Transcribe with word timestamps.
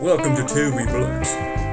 Welcome 0.00 0.34
to 0.36 0.46
Toby 0.46 0.86
Blunt, 0.86 1.26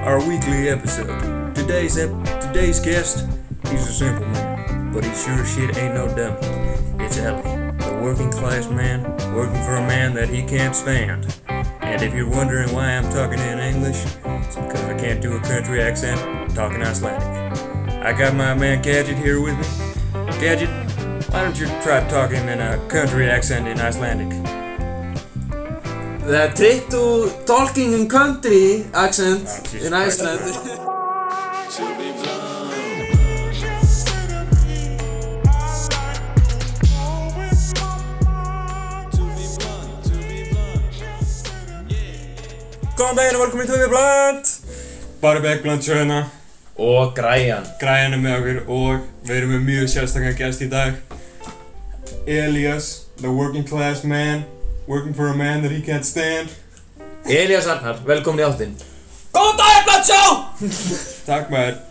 our 0.03 0.19
weekly 0.27 0.67
episode. 0.67 1.55
Today's 1.55 1.97
ep- 1.97 2.41
today's 2.41 2.77
guest, 2.77 3.25
he's 3.69 3.87
a 3.87 3.93
simple 3.93 4.25
man, 4.27 4.91
but 4.91 5.05
he 5.05 5.13
sure 5.15 5.45
shit 5.45 5.77
ain't 5.77 5.93
no 5.93 6.07
dummy. 6.09 6.37
It's 7.05 7.17
Ellie, 7.19 7.41
the 7.41 7.99
working 8.03 8.29
class 8.29 8.69
man 8.69 9.03
working 9.33 9.63
for 9.63 9.77
a 9.77 9.87
man 9.87 10.13
that 10.15 10.27
he 10.27 10.43
can't 10.43 10.75
stand. 10.75 11.33
And 11.47 12.01
if 12.01 12.13
you're 12.13 12.29
wondering 12.29 12.73
why 12.73 12.97
I'm 12.97 13.09
talking 13.13 13.39
in 13.39 13.59
English, 13.59 14.03
it's 14.03 14.57
because 14.57 14.83
I 14.83 14.99
can't 14.99 15.21
do 15.21 15.37
a 15.37 15.39
country 15.39 15.81
accent 15.81 16.53
talking 16.53 16.81
Icelandic. 16.81 18.03
I 18.03 18.11
got 18.11 18.35
my 18.35 18.53
man 18.53 18.81
Gadget 18.81 19.17
here 19.17 19.39
with 19.39 19.57
me. 19.57 20.31
Gadget, 20.41 20.69
why 21.31 21.43
don't 21.43 21.57
you 21.57 21.67
try 21.81 22.05
talking 22.09 22.45
in 22.49 22.59
a 22.59 22.77
country 22.89 23.29
accent 23.29 23.69
in 23.69 23.79
Icelandic? 23.79 24.56
The 26.27 26.51
trick 26.53 26.89
to 26.89 27.31
talking 27.45 27.93
in 27.93 28.09
country 28.09 28.83
accent 28.93 29.47
Ah, 29.47 29.85
in. 29.85 29.93
Iceland. 29.93 30.43
Góðan 42.97 43.15
daginn 43.15 43.37
og 43.37 43.43
velkomin 43.45 43.69
til 43.69 43.79
við 43.79 43.91
bland 43.93 44.51
Bara 45.21 45.41
Beckbland 45.41 45.85
söguna 45.85 46.19
Og 46.75 47.15
græjan. 47.15 47.63
Græjan 47.79 48.13
er 48.17 48.21
með 48.21 48.35
okkur 48.41 48.59
og 48.67 49.07
við 49.29 49.39
erum 49.39 49.55
með 49.55 49.65
mjög 49.69 49.89
sérstaklega 49.95 50.37
gæst 50.43 50.65
í 50.65 50.69
dag 50.75 50.99
Elias, 52.27 53.07
the 53.23 53.31
working 53.31 53.63
class 53.63 54.03
man 54.03 54.43
Working 54.87 55.13
for 55.13 55.27
a 55.27 55.35
man 55.35 55.61
that 55.63 55.71
he 55.71 55.81
can't 55.81 56.05
stand 56.05 56.49
Elias 57.27 57.67
Arnar, 57.67 57.97
velkomin 58.07 58.39
í 58.39 58.45
áttinn. 58.47 58.75
Góðan 59.35 59.57
dag, 59.59 59.79
Blandsjó! 59.87 60.19
Takk 61.27 61.49
maður 61.51 61.81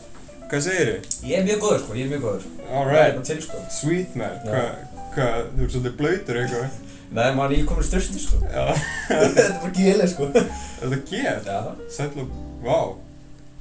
Hvað 0.47 0.63
segir 0.65 0.89
þið? 0.89 1.17
Ég 1.27 1.41
er 1.41 1.45
mjög 1.49 1.59
góður 1.65 1.81
sko, 1.83 1.97
ég 1.99 2.07
er 2.07 2.11
mjög 2.15 2.23
góður. 2.25 2.45
Er 2.63 2.77
Alright, 2.81 3.17
til 3.27 3.41
sko. 3.43 3.61
sweet 3.75 4.15
maður. 4.17 4.47
Hvað, 4.47 5.03
hvað, 5.17 5.39
þú 5.57 5.65
ert 5.67 5.75
svolítið 5.75 5.97
blöytur 5.99 6.39
eitthvað 6.41 6.79
Nei, 7.17 7.27
maður 7.37 7.53
er 7.53 7.61
íkomin 7.61 7.87
styrsti 7.87 8.23
sko. 8.23 8.39
Já, 8.47 8.65
Þetta 9.11 9.45
er 9.45 9.53
bara 9.61 9.75
gíli 9.77 10.09
sko. 10.11 10.31
þetta 10.33 11.01
get 11.11 11.51
Já. 11.53 11.59
Sætlu, 11.99 12.25
vá 12.65 12.79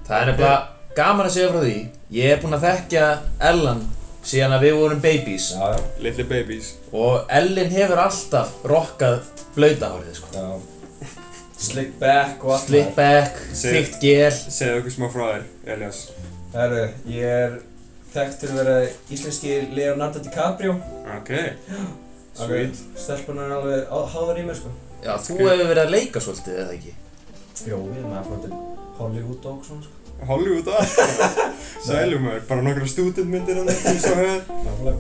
Það 0.08 0.16
er 0.22 0.32
nefnilega 0.32 0.56
gaman 0.96 1.28
að 1.28 1.36
segja 1.36 1.52
frá 1.52 1.62
því. 1.66 1.76
Ég 2.16 2.32
er 2.32 2.42
búinn 2.46 2.56
að 2.60 2.66
þekkja 2.70 3.06
Ellan 3.52 3.84
síðan 4.26 4.56
að 4.58 4.64
við 4.66 4.78
vorum 4.80 5.02
babies. 5.04 5.52
Já, 5.54 5.66
já. 5.76 5.84
Little 6.02 6.24
babies 6.30 6.72
Og 6.92 7.28
Ellin 7.40 7.70
hefur 7.76 8.02
alltaf 8.06 8.56
rokkað 8.66 9.20
blautahárið, 9.56 10.16
sko. 10.18 10.28
Já. 10.34 11.12
Slick 11.66 11.94
back 12.00 12.44
og 12.44 12.52
allt. 12.58 12.66
Slick 12.68 12.90
back, 12.98 13.38
Segðu- 13.56 13.78
þykkt 13.78 14.00
gel. 14.02 14.32
Segðu 14.58 14.80
okkur 14.82 14.96
smá 14.98 15.08
frá 15.14 15.24
þér, 15.30 15.46
Elias 15.76 16.02
eru, 16.56 16.82
ég 17.12 17.32
er 17.36 17.56
þekkt 18.16 18.38
til 18.40 18.50
að 18.50 18.60
vera 18.62 18.76
íslenski 19.12 19.56
Leonardo 19.76 20.20
DiCaprio. 20.24 20.76
Ok, 21.18 21.32
sweet 22.40 22.78
Stelpunar 23.00 23.50
er 23.50 23.56
alveg 23.58 23.88
á- 23.92 24.12
háðar 24.14 24.40
í 24.40 24.46
mér 24.48 24.60
sko. 24.60 24.72
Já, 25.04 25.14
þú 25.22 25.38
hefur 25.42 25.68
verið 25.72 25.84
að 25.86 25.92
leika 25.96 26.24
svolítið, 26.24 26.60
eða 26.64 26.76
ekki? 26.78 26.94
Jó, 27.70 27.78
ég 27.80 28.00
er 28.02 28.08
með 28.08 28.20
að 28.20 28.30
flóta 28.30 28.62
Hollywood 29.00 29.46
og 29.52 29.64
svona 29.68 29.84
sko. 29.88 29.95
Hollywood 30.24 30.68
og 30.72 30.80
allt 30.80 31.44
Sælum 31.86 32.26
maður, 32.26 32.48
bara 32.50 32.66
nokkra 32.66 32.88
stúdentmyndir 32.90 33.60
hann 33.60 33.70
eftir 33.70 34.00
svo 34.02 34.16
höfð 34.18 34.56
Nákvæmlega. 34.66 34.98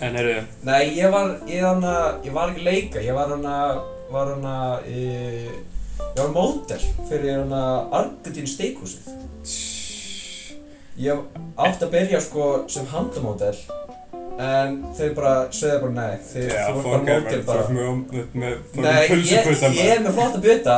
En 0.00 0.16
eru, 0.20 0.32
Nei, 0.66 0.82
ég 0.98 1.12
var, 1.12 1.30
ég 1.48 1.62
hana, 1.64 1.92
ég 2.24 2.34
var 2.36 2.50
ekki 2.52 2.60
að 2.60 2.66
leika, 2.68 3.00
ég 3.00 3.16
var 3.16 3.30
hana, 3.32 3.54
var 4.12 4.34
hana, 4.34 4.56
e, 4.84 5.48
ég 6.02 6.18
var 6.18 6.34
mótel 6.34 6.82
fyrir 7.08 7.38
hana 7.38 7.62
Argentín 7.96 8.48
steikhúsið. 8.50 9.08
Ég 11.00 11.24
átti 11.56 11.86
að 11.86 11.94
byrja 11.94 12.20
sko 12.24 12.50
sem 12.72 12.84
handamódel 12.92 13.56
en 14.36 14.82
þeir 14.96 15.14
bara 15.16 15.34
sögðu 15.54 15.78
bara 15.86 15.94
nei, 15.96 16.18
þeir, 16.28 16.50
þú 16.52 16.92
ert 16.98 17.46
bara 17.48 17.62
þú 17.64 17.78
bara. 18.36 18.52
Nei, 18.84 19.00
ég, 19.24 19.48
ég 19.78 19.94
er 19.94 20.04
með 20.04 20.18
flotta 20.18 20.42
buta 20.44 20.76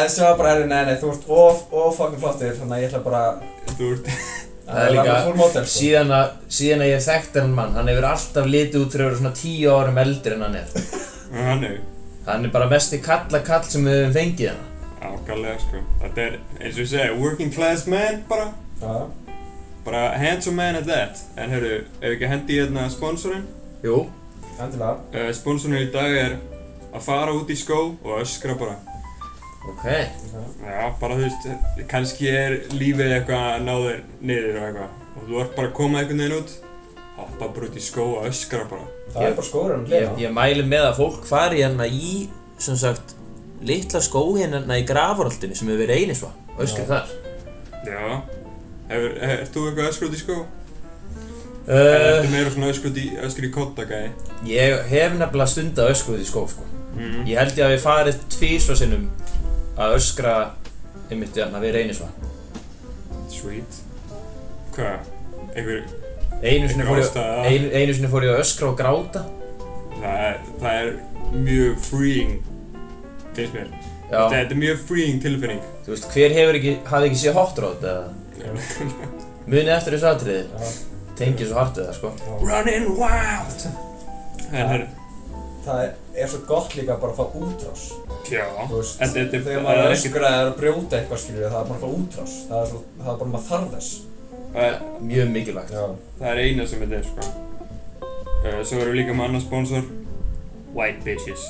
en 0.00 0.08
sem 0.10 0.24
var 0.26 0.36
bara, 0.38 0.52
herri, 0.54 0.66
nei, 0.70 0.80
nei, 0.88 0.96
þú 1.00 1.10
ert 1.14 1.28
of, 1.30 1.62
of 1.72 1.96
fucking 1.98 2.20
flottir 2.22 2.56
þannig 2.58 2.76
að 2.76 2.82
ég 2.84 2.90
ætla 2.90 3.02
bara 3.04 3.22
Þú 3.78 3.90
ert, 3.96 4.10
Það 4.64 4.78
er 4.86 4.92
líka- 4.94 5.34
model 5.36 5.64
sko. 5.66 5.72
Síðan 5.78 6.12
að, 6.16 6.28
síðan 6.58 6.82
að 6.84 6.88
ég 6.88 6.94
hef 6.98 7.06
þekkt 7.10 7.34
hennan 7.36 7.56
mann, 7.58 7.74
hann 7.76 7.88
hefur 7.92 8.06
alltaf 8.08 8.46
litið 8.48 8.78
út 8.80 8.94
fyrir 8.94 9.04
að 9.04 9.10
vera 9.10 9.18
svona 9.20 9.34
tíu 9.40 9.74
árum 9.74 9.98
eldri 10.00 10.36
en 10.38 10.44
hann 10.46 10.56
er. 10.60 10.78
hann 11.48 11.66
er 11.68 11.74
Hann 12.24 12.46
er 12.48 12.52
bara 12.54 12.68
mesti 12.70 12.96
kalla 13.04 13.42
kall 13.44 13.66
sem 13.68 13.84
við 13.84 13.98
höfum 14.00 14.14
fengið 14.16 14.46
hérna. 14.48 14.70
ákvæmlega 15.04 15.58
sko 15.66 15.82
Þetta 16.00 16.22
er, 16.24 16.38
eins 16.62 16.78
og 16.78 16.80
ég 16.86 16.88
segi, 16.94 17.18
working 17.20 17.52
class 17.52 17.84
man 17.92 18.22
bara 18.30 18.46
Já, 18.80 18.94
Bara 19.84 20.00
handsome 20.16 20.56
man 20.56 20.78
at 20.80 20.86
that 20.88 21.20
En 21.36 21.52
heyrðu, 21.52 21.82
ef 22.00 22.06
við 22.06 22.14
ekki 22.16 22.30
hendi 22.32 22.56
hérna 22.62 22.86
sponsorinn 22.94 23.44
Jú. 23.84 23.98
endilega. 24.56 24.94
uh, 25.12 25.28
Sponsorinn 25.36 25.84
í 25.84 25.90
dag 25.92 26.16
er 26.22 26.38
að 26.94 27.04
fara 27.04 27.34
út 27.36 27.52
í 27.52 27.56
skó 27.60 27.82
og 27.92 28.22
öskra 28.22 28.56
bara 28.56 28.78
Ok. 29.72 29.84
Já, 30.64 30.80
bara 31.00 31.14
þú 31.16 31.22
veist, 31.24 31.46
kannski 31.88 32.28
er 32.28 32.54
lífið 32.76 33.14
eitthvað 33.16 33.46
að 33.54 33.62
ná 33.64 33.72
þér 33.86 34.00
niður 34.20 34.58
og 34.60 34.66
eitthvað 34.68 35.00
Og 35.14 35.26
þú 35.28 35.40
ert 35.44 35.54
bara 35.56 35.68
að 35.70 35.74
koma 35.78 36.00
einhvern 36.02 36.20
veginn 36.24 36.38
út 36.40 36.54
Hoppa 37.16 37.48
bara 37.54 37.68
út 37.70 37.76
í 37.78 37.84
skó 37.84 38.04
og 38.18 38.26
öskra 38.28 38.64
bara 38.68 38.88
Það 39.14 39.22
Ég- 39.22 39.28
er 39.30 39.36
bara 39.38 39.46
skóður 39.48 39.74
hann 39.76 39.86
Ég, 39.94 40.08
ég 40.24 40.34
mæli 40.36 40.64
með 40.68 40.88
að 40.90 40.98
fólk 40.98 41.24
fari 41.28 41.62
hérna 41.62 41.86
í, 41.88 42.10
sem 42.58 42.76
sagt, 42.76 43.14
litla 43.64 44.00
skóin 44.04 44.52
hérna 44.56 44.76
í 44.80 44.84
grafaroltinu 44.88 45.54
sem 45.56 45.68
hefur 45.70 45.84
verið 45.86 46.02
einisva. 46.02 46.32
Og 46.56 46.64
öskrið 46.66 46.84
Já. 46.84 46.90
þar. 46.92 47.06
Já 47.86 48.04
Hefur, 48.90 49.14
hefur 49.24 49.46
þú 49.54 49.62
eitthvað 49.70 49.88
öskra 49.92 50.08
út 50.10 50.14
í 50.18 50.20
skó? 50.20 50.36
Uh, 51.64 51.72
ertu 51.72 52.28
meira 52.34 52.50
svona 52.52 52.68
öskra 52.74 52.90
út 52.92 52.98
í, 53.00 53.06
öskra 53.24 53.46
í 53.48 53.52
kotta 53.54 53.86
gæði? 53.88 54.10
ég 54.50 54.82
hef 54.90 55.14
nefnilega 55.16 55.48
stundað 55.48 55.94
öskrið 55.94 56.20
í 56.20 56.26
skó, 56.28 56.42
sko. 56.52 56.66
Mm. 56.98 57.22
Ég 57.30 57.38
held 57.40 57.56
ég 57.56 57.64
að 57.64 57.72
við 57.72 57.80
farið 57.86 58.18
tvísva 58.34 58.76
sinnum 58.76 59.06
að 59.78 59.96
öskra 59.98 60.34
einmitt 61.10 61.36
hérna 61.36 61.60
við 61.62 61.74
reynisva. 61.78 62.08
Sweet 63.32 63.80
Hvað? 64.74 65.10
Einhver, 65.54 65.84
Einu 66.44 66.68
sinni, 66.68 66.84
fór 66.84 66.98
ég, 66.98 67.06
Ástæða. 67.06 67.44
einu, 67.48 67.68
einu 67.78 67.94
sinni 67.94 68.08
fór 68.10 68.24
ég 68.26 68.34
að 68.34 68.40
öskra 68.44 68.68
og 68.72 68.78
gráta. 68.78 69.22
það 70.00 70.24
er, 70.28 70.38
það 70.60 70.78
er 70.80 70.88
mjög 71.44 71.78
freeing 71.88 72.32
finnst 73.34 73.54
mér 73.54 73.68
Já. 74.10 74.18
Þetta 74.30 74.52
er 74.52 74.58
mjög 74.60 74.82
freeing 74.88 75.22
tilfinning 75.22 75.62
Þú 75.86 75.94
veist, 75.94 76.08
hver 76.12 76.34
hefur 76.36 76.58
ekki, 76.58 76.74
hafði 76.90 77.08
ekki 77.08 77.20
séð 77.22 77.38
Hot 77.38 77.58
Rod 77.64 77.86
eða 77.88 78.10
munið 79.46 79.70
eftir 79.78 79.96
þessu 79.96 80.10
atriði? 80.10 80.42
Já. 80.50 80.74
Tengið 81.18 81.48
svo 81.50 81.58
hart 81.62 81.78
við 81.78 81.86
það, 81.88 81.96
sko. 81.98 82.10
Running 82.42 82.86
wild 82.98 83.64
En 84.54 84.68
her, 84.74 84.84
Það 85.64 85.82
er 86.20 86.28
svo 86.28 86.40
gott 86.48 86.74
líka 86.76 86.96
bara 87.00 87.12
að 87.12 87.18
fá 87.20 87.24
útrás. 87.40 87.82
já 88.30 88.44
Þú 88.68 88.76
veist, 88.80 88.98
Þetta 89.00 89.14
þetta 89.14 89.36
er 89.38 89.44
þegar 89.46 89.54
það 89.58 89.64
maður 89.64 89.78
er 89.78 89.84
er 89.84 89.94
ekki 89.94 90.08
öskraði 90.10 90.34
eða 90.40 90.50
að 90.50 90.58
brjóta 90.58 90.98
eitthvað 90.98 91.20
skilur 91.22 91.50
það 91.54 91.60
er 91.60 91.68
bara 91.70 91.78
að 91.78 91.84
fá 91.84 91.90
útrás. 92.00 92.34
Það 92.48 92.60
er, 92.62 92.68
svo, 92.72 92.80
það 93.00 93.10
er 93.14 93.18
bara 93.22 93.30
maður 93.34 93.48
þarf 93.48 93.70
þess. 93.74 93.90
það 94.54 94.68
er- 94.68 94.82
Mjög 95.10 95.28
mikilvægt. 95.34 95.70
Já. 95.70 95.84
Það 96.20 96.28
er 96.30 96.42
eina 96.44 96.66
sem 96.66 96.84
þetta 96.84 96.96
er 96.98 97.06
sko 97.08 97.22
uh, 98.44 98.62
Svo 98.64 98.78
erum 98.80 98.92
við 98.92 98.98
líka 99.00 99.14
með 99.16 99.24
annar 99.28 99.40
sponsor 99.46 99.82
White 100.74 101.04
Bitches 101.04 101.44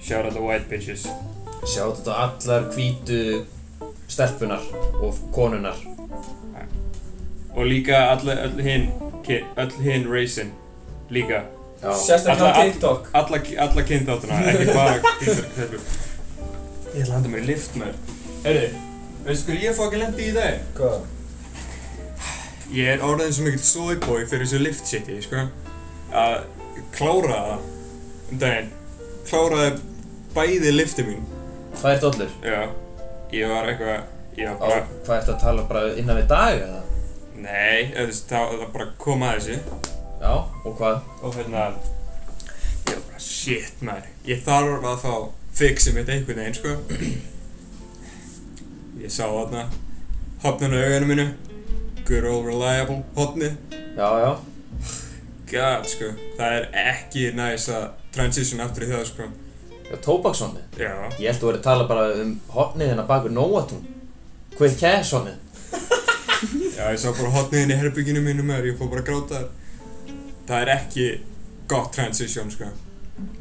Shout 0.00 0.24
out 0.26 0.34
the 0.36 0.42
White 0.44 0.68
Bitches 0.70 1.06
Sjáðu 1.66 1.96
þetta 1.98 2.14
allar 2.26 2.68
hvítu 2.76 3.44
stelpunar 4.06 4.62
og 5.02 5.16
konunar. 5.34 5.74
Og 7.56 7.64
líka 7.66 7.96
all, 8.12 8.28
all 8.30 8.60
hinn 8.62 8.90
Öll 9.56 9.72
hinn 9.82 10.04
racing 10.12 10.52
Líka. 11.10 11.42
Sérstaklega 11.82 12.52
á 12.56 12.62
TikTok. 12.64 13.08
Alla, 13.12 13.40
alla 13.66 13.82
kynþáttuna 13.90 14.38
Ekki 14.52 14.66
bara 14.72 14.94
kynþáttuna 15.20 15.80
Ég 16.96 17.02
ætla 17.02 17.10
að 17.10 17.12
handa 17.18 17.32
mér 17.34 17.42
í 17.44 17.48
lift 17.50 17.76
með 17.76 17.98
Herri, 18.46 18.70
veistu 19.26 19.50
hvað 19.50 19.64
ég 19.66 19.76
fokkin 19.76 20.02
lendi 20.04 20.28
í 20.30 20.34
dag? 20.36 20.62
Hvað? 20.78 20.96
Ég 22.74 22.88
er 22.96 23.04
orðin 23.06 23.34
svo 23.36 23.44
mikill 23.46 23.62
soyboy 23.66 24.24
fyrir 24.26 24.46
þessu 24.46 24.62
lift 24.62 24.88
shiti, 24.90 25.18
sko 25.22 25.44
að 26.16 26.36
klára 26.96 27.36
það 27.36 27.52
um 28.32 28.40
daginn 28.42 28.72
kláraði 29.28 29.70
bæði 30.36 30.72
lifti 30.74 31.04
mín 31.06 31.22
Hvað 31.76 31.92
er 31.92 32.02
dollur? 32.06 32.34
Já, 32.46 32.60
ég 33.36 33.52
var 33.52 33.70
eitthvað 33.72 34.12
Á, 34.36 34.52
bara, 34.60 34.80
hvað 35.06 35.18
ertu 35.20 35.32
að 35.34 35.40
tala 35.44 35.62
bara 35.68 35.92
innan 35.96 36.18
við 36.22 36.26
dag 36.32 36.58
eða? 36.60 36.80
nei, 37.36 37.92
það 37.92 38.10
það 38.30 38.66
bara 38.72 38.86
kom 39.00 39.22
að 39.26 39.38
þessu 39.38 39.94
Já, 40.26 40.32
og 40.66 40.72
hvað? 40.74 40.96
og 41.22 41.34
hérna 41.38 41.60
ég 41.70 42.94
var 42.96 43.02
bara, 43.06 43.20
shit 43.22 43.82
maður 43.86 44.08
ég 44.26 44.40
þarf 44.42 44.86
að 44.90 44.96
fá 45.04 45.12
fixið 45.60 45.94
mitt 46.00 46.10
einhvern 46.10 46.40
veginn, 46.42 46.56
sko 46.58 46.72
ég 49.04 49.12
sá 49.14 49.22
þarna 49.30 49.62
hopnun 50.42 50.74
á 50.74 50.78
augunum 50.82 51.12
minu 51.12 51.26
good 52.08 52.26
old 52.26 52.48
reliable 52.50 53.04
hotni 53.14 53.52
Já, 53.94 54.08
já. 54.24 54.32
god, 55.52 55.86
sko 55.94 56.10
það 56.40 56.58
er 56.58 56.70
ekki 56.88 57.28
næs 57.38 57.68
að 57.70 57.86
transition 58.16 58.64
aftur 58.66 58.88
í 58.88 58.90
það, 58.90 59.04
sko 59.12 59.28
Já, 59.86 59.94
tóbakshonnið. 60.02 60.62
Já. 60.82 60.90
Ég 61.22 61.28
held 61.28 61.36
að 61.36 61.42
þú 61.44 61.46
verið 61.46 61.60
að 61.60 61.66
tala 61.68 61.84
bara 61.86 62.06
um 62.18 62.30
hotnið 62.50 62.88
hérna 62.90 63.04
bakur 63.06 63.30
Nóatún. 63.30 63.84
Hvað 64.56 64.72
er 64.72 64.80
kæðshonnið? 64.80 65.36
Já, 66.74 66.88
ég 66.90 66.98
sá 66.98 67.12
bara 67.12 67.30
hotniðin 67.36 67.70
í 67.70 67.76
herbygginu 67.78 68.22
mínu 68.24 68.42
með 68.48 68.66
ég 68.72 68.80
fór 68.80 68.90
bara 68.90 69.04
að 69.04 69.10
gráta 69.12 69.36
þar. 69.36 69.46
Það 70.46 70.62
er 70.62 70.72
ekki 70.76 71.06
gott 71.70 71.92
transition, 71.94 72.50
sko. 72.54 72.68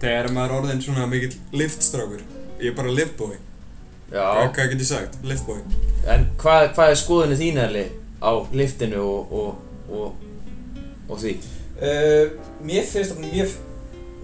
Þegar 0.02 0.32
maður 0.34 0.54
er 0.54 0.58
orðin 0.60 0.82
svona 0.86 1.06
mikill 1.10 1.36
liftstrákur. 1.54 2.24
Ég 2.62 2.72
er 2.72 2.78
bara 2.78 2.94
liftboy. 2.96 3.36
Hvað, 4.10 4.42
hvað 4.56 4.72
get 4.72 4.82
ég 4.82 4.90
sagt? 4.90 5.20
Liftboy. 5.26 5.62
En 6.10 6.28
hvað, 6.42 6.72
hvað 6.78 6.94
er 6.94 7.00
skoðinu 7.02 7.38
þín 7.40 7.62
erli 7.62 7.86
á 8.22 8.32
liftinu 8.56 9.02
og, 9.04 9.32
og, 9.36 9.92
og, 9.92 10.26
og 11.10 11.22
því? 11.22 11.36
Uh, 11.76 12.36
mér 12.64 12.86
finnst 12.88 13.12
það 13.12 13.26
mjög 13.26 13.56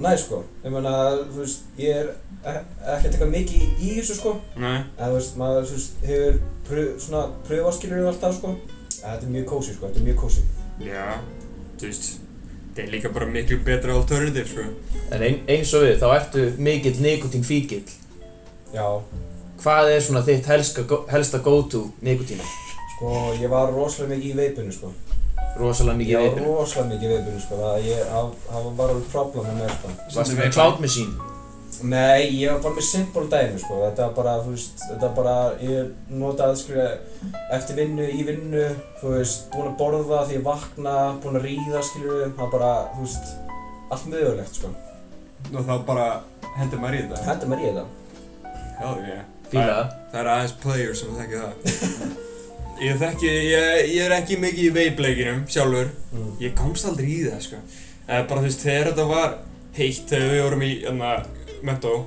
næ 0.01 0.13
sko, 0.17 0.41
ég 0.63 0.73
meina, 0.73 0.93
þú 1.29 1.41
veist, 1.43 1.65
ég 1.77 1.97
er 1.99 2.07
e- 2.47 2.61
ekkert 2.95 3.11
eitthvað 3.11 3.33
mikið 3.35 3.65
í 3.83 3.89
þessu 3.99 4.17
sko, 4.17 4.33
Nei. 4.61 4.79
en 4.79 5.03
þú 5.03 5.17
veist, 5.17 5.35
maður, 5.37 5.67
veist, 5.73 5.99
hefur 6.07 6.39
pröf, 6.69 6.93
svona 7.03 7.23
pröfaskilur 7.45 8.07
alltaf 8.09 8.37
sko, 8.39 8.55
en 8.55 9.03
þetta 9.03 9.27
er 9.27 9.33
mjög 9.35 9.47
kósi 9.51 9.75
sko, 9.75 9.89
þetta 9.89 10.01
er 10.01 10.07
mjög 10.07 10.23
kósi. 10.23 10.45
Já, 10.87 11.05
þú 11.75 11.89
veist, 11.89 12.09
það 12.75 12.83
er 12.85 12.91
líka 12.93 13.09
bara 13.13 13.25
miklu 13.27 13.57
betra 13.65 13.93
alternative, 13.97 14.45
sko. 14.47 14.63
En 15.11 15.21
ein, 15.27 15.39
eins 15.51 15.73
og 15.75 15.83
við, 15.85 15.97
þá 16.01 16.07
ertu 16.15 16.45
mikill 16.57 16.97
nikotín 17.03 17.43
fíkill. 17.47 17.83
Já, 18.73 18.87
Hvað 19.61 19.91
er 19.93 19.99
svona 20.01 20.21
þitt 20.25 20.47
helska, 20.49 20.81
helsta 21.11 21.37
go-to 21.45 21.83
nikotína? 22.01 22.43
sko, 22.95 23.11
ég 23.41 23.49
var 23.51 23.69
rosalega 23.73 24.15
mikið 24.15 24.31
í 24.31 24.37
veipinu 24.39 24.71
sko, 24.73 24.89
Rosalega 25.59 25.97
mikið 25.99 26.13
í 26.15 26.21
veipinu. 26.23 26.45
rosalega 26.47 26.89
mikið 26.95 27.03
í 27.11 27.13
veipinu 27.17 27.41
sko, 27.43 27.59
það 27.59 27.85
ég, 27.85 28.01
það 28.47 28.63
var 28.65 28.73
bara 28.79 28.95
problem 29.11 29.45
með 29.51 29.59
mér 29.61 29.75
sko. 29.75 29.91
Varstu 30.15 30.37
með 30.39 30.53
cloud 30.55 30.79
machine? 30.81 31.30
Nei, 31.81 32.37
ég 32.37 32.51
var 32.51 32.59
bara 32.61 32.77
með 32.77 32.85
simple 32.85 33.23
dæmi 33.31 33.59
sko, 33.61 33.79
þetta 33.87 34.05
var 34.07 34.13
bara, 34.17 34.33
þú 34.45 34.53
veist, 34.53 34.83
þetta 34.85 35.07
var 35.07 35.15
bara, 35.17 35.35
ég 35.65 36.13
notaði, 36.21 36.59
skilja, 36.59 36.87
eftir 37.57 37.79
vinnu, 37.79 38.05
í 38.05 38.25
vinnu, 38.27 38.67
þú 38.99 39.15
veist, 39.15 39.47
búinn 39.53 39.71
að 39.71 39.77
borða 39.79 40.21
því 40.27 40.37
ég 40.37 40.45
vakna, 40.45 40.95
búinn 41.23 41.39
að 41.39 41.47
ríða, 41.47 41.83
skilju, 41.89 42.17
það 42.23 42.41
var 42.43 42.53
bara, 42.53 42.71
þú 42.93 43.07
veist, 43.07 43.33
allt 43.91 44.07
mögulegt 44.11 44.59
sko. 44.59 44.73
Og 45.51 45.67
þá 45.67 45.73
bara 45.87 46.07
hendur 46.59 46.81
maður 46.81 46.97
í 46.97 47.03
þetta. 47.03 47.21
Hendur 47.27 47.51
mér 47.51 47.61
í 47.63 47.69
þetta. 47.69 47.85
Já, 48.81 48.89
ég. 49.09 49.29
Fíla 49.51 49.67
það. 49.71 49.95
Það 50.11 50.19
er 50.21 50.31
aðeins 50.35 50.57
player 50.61 50.97
sem 50.99 51.15
þekki 51.17 51.41
það. 51.41 52.17
ég 52.85 52.99
þekki, 53.01 53.31
ég, 53.51 53.79
ég 53.91 54.05
er 54.05 54.15
ekki 54.15 54.39
mikið 54.41 54.67
í 54.67 54.73
veipleikinum 54.77 55.45
sjálfur. 55.51 55.91
Mm. 56.13 56.33
Ég 56.45 56.55
komst 56.57 56.87
aldrei 56.87 57.09
í 57.09 57.21
það, 57.25 57.41
sko. 57.47 57.61
Eða 58.07 58.27
bara 58.29 58.43
þú 58.43 58.47
veist, 58.47 58.65
þegar 58.65 58.91
þetta 58.91 59.07
var 59.11 59.37
heitt, 59.75 60.05
þegar 60.11 60.33
við 60.35 60.43
vorum 60.45 60.65
í, 60.67 60.71
enna, 60.91 61.11
mentó. 61.67 62.05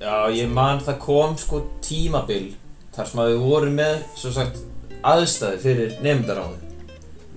Já, 0.00 0.30
ég 0.32 0.48
man 0.48 0.80
það 0.80 0.98
kom 1.02 1.36
sko 1.38 1.62
tímabil 1.84 2.54
þar 2.94 3.10
sem 3.10 3.20
að 3.22 3.30
við 3.32 3.42
vorum 3.44 3.76
með, 3.76 3.98
svo 4.18 4.32
sagt, 4.34 4.62
aðstæði 5.06 5.60
fyrir 5.64 5.92
nefndaráði 6.04 6.70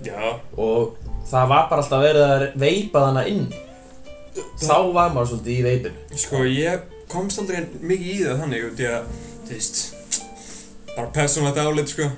Já. 0.04 0.40
og 0.60 0.96
það 1.28 1.50
var 1.52 1.68
bara 1.70 1.84
alltaf 1.84 2.02
verið 2.04 2.24
að 2.24 2.44
veipa 2.60 3.04
þarna 3.06 3.24
inn. 3.30 3.46
Þá 4.34 4.76
var 4.92 5.12
maður 5.14 5.30
svolítið 5.30 5.54
í 5.54 5.64
veipinu. 5.68 6.06
Sko, 6.24 6.42
ég 6.48 6.88
komst 7.12 7.40
aldrei 7.40 7.62
mikið 7.78 8.10
í 8.10 8.20
það 8.24 8.42
þannig, 8.42 8.66
út 8.68 8.82
í 8.82 8.88
að, 8.90 9.10
þú 9.46 9.54
veist, 9.54 9.82
bara 10.94 11.08
persónlegt 11.14 11.60
álit, 11.62 11.92
sko. 11.92 12.08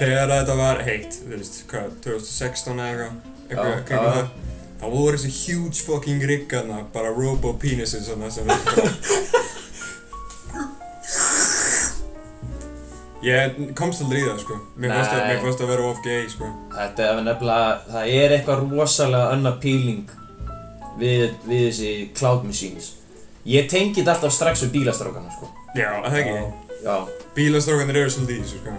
Þegar 0.00 0.32
þetta 0.32 0.56
var 0.58 0.82
heitt, 0.86 1.20
þú 1.22 1.34
veist, 1.36 1.58
hvað, 1.70 1.90
2016 2.08 2.82
eða 2.86 3.10
eitthvað, 3.50 3.74
eitthvað, 3.76 4.16
já. 4.16 4.59
Það. 4.80 4.86
Það 4.86 4.94
voru 4.96 5.20
þessi 5.20 5.32
huge 5.44 5.84
fucking 5.86 6.24
riggarna, 6.30 6.84
bara 6.94 7.12
robo-penises 7.12 8.06
svona 8.08 8.30
sem 8.32 8.48
við. 8.48 8.60
Ég 13.20 13.58
komst 13.76 14.00
aldrei 14.00 14.22
í 14.22 14.24
það, 14.24 14.38
sko. 14.40 14.56
Mér 14.80 14.94
fannst 14.96 15.60
að, 15.60 15.68
vera 15.68 15.88
of 15.90 15.98
gay, 16.04 16.24
sko. 16.32 16.48
Þetta 16.72 17.04
er 17.04 17.20
nefnilega, 17.26 17.74
það 17.90 18.14
er 18.16 18.34
eitthvað 18.38 18.62
rosalega 18.70 19.34
unappealing 19.36 20.14
við, 21.00 21.26
við 21.44 21.66
þessi 21.66 21.92
cloud 22.16 22.48
machines. 22.48 22.94
Ég 23.44 23.68
tengi 23.68 24.00
þetta 24.00 24.14
alltaf 24.16 24.32
strax 24.36 24.64
við 24.64 24.72
bílastrákana 24.78 25.32
sko. 25.36 25.50
Já, 25.76 25.90
það 26.06 26.18
ekki. 26.22 26.32
Já. 26.32 26.70
Já, 26.80 26.94
Bílastrókanir 27.36 27.98
eru 28.00 28.10
svolítið 28.12 28.38
í 28.38 28.40
þessu, 28.40 28.58
sko. 28.62 28.72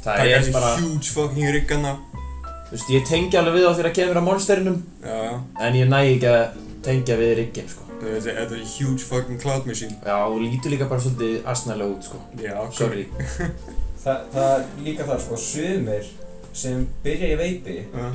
það 0.00 0.06
Taka 0.06 0.24
er 0.24 0.38
þessi 0.38 0.52
bara, 0.56 0.70
huge 0.80 1.12
fucking 1.12 1.52
riggarna. 1.52 1.92
Þú 2.72 2.78
veist, 2.78 2.90
ég 2.96 3.04
tengi 3.08 3.36
alveg 3.36 3.58
við 3.58 3.66
á 3.68 3.72
þegar 3.76 3.92
kemur 3.98 4.18
að 4.22 4.26
monsterinum 4.30 4.78
Já, 5.04 5.16
já. 5.28 5.32
en 5.66 5.74
ég 5.76 5.90
næ 5.92 5.98
ekki 6.14 6.28
að 6.32 6.60
tengja 6.82 7.16
við 7.20 7.34
riggin 7.38 7.68
sko. 7.68 7.84
Þetta 8.02 8.32
þetta 8.40 8.56
er 8.56 8.64
huge 8.66 9.04
fucking 9.06 9.38
cloud 9.38 9.66
machine. 9.68 9.94
Já, 10.02 10.16
og 10.26 10.40
lítur 10.42 10.72
líka 10.72 10.88
bara 10.90 11.04
svolítið 11.04 11.44
asnalega 11.52 11.92
út 11.94 12.08
sko. 12.08 12.18
Já, 12.40 12.56
Sorry. 12.74 13.04
Þa, 14.02 14.16
það 14.32 14.48
er 14.56 14.64
líka 14.88 15.04
það 15.06 15.20
sko, 15.22 15.36
sumir 15.38 16.08
sem 16.52 16.80
byrja 17.04 17.28
í 17.32 17.36
veipi 17.38 17.76
Já. 17.92 18.08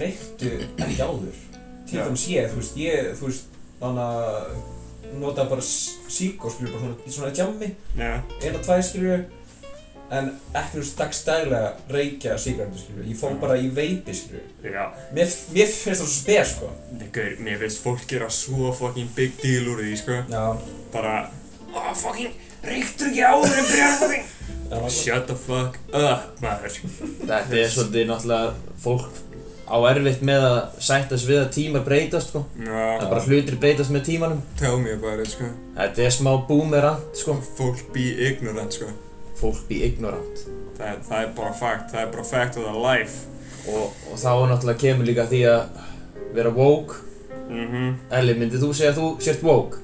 reyktu 0.00 0.54
ekki 0.80 0.96
áður. 1.02 1.42
Til 1.86 1.98
Já. 1.98 2.06
dæmis 2.06 2.24
ég, 2.32 2.48
þú 2.54 2.62
veist, 2.62 2.78
ég, 2.80 3.10
þú 3.18 3.28
veist, 3.28 3.52
þannig 3.82 4.06
að 4.06 5.20
nota 5.20 5.44
bara 5.50 5.62
síkó, 5.66 6.48
skilju, 6.50 6.72
bara 6.72 6.86
svona, 6.86 7.12
svona 7.18 7.34
jammi, 7.36 7.68
Já. 8.00 8.14
eina, 8.40 8.62
tvær, 8.64 8.80
skilju, 8.88 9.18
en 10.14 10.28
ekki, 10.54 10.78
veist, 10.80 10.96
dagstæðilega 11.00 11.72
reykja 11.90 12.36
sígarettu, 12.38 12.78
skilju. 12.84 13.06
Ég 13.10 13.18
fór 13.18 13.34
Já. 13.34 13.40
bara 13.42 13.56
í 13.58 13.68
veipi, 13.74 14.14
skilju. 14.14 14.42
Já. 14.62 14.84
Mér, 15.16 15.32
mér 15.56 15.66
finnst 15.72 15.86
það 15.88 15.98
svo 16.02 16.08
spes, 16.12 16.54
sko. 16.56 16.70
Gaur, 17.16 17.34
mér 17.46 17.58
finnst 17.64 17.82
fólk 17.82 18.06
gera 18.10 18.28
svo 18.30 18.72
fucking 18.76 19.10
big 19.16 19.36
deal 19.42 19.68
úr 19.74 19.82
því, 19.82 19.96
sko. 20.02 20.20
Já. 20.30 20.44
Bara, 20.94 21.16
oh, 21.74 21.92
fucking, 21.94 22.32
reyktur 22.66 23.10
ekki 23.10 23.22
áður 23.26 23.60
en 23.60 23.70
byrjar 23.72 24.00
fucking. 24.02 24.32
Já, 24.70 24.80
Shut 24.90 25.26
the 25.30 25.36
fuck 25.38 25.76
up, 25.94 26.32
maður. 26.42 26.74
Þetta 27.22 27.54
er 27.60 27.70
svolítið 27.70 28.08
náttúrulega 28.10 28.54
fólk 28.82 29.22
á 29.66 29.76
erfitt 29.90 30.20
með 30.26 30.44
að 30.46 30.58
sættast 30.86 31.26
við 31.26 31.38
að 31.40 31.48
tímar 31.54 31.82
breytast 31.86 32.30
sko. 32.30 32.44
Það 32.54 32.70
er 32.70 33.00
Já, 33.02 33.08
bara 33.10 33.22
hlutir 33.26 33.56
breytast 33.62 33.90
með 33.94 34.04
tímanum. 34.06 34.42
tell 34.58 34.78
me 34.82 34.92
about 34.94 35.22
it, 35.22 35.30
sko. 35.34 35.48
Þetta 35.76 36.02
er 36.06 36.14
smá 36.14 36.32
boomerant 36.48 37.18
sko. 37.18 37.34
Fólk 37.58 37.82
be 37.94 38.06
ignorant, 38.28 38.74
sko. 38.74 38.90
Fólk 39.36 39.64
be 39.68 39.82
ignorant. 39.86 40.44
Það, 40.78 41.00
það 41.08 41.22
er 41.22 41.32
bara 41.36 41.52
fact, 41.56 41.90
það 41.92 42.02
er 42.02 42.12
bara 42.14 42.24
fact 42.24 42.56
of 42.60 42.64
the 42.68 42.76
life. 42.80 43.26
Og, 43.66 43.92
og 44.12 44.20
þá 44.20 44.30
náttúrulega 44.52 44.80
kemur 44.80 45.08
líka 45.08 45.26
því 45.30 45.42
að 45.50 45.82
vera 46.36 46.52
woke. 46.54 47.02
Mhm. 47.46 47.90
Elli, 48.18 48.34
myndið 48.38 48.64
þú 48.64 48.70
segja 48.74 48.92
að 48.94 49.00
þú 49.00 49.10
sért 49.26 49.44
woke? 49.46 49.82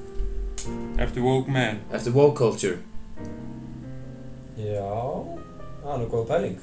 Ertu 1.02 1.22
woke 1.24 1.50
man? 1.50 1.80
Ertu 1.92 2.12
woke 2.14 2.36
culture? 2.38 2.78
Já, 4.58 4.94
það 5.82 5.92
er 5.94 5.98
nú 6.02 6.08
góð 6.12 6.26
pæling. 6.28 6.58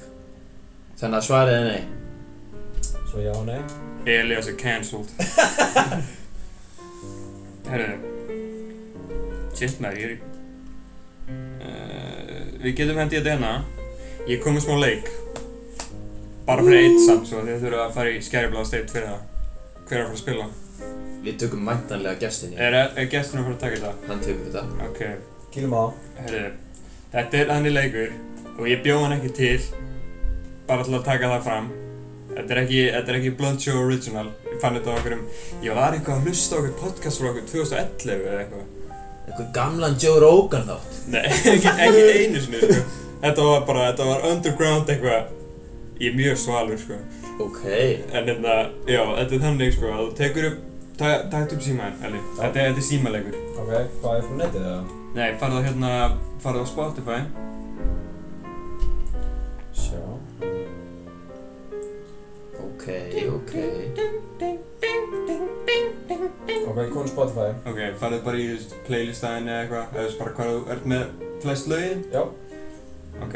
Þannig 1.00 1.18
að 1.18 1.26
svarið 1.26 1.56
er 1.58 1.66
nei. 1.68 1.82
Svo 3.10 3.24
já, 3.24 3.34
nei. 3.44 3.60
Elias 4.06 4.48
er 4.48 4.56
cancelled. 4.60 5.10
Herru. 7.70 7.92
Shit 9.54 9.80
maður, 9.82 10.00
ég 10.00 10.14
er... 10.16 10.29
Við 12.60 12.74
getum 12.76 12.98
hendið 13.00 13.22
þetta 13.22 13.34
hérna. 13.34 13.52
Ég 14.28 14.40
kom 14.44 14.56
með 14.56 14.66
smá 14.66 14.74
leik. 14.80 15.06
Bara 16.46 16.64
fyrir 16.66 16.82
eitt 16.84 16.98
samt, 17.06 17.28
svo 17.28 17.40
þið 17.46 17.62
þurfa 17.62 17.84
að 17.86 17.94
fara 17.94 18.10
í 18.12 18.18
skæriblaðasteit 18.26 18.90
fyrir 18.92 19.06
það. 19.08 19.20
Hver 19.88 19.96
er 19.96 20.02
að 20.02 20.08
fara 20.08 20.16
að 20.16 20.22
spila? 20.24 20.48
Við 21.24 21.38
tökum 21.40 21.62
mæntanlega 21.68 22.20
gestin 22.20 22.52
í. 22.54 22.58
Er, 22.60 22.76
er 22.76 23.08
gesturinn 23.12 23.44
að 23.44 23.48
fara 23.48 23.56
að 23.56 23.62
taka 23.64 23.78
þetta? 23.78 24.08
Hann 24.08 24.24
tekur 24.24 24.48
þetta. 24.48 24.64
Ok, 24.88 25.00
Kýlum 25.54 25.76
á. 25.76 25.84
herru. 26.20 26.42
Þetta 27.14 27.38
er 27.40 27.48
þannig 27.50 27.74
leikur 27.76 28.12
og 28.56 28.68
ég 28.68 28.82
bjó 28.84 28.98
hann 29.04 29.16
ekki 29.16 29.32
til. 29.40 29.60
Bara 30.68 30.86
til 30.86 30.96
að 30.98 31.06
taka 31.08 31.30
það 31.32 31.46
fram. 31.48 31.70
Þetta 32.30 32.54
er 32.54 32.60
ekki, 32.62 32.82
þetta 32.94 33.12
er 33.12 33.18
ekki 33.20 33.32
Blunt 33.40 33.64
Show 33.64 33.80
Original. 33.84 34.28
Ég 34.50 34.60
fann 34.62 34.76
þetta 34.78 34.92
á 34.92 34.98
okkur 35.00 35.16
um... 35.16 35.24
Ég 35.64 35.80
var 35.80 35.96
eitthvað 35.96 36.20
að 36.20 36.28
hlusta 36.28 36.56
á 36.56 36.58
okkur 36.60 36.76
podcast 36.84 37.20
frá 37.22 37.30
okkur 37.32 37.48
2011 37.50 38.28
eða 38.30 38.44
eitthvað. 38.44 38.68
Einhver 39.30 39.50
gamlan 39.54 39.94
Joe 40.02 40.18
Rogan 40.20 40.64
þátt. 40.66 40.96
Nei, 41.14 41.24
ekki, 41.54 41.70
ekki 41.70 42.02
einu 42.24 42.40
sinni, 42.42 42.60
sko. 42.66 42.80
Þetta 43.20 43.44
var 43.46 43.64
bara, 43.68 43.84
þetta 43.92 44.06
var 44.10 44.24
underground 44.30 44.90
eitthvað. 44.90 45.36
Ég 46.00 46.08
er 46.10 46.16
mjög 46.16 46.38
svalur, 46.40 46.78
sko. 46.80 46.96
Ok. 47.44 47.60
En 47.68 48.26
hérna, 48.28 48.54
já, 48.88 49.02
þetta 49.20 49.36
er 49.36 49.42
þannig, 49.46 49.74
sko, 49.76 49.90
að 49.92 50.00
þú 50.02 50.08
tekur 50.20 50.48
upp, 50.50 50.58
ta- 51.00 51.20
takt 51.32 51.52
upp 51.56 51.62
símaðin, 51.64 52.00
Elli. 52.08 52.20
Já. 52.22 52.32
Þetta, 52.40 52.64
þetta 52.64 52.82
er 52.82 52.88
símaleikur. 52.88 53.36
Ok, 53.60 53.70
hvað 54.00 54.16
er 54.16 54.26
frá 54.26 54.34
netið 54.40 54.66
það? 54.70 54.96
Nei, 55.14 55.28
farðu 55.42 55.62
hérna, 55.66 55.92
farðu 56.44 56.64
á 56.64 56.66
Spotify. 56.70 57.20
Sjá. 59.76 60.02
Ok, 62.64 62.86
ok. 63.36 63.52
Ok, 66.10 66.78
komum 66.90 67.06
Spotify. 67.08 67.50
Ok, 67.70 67.78
farðu 68.00 68.20
bara 68.26 68.38
í, 68.40 68.46
þú 68.50 68.54
veist, 68.56 68.72
playlistæðin 68.88 69.48
eða 69.50 69.60
eitthvað, 69.64 69.98
eða 70.00 70.14
bara 70.20 70.32
hvað 70.38 70.50
þú 70.50 70.60
ert 70.74 70.86
með 70.92 71.04
flest 71.44 71.68
lögin. 71.70 72.04
Já, 72.14 72.22
Ok. 73.20 73.34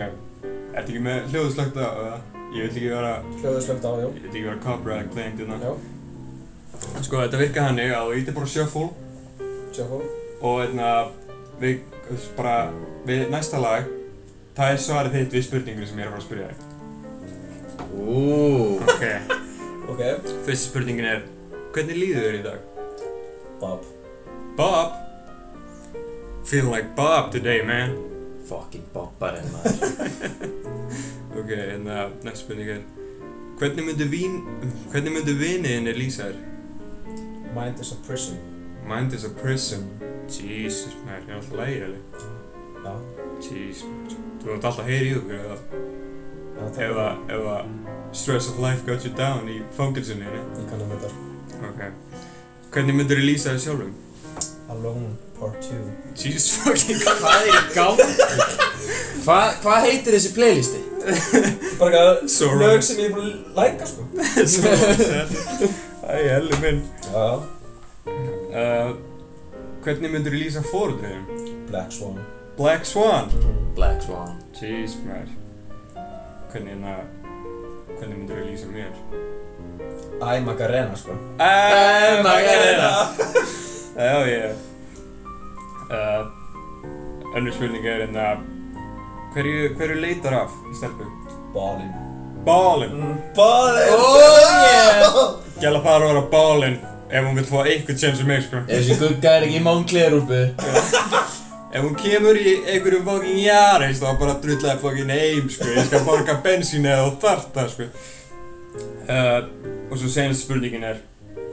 Ertu 0.74 0.90
ekki 0.94 1.00
með 1.04 1.26
hljóðu 1.30 1.50
slögt 1.54 1.76
á, 1.78 1.86
eða? 1.86 2.14
Ég 2.54 2.60
vil 2.62 2.70
ekki 2.70 2.88
vera, 2.90 3.10
hljóðið 3.40 3.64
slögt 3.66 3.84
á, 3.84 3.90
já. 4.00 4.06
ég 4.06 4.22
vil 4.22 4.30
ekki 4.30 4.44
vera 4.46 4.62
copyright 4.64 5.10
claimed 5.12 5.38
hérna. 5.42 5.58
Já, 5.62 5.72
Sko, 7.04 7.16
þetta 7.22 7.38
virkar 7.40 7.66
hannig 7.68 7.92
að 7.94 8.08
þú 8.10 8.16
ítir 8.20 8.34
bara 8.34 8.46
shuffle 8.50 8.70
fólk. 8.74 10.08
og 10.42 10.56
hérna, 10.62 10.88
við, 11.60 11.78
þú 12.08 12.16
veist, 12.16 12.32
bara, 12.36 12.56
við 13.06 13.28
næsta 13.30 13.60
lag, 13.62 13.86
það 14.56 14.72
er 14.74 14.82
svarið 14.86 15.14
þitt 15.18 15.36
við 15.38 15.46
spurningunni 15.48 15.86
sem 15.90 15.98
ég 15.98 16.04
er 16.04 16.08
að 16.08 16.14
fara 16.14 16.22
að 16.22 16.28
spyrja 16.28 16.48
þig. 16.50 16.58
Ú, 17.94 18.78
Ok, 18.88 19.04
Ok, 19.94 20.00
fyrsta 20.46 20.70
spurningin 20.70 21.04
er, 21.10 21.22
hvernig 21.74 21.98
líður 21.98 22.26
þér 22.28 22.38
í 22.38 22.42
dag? 22.44 22.66
Bob. 23.60 23.86
Bob? 24.58 24.98
Feeling 26.44 26.70
like 26.70 26.94
Bob 26.96 27.32
today, 27.32 27.62
man. 27.66 27.96
fucking 28.48 28.84
bobbarinn 28.92 29.48
maður. 29.54 29.80
Ok, 31.40 31.48
en 31.50 31.88
það, 31.88 32.12
næsta 32.22 32.40
spurning 32.44 32.68
er, 32.70 32.82
hvernig 33.58 33.86
myndu 33.88 34.06
vín, 34.06 34.36
hvernig 34.92 35.16
myndu 35.16 35.32
viniðinni 35.40 35.94
lýsa 35.96 36.28
þér? 36.28 36.36
Mind 37.56 37.82
is 37.82 37.90
a 37.90 37.98
prison. 38.06 38.38
Mind 38.86 39.16
is 39.16 39.26
a 39.26 39.32
prison. 39.40 39.88
Jesus, 40.30 40.94
maður, 41.02 41.26
ég 41.26 41.32
er 41.32 41.40
alltaf 41.40 41.58
lægir, 41.58 41.88
alveg. 41.88 42.22
Já. 42.84 42.94
Jeez, 43.48 43.82
maður. 43.88 44.16
Þú 44.44 44.54
ert 44.54 44.70
alltaf 44.70 44.80
að 44.84 44.90
heyra 44.92 45.10
í 45.10 45.18
okkur, 45.18 45.42
eða, 45.42 45.58
Já, 46.54 46.64
það 46.78 46.82
eða, 46.86 47.10
eða 47.34 47.60
stress 48.14 48.52
of 48.52 48.62
life 48.62 48.86
got 48.86 49.02
you 49.02 49.14
down 49.18 49.50
í 49.50 49.58
fangilsunni, 49.74 50.28
ne? 50.30 50.42
Ég 50.60 50.68
kann 50.70 50.84
að 50.84 50.92
mynda 50.92 51.08
það. 51.10 51.33
Ok. 51.70 51.84
Hvernig 52.74 52.98
myndur 52.98 53.20
þú 53.20 53.28
lýsa 53.28 53.54
þér 53.54 53.62
sjálfum? 53.66 53.94
Alone 54.74 55.12
Part 55.38 55.60
2. 55.62 55.76
Jesus 56.16 56.58
fucking 56.62 57.00
Hvað 57.20 57.40
er 57.40 57.48
í 57.50 57.62
gangi? 57.74 58.06
Hvað 59.24 59.56
hva 59.64 59.78
heitir 59.84 60.16
þessi 60.16 60.32
playlisti? 60.36 60.80
Bara 61.80 61.90
eitthvað 61.90 62.28
So 62.32 62.50
lög 62.58 62.84
sem 62.86 63.00
ég 63.02 63.10
er 63.10 63.16
búin 63.16 63.32
að 63.32 63.58
læka, 63.58 63.88
sko. 63.88 64.06
Svo 64.54 64.74
Æ, 66.04 66.16
hellu 66.28 66.56
minn. 66.60 66.82
Já. 67.08 67.26
Uh, 68.54 68.90
hvernig 69.84 70.12
myndur 70.12 70.34
þú 70.36 70.40
lýsa 70.42 70.62
fóruðriðum? 70.68 71.24
Black 71.70 71.94
Swan. 71.96 72.18
Black 72.58 72.84
Swan. 72.88 73.32
Black 73.74 74.04
Swan. 74.04 74.36
Jeez, 74.60 74.98
maður. 75.06 75.32
Hvernig, 76.52 76.76
na, 76.84 76.98
hvernig 77.96 78.18
myndur 78.18 78.42
þú 78.42 78.50
lýsa 78.50 78.68
mér? 78.70 78.92
Æ, 80.24 80.40
Macarena, 80.44 80.96
sko. 80.96 81.16
Æ, 81.38 82.22
Macarena. 82.22 82.90
Já, 83.96 84.16
ég. 84.26 84.54
Uh, 85.90 86.24
önnur 87.36 87.52
spurning 87.52 87.86
er 87.86 88.06
að 88.08 88.42
hverju, 89.34 89.68
hverju 89.76 90.00
leitar 90.00 90.38
af 90.44 90.54
í 90.70 90.74
stelpu? 90.78 91.06
Ballin. 91.54 91.92
Ballin. 92.46 93.04
Ballin! 93.36 93.92
Oh 93.94 94.16
yeah! 94.20 95.04
Gæla 95.60 95.80
þarf 95.84 95.94
að 95.94 96.08
vera 96.08 96.24
ballin 96.32 96.80
ef 97.14 97.24
hún 97.24 97.36
vil 97.38 97.46
fá 97.48 97.60
eitthvað 97.62 98.00
sem 98.00 98.16
sem 98.18 98.26
mig, 98.28 98.42
sko. 98.46 98.64
Þessi 98.68 98.96
gugga 99.00 99.36
er 99.38 99.46
ekki 99.46 99.60
í 99.60 99.64
Moncler-úlpu. 99.64 100.40
Ef 101.74 101.82
hún 101.82 101.94
kemur 101.98 102.38
í 102.38 102.56
einhverjum 102.70 103.06
fucking 103.06 103.38
Yaris 103.44 104.02
þá 104.02 104.10
bara 104.20 104.34
drullaði 104.42 104.82
fucking 104.82 105.14
heim, 105.14 105.48
sko. 105.52 105.70
Ég 105.74 105.88
skal 105.88 106.04
borga 106.06 106.36
bensín 106.44 106.88
eða 106.90 107.12
það, 107.22 107.70
sko. 107.74 107.88
Uh, 108.74 109.44
og 109.90 109.98
svo 110.00 110.10
senast 110.10 110.46
spurningin 110.46 110.84
er, 110.86 111.02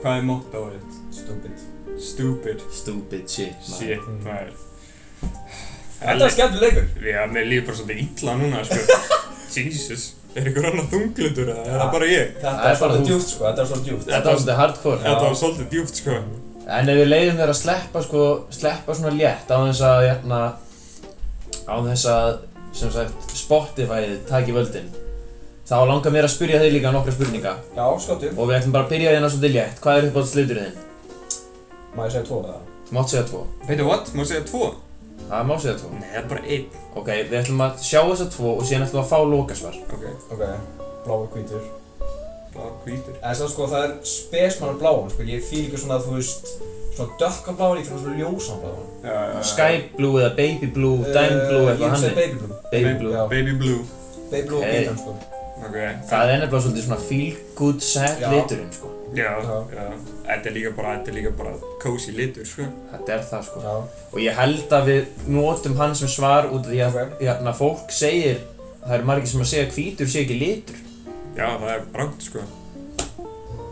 hvað 0.01 0.21
er 0.21 0.27
mottoið 0.29 0.77
þitt? 0.79 0.99
Stupid. 1.19 1.65
Stupid. 2.01 2.63
Stupid 2.73 3.29
shit, 3.29 3.57
maður. 3.67 3.77
Shit, 3.77 4.07
maður. 4.25 4.53
Þetta 6.01 6.25
er 6.25 6.33
skemmtileg 6.33 6.79
leikur. 6.79 7.05
Já, 7.05 7.19
mér 7.29 7.45
líður 7.45 7.67
bara 7.67 7.77
svolítið 7.77 8.01
illa 8.07 8.37
núna, 8.39 8.63
sko. 8.65 8.99
Jesus. 9.55 10.07
Er 10.31 10.47
ykkur 10.47 10.65
annar 10.69 10.87
þunglindur 10.87 11.49
eða 11.51 11.65
er 11.67 11.81
það 11.81 11.89
bara 11.97 12.07
ég? 12.07 12.29
Þetta 12.39 12.53
er 12.55 12.63
bara 12.63 12.77
svolítið 12.79 13.01
þú. 13.01 13.09
djúpt, 13.11 13.33
sko. 13.33 13.43
Þetta 13.45 13.61
er 13.61 13.69
svolítið 13.71 13.91
djúpt. 13.91 14.07
Þetta 14.07 14.31
var 14.31 14.39
svolítið 14.39 14.59
hardcore. 14.61 15.01
Þetta 15.03 15.27
var 15.27 15.37
svolítið 15.41 15.69
djúpt, 15.75 16.01
sko. 16.01 16.17
En 16.71 16.91
ef 16.93 16.99
við 17.01 17.09
leiðum 17.11 17.41
þér 17.41 17.51
að 17.51 17.59
sleppa 17.59 18.03
sko, 18.05 18.25
sleppa 18.55 18.95
svona 18.95 19.13
létt 19.17 19.49
á 19.51 19.57
þess 19.59 19.83
að, 19.85 20.03
hérna, 20.07 20.41
á 21.67 21.75
þess 21.89 22.07
að, 22.15 22.29
sem 22.79 22.93
sagt, 22.95 23.31
Spotify 23.35 24.15
taki 24.29 24.55
völdin, 24.55 24.87
þá 25.71 25.75
langar 25.87 26.11
mér 26.11 26.27
að 26.27 26.33
spyrja 26.35 26.59
þig 26.61 26.73
líka 26.75 26.91
nokkra 26.91 27.13
spurninga 27.15 27.53
Já, 27.77 27.85
skottu. 28.03 28.31
og 28.37 28.47
við 28.49 28.57
ætlum 28.59 28.73
bara 28.75 28.83
að 28.85 28.89
byrja 28.93 29.11
hérna 29.15 29.29
svolítið 29.31 29.53
létt. 29.55 29.79
Hvað 29.83 29.97
er 30.01 30.07
uppáhalds 30.11 30.35
liturinn 30.35 30.65
þinn? 30.67 30.87
Má 31.95 32.01
ég 32.05 32.11
segja 32.15 32.25
tvo 32.27 32.39
eða? 32.43 32.57
Þú 32.89 32.97
mátt 32.97 33.09
segja 33.13 33.25
tvo. 33.31 33.41
Veitu 33.67 33.85
what? 33.87 34.11
Má 34.15 34.23
segja 34.27 34.43
tvo? 34.51 34.69
Það 35.31 35.45
má 35.47 35.55
segja 35.63 35.75
tvo. 35.79 35.89
Nei, 35.95 36.09
það 36.11 36.19
er 36.21 36.27
bara 36.31 36.43
einn. 36.55 36.65
Ok, 36.99 37.07
við 37.31 37.37
ætlum 37.41 37.63
að 37.65 37.77
sjá 37.87 38.01
þessa 38.09 38.27
tvo 38.35 38.49
og 38.57 38.65
síðan 38.67 38.83
ætlum 38.87 38.99
við 38.99 39.05
að 39.05 39.11
fá 39.13 39.19
lokasvar. 39.31 39.77
Ok. 39.95 40.03
Ok. 40.35 40.43
Bláu 41.05 41.23
hvítur. 41.33 41.63
Blá, 42.51 42.65
hvítur. 42.83 43.15
En 43.23 43.35
svo 43.39 43.47
sko, 43.47 43.67
það 43.71 43.85
er 43.87 43.93
spesmann 44.11 44.75
bláan, 44.81 45.07
sko. 45.13 45.23
Ég 45.23 45.43
fíl 45.47 45.61
ekki 45.69 45.79
svona, 45.79 46.01
þú 46.03 46.17
veist, 46.17 46.49
svona 46.97 47.15
dökka 47.21 47.53
bláan, 47.55 47.77
ég 47.79 47.87
fíl 47.87 48.01
svona 48.03 48.17
ljósan 48.19 48.59
bláan. 48.59 48.81
Já, 49.05 49.13
já, 49.15 49.27
já. 49.37 49.43
Sky 49.53 49.73
blue 49.95 50.19
eða 50.19 50.33
baby 50.35 50.67
blue, 50.75 50.97
dime 51.15 51.45
blue, 51.47 51.61
Eh, 51.63 51.71
eitthvað 51.71 51.85
Ég 51.87 51.95
hann 51.95 52.03
er. 52.09 52.15
baby 52.19 52.39
blue. 52.41 52.57
Baby 52.73 52.93
blue. 52.99 53.13
Já. 53.15 53.23
Baby 53.31 53.53
blue. 53.61 53.79
Baby 54.31 54.47
blue 54.47 54.59
og 54.59 54.63
Ok. 54.67 54.73
hvítan, 54.75 54.97
sko. 54.99 55.15
Ok. 55.61 55.75
Það 56.09 56.31
er 56.33 56.39
nefnilega 56.41 56.61
svolítið 56.65 56.85
svona 56.87 56.99
feel 57.07 57.35
good 57.55 57.81
sad 57.85 58.21
Já. 58.21 58.29
liturinn, 58.33 58.71
sko. 58.73 58.87
Já, 59.13 59.31
Já. 59.43 59.57
já. 59.75 59.85
Þetta 60.27 60.47
er 60.49 60.53
líka 60.55 60.71
bara, 60.75 60.93
þetta 60.97 61.11
er 61.11 61.17
líka 61.19 61.31
bara 61.37 61.51
cozy 61.83 62.11
litur, 62.15 62.45
sko. 62.47 62.63
Þetta 62.93 63.13
er 63.17 63.25
það, 63.31 63.43
sko. 63.49 63.61
Já. 63.65 63.75
Og 64.13 64.19
ég 64.23 64.33
held 64.39 64.69
að 64.77 64.87
við 64.91 65.27
notum 65.27 65.75
hann 65.77 65.95
sem 65.95 66.07
svar 66.07 66.47
út 66.51 66.65
af 66.65 66.71
því 66.71 66.81
að 66.87 66.95
Ok. 67.03 67.19
hérna, 67.21 67.53
fólk 67.53 67.91
segir, 67.91 68.37
það 68.85 68.93
eru 68.97 69.03
margir 69.11 69.27
sem 69.27 69.41
að 69.41 69.51
segja 69.53 69.71
hvítur 69.75 70.07
sé 70.07 70.23
ekki 70.25 70.39
litur. 70.39 70.75
Já, 71.37 71.47
það 71.59 71.69
er 71.75 71.81
rangt, 71.93 72.21
sko. 72.23 72.39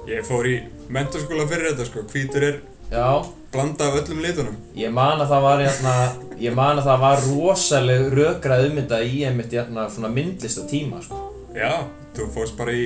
Ég 0.09 0.25
fór 0.25 0.45
í 0.49 0.59
mentarskóla 0.89 1.47
fyrir 1.47 1.71
þetta, 1.73 1.85
sko. 1.85 2.03
Hvítur 2.13 2.43
er 2.43 2.59
Já, 2.91 3.23
blanda 3.53 3.85
af 3.87 3.99
öllum 4.03 4.21
litunum. 4.23 4.55
ég 4.75 4.91
man 4.91 5.19
að 5.21 5.29
það 5.29 5.41
var, 5.41 5.59
hérna, 5.59 6.13
ég 6.39 6.55
man 6.55 6.77
að 6.79 6.83
það 6.85 6.99
var 6.99 7.17
rosaleg 7.27 8.07
rökrað 8.13 8.65
um 8.71 8.77
þetta 8.77 9.01
í 9.05 9.19
einmitt 9.27 9.51
hérna, 9.53 9.89
svona 9.89 10.09
myndlista 10.09 10.65
tíma, 10.67 11.01
sko. 11.03 11.28
Já, 11.55 11.71
þú 12.15 12.27
fórst 12.33 12.57
bara 12.59 12.73
í, 12.75 12.83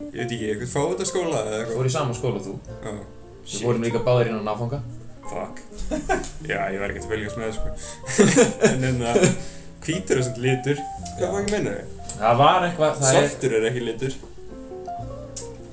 ég 0.00 0.16
veit 0.16 0.32
ekki, 0.34 0.46
eitthvað 0.50 0.72
fávitaskóla 0.72 1.42
eða 1.42 1.58
eitthvað. 1.60 1.76
fór 1.78 1.88
í 1.88 1.92
sama 1.94 2.16
skóla 2.16 2.40
og 2.40 2.46
þú. 2.46 2.54
Já. 2.82 2.94
Við 3.46 3.58
fórum 3.62 3.86
líka 3.86 4.02
báðir 4.06 4.32
inn 4.32 4.40
á 4.42 4.48
náfanga. 4.48 4.80
Fuck. 5.26 5.60
Já, 6.50 6.58
ég 6.74 6.80
verð 6.82 6.96
ekki 6.96 7.04
að 7.04 7.12
fylgjast 7.12 7.40
með, 7.40 7.58
sko. 7.58 7.68
en 8.72 8.86
en 8.90 9.04
að, 9.12 9.26
hvítur 9.86 10.20
er 10.20 10.26
svona 10.26 10.44
litur. 10.46 10.82
Hvað 11.16 11.36
fangir 11.36 11.56
minna 11.56 11.76
þig? 11.76 11.92
Það 12.16 12.40
var 12.42 12.66
eitthvað, 12.66 13.00
það 13.02 13.20
er, 13.20 13.28
Svartur 13.30 13.56
er 13.58 13.68
ekki 13.70 13.86
litur. 13.86 14.18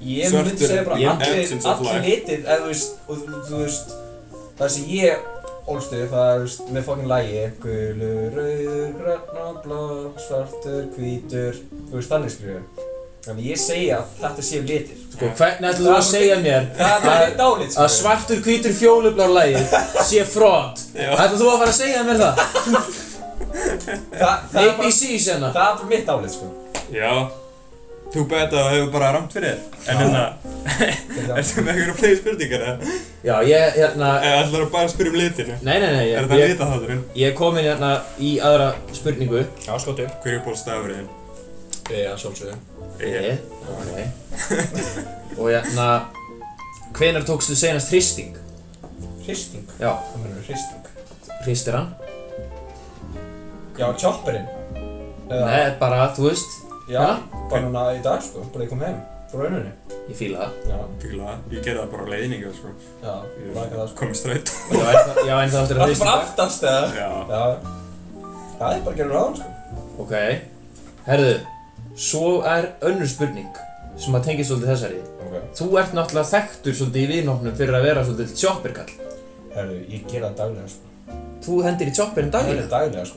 Ég 0.03 0.33
myndi 0.35 0.67
segja 0.67 0.83
bara 0.83 1.13
allir, 1.13 2.01
litir, 2.03 2.41
eða 2.43 2.57
þú 2.59 2.71
veist, 2.73 2.97
og 3.07 3.21
þú, 3.21 3.43
þú 3.47 3.61
veist, 3.61 3.93
það 4.59 4.73
sem 4.73 4.89
ég 4.91 5.29
ólst 5.67 5.93
upp, 5.95 6.09
það 6.11 6.31
er, 6.33 6.55
með 6.75 6.87
fokkin 6.87 7.11
lægi, 7.11 7.43
gulur, 7.63 8.33
rauður, 8.37 8.89
grann 8.99 9.53
og 9.53 9.61
blá, 9.63 9.83
svartur, 10.25 10.81
hvítur, 10.97 11.61
þú 11.89 11.99
veist, 11.99 12.11
þannig 12.11 12.33
skrifu. 12.33 12.89
Þannig 13.23 13.45
ég 13.47 13.59
segja 13.61 14.01
að 14.01 14.17
þetta 14.19 14.43
séu 14.43 14.63
litir. 14.67 14.97
sko, 15.13 15.29
hvernig 15.39 15.69
ætlum 15.69 15.87
þú 15.87 15.93
að 15.95 16.07
segja 16.09 16.39
mér 16.43 16.65
Það 16.75 17.05
er 17.13 17.35
dálit, 17.39 17.77
að 17.79 17.87
svartur, 17.93 18.41
hvítur, 18.43 18.73
fjólublár 18.75 19.31
lagið 19.31 19.77
sé 20.09 20.25
front? 20.27 20.83
Ætlum 20.97 21.39
þú 21.39 21.53
að 21.53 21.61
fara 21.61 21.71
að 21.71 21.77
segja 21.77 22.03
mér 22.09 22.19
það? 22.19 22.43
Það, 23.53 24.03
það, 24.17 24.59
er 24.65 24.75
bara, 24.75 24.89
ABC 24.89 25.01
sena. 25.23 25.53
það 25.55 25.85
er 25.85 25.89
mitt 25.93 26.05
dálit, 26.09 26.35
sko. 26.35 26.51
Já. 26.91 27.13
Þú 28.13 28.23
betta 28.29 28.57
að 28.59 28.65
það 28.67 28.73
hefur 28.75 28.89
bara 28.93 29.07
ramt 29.15 29.31
fyrir 29.33 29.55
þér. 29.55 29.87
En 29.89 29.97
hérna, 29.97 30.23
ertu 31.39 31.63
með 31.65 31.71
einhverja 31.73 31.95
fleiri 31.97 32.17
spurningar 32.19 32.65
eða? 32.67 32.91
Já, 33.25 33.33
ég, 33.49 33.63
hérna, 33.79 34.09
Eða 34.27 34.43
ætlar 34.43 34.61
þú 34.63 34.69
bara 34.75 34.85
að 34.87 34.91
spyrja 34.93 35.13
um 35.13 35.17
litinu? 35.17 35.55
nei, 35.65 35.73
nei, 35.81 35.89
nei, 35.95 36.05
Er 36.13 36.27
ég, 36.37 36.51
lita 36.53 36.67
þátturinn? 36.69 37.01
ég 37.17 37.31
er 37.31 37.35
komin 37.39 37.65
hérna 37.65 37.89
í 38.21 38.35
aðra 38.45 38.67
spurningu. 38.93 39.41
Já, 39.65 39.73
skottu. 39.81 40.05
Hver 40.23 40.37
er 40.37 40.43
bólstafur 40.45 40.93
þinn? 40.93 41.09
Já, 41.93 42.13
sjálfsögðu. 42.21 42.55
Ég, 43.01 43.41
ok. 43.73 43.89
Og 45.39 45.49
hérna, 45.49 45.87
hvenær 46.95 47.25
tókstu 47.27 47.57
senast 47.57 47.89
hristing? 47.91 48.37
Hristing. 49.25 49.65
Já, 49.81 49.89
Hvað 49.97 50.21
mennur 50.27 50.45
hristing? 50.45 50.85
hristir 51.43 51.75
hann? 51.79 51.89
Já, 53.79 53.87
chopperinn. 53.97 54.45
Eða- 55.29 55.45
Nei, 55.49 55.71
bara, 55.79 56.13
þú 56.15 56.29
veist, 56.29 56.51
Já, 56.89 57.19
bara 57.49 57.61
núna 57.63 57.83
í 57.95 58.01
dag, 58.03 58.19
sko. 58.23 58.43
Bara 58.53 58.65
ég 58.65 58.71
kom 58.71 58.81
heim. 58.83 58.97
Frá 59.31 59.39
rauninni. 59.39 59.71
ég 60.09 60.17
fíla 60.19 60.37
það. 60.43 60.51
Já, 60.69 60.77
Fíla 61.01 61.23
það. 61.29 61.37
Ég 61.53 61.61
gerði 61.63 61.79
það 61.79 61.91
bara 61.93 62.03
á 62.03 62.11
leiðningu, 62.13 62.49
sko. 62.57 62.67
já, 63.03 63.13
Ég 63.39 63.55
laka 63.55 63.75
það, 63.77 63.87
sko. 63.87 63.97
komið 64.01 64.17
strætt. 64.19 64.51
Já, 64.73 64.83
en 64.83 64.99
það, 65.07 65.21
já, 65.29 65.35
en 65.43 65.49
það 65.53 65.59
áttur 65.61 65.77
að 65.77 65.83
Það 65.83 65.93
er 65.93 66.01
bara 66.03 66.15
aftast, 66.19 66.63
eða? 66.63 66.83
Já. 66.99 67.09
Já. 67.29 67.43
Það 68.59 68.75
er 68.75 68.81
bara 68.83 68.93
að 68.93 68.97
gera 68.99 69.13
ráðan, 69.13 69.35
sko. 69.39 69.47
Ok, 70.03 70.13
herðu, 71.07 71.33
svo 71.95 72.41
er 72.51 72.69
önnur 72.89 73.09
spurning 73.13 73.61
sem 74.03 74.17
að 74.17 74.25
tengja 74.27 74.45
svolítið 74.49 74.71
þessari. 74.73 74.99
Ok. 75.23 75.33
Þú 75.55 75.69
ert 75.79 75.93
náttúrulega 75.97 76.31
þekktur 76.33 76.77
svolítið 76.81 77.03
í 77.03 77.11
viðnóknum 77.13 77.55
fyrir 77.57 77.79
að 77.79 77.87
vera 77.87 78.03
svolítið 78.03 78.35
chopperkall. 78.43 78.91
Herru, 79.55 79.79
ég 79.87 80.05
gera 80.11 80.29
það 80.33 80.37
daglega, 80.43 80.67
sko. 80.75 80.91
Þú 81.43 81.63
hendir 81.63 81.87
í 81.87 81.95
er 81.95 82.29
daglega. 82.33 83.13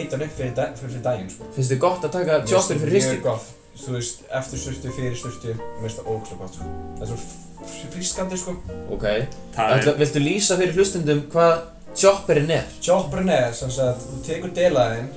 Hita 0.00 0.16
hann 0.16 0.26
upp, 0.26 0.36
fyrir, 0.38 0.54
dag, 0.58 0.76
fyrir, 0.80 1.02
daginn, 1.04 1.30
sko. 1.32 1.50
Finnst 1.56 1.74
þið 1.74 1.82
gott 1.86 2.06
að 2.08 2.14
taka 2.18 2.40
chopper 2.48 2.80
fyrir 2.82 2.98
Mjög 2.98 2.98
hristing? 2.98 3.24
gott. 3.24 3.52
Þú 3.74 3.96
veist, 3.96 4.20
eftir 4.38 4.60
sturtu, 4.62 4.92
fyrir 4.94 5.16
sturtu, 5.18 5.54
mér 5.58 5.82
finnst 5.82 5.98
það 6.00 6.12
ógæslega 6.14 6.44
gott, 6.44 6.58
sko. 6.60 6.68
Það 6.98 7.06
er 7.06 7.10
svo 7.10 7.44
frískandi 7.92 8.38
sko 8.38 8.54
Ok, 8.92 9.04
Ætla, 9.56 9.94
viltu 9.98 10.22
lýsa 10.22 10.58
fyrir 10.60 10.76
hlustundum 10.76 11.24
hvað 11.32 11.54
chopperinn 11.96 12.52
er? 12.54 12.68
Chopperinn 12.82 13.32
er 13.32 13.52
sem 13.56 13.72
sagt, 13.72 14.04
þú 14.04 14.20
tekur 14.26 14.54
delaðinn 14.56 15.10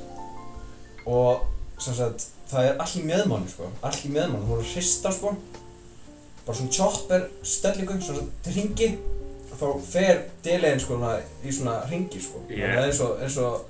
og 1.08 1.46
sem 1.82 1.96
sagt, 1.98 2.28
það 2.52 2.70
er 2.70 2.82
allt 2.84 2.98
í 3.00 3.04
meðmann 3.08 3.48
sko, 3.52 3.70
allt 3.86 4.06
í 4.08 4.12
meðmann, 4.14 4.44
þú 4.44 4.54
voru 4.54 4.66
að 4.66 4.74
hrista 4.76 5.14
sko 5.16 5.34
bara 6.48 6.58
svona 6.58 6.76
chopper 6.78 7.26
stellingu, 7.44 7.98
svona 8.02 8.26
til 8.46 8.56
ringi 8.56 8.92
og 9.48 9.58
þá 9.60 9.66
fer 9.88 10.22
delaðinn 10.46 10.84
sko 10.84 11.00
í 11.44 11.56
svona 11.56 11.80
ringi 11.90 12.22
sko 12.24 12.46
Yeah. 12.48 12.60
yeah. 12.60 12.78
það 12.78 12.84
er 12.86 13.26
eins 13.28 13.38
og, 13.44 13.66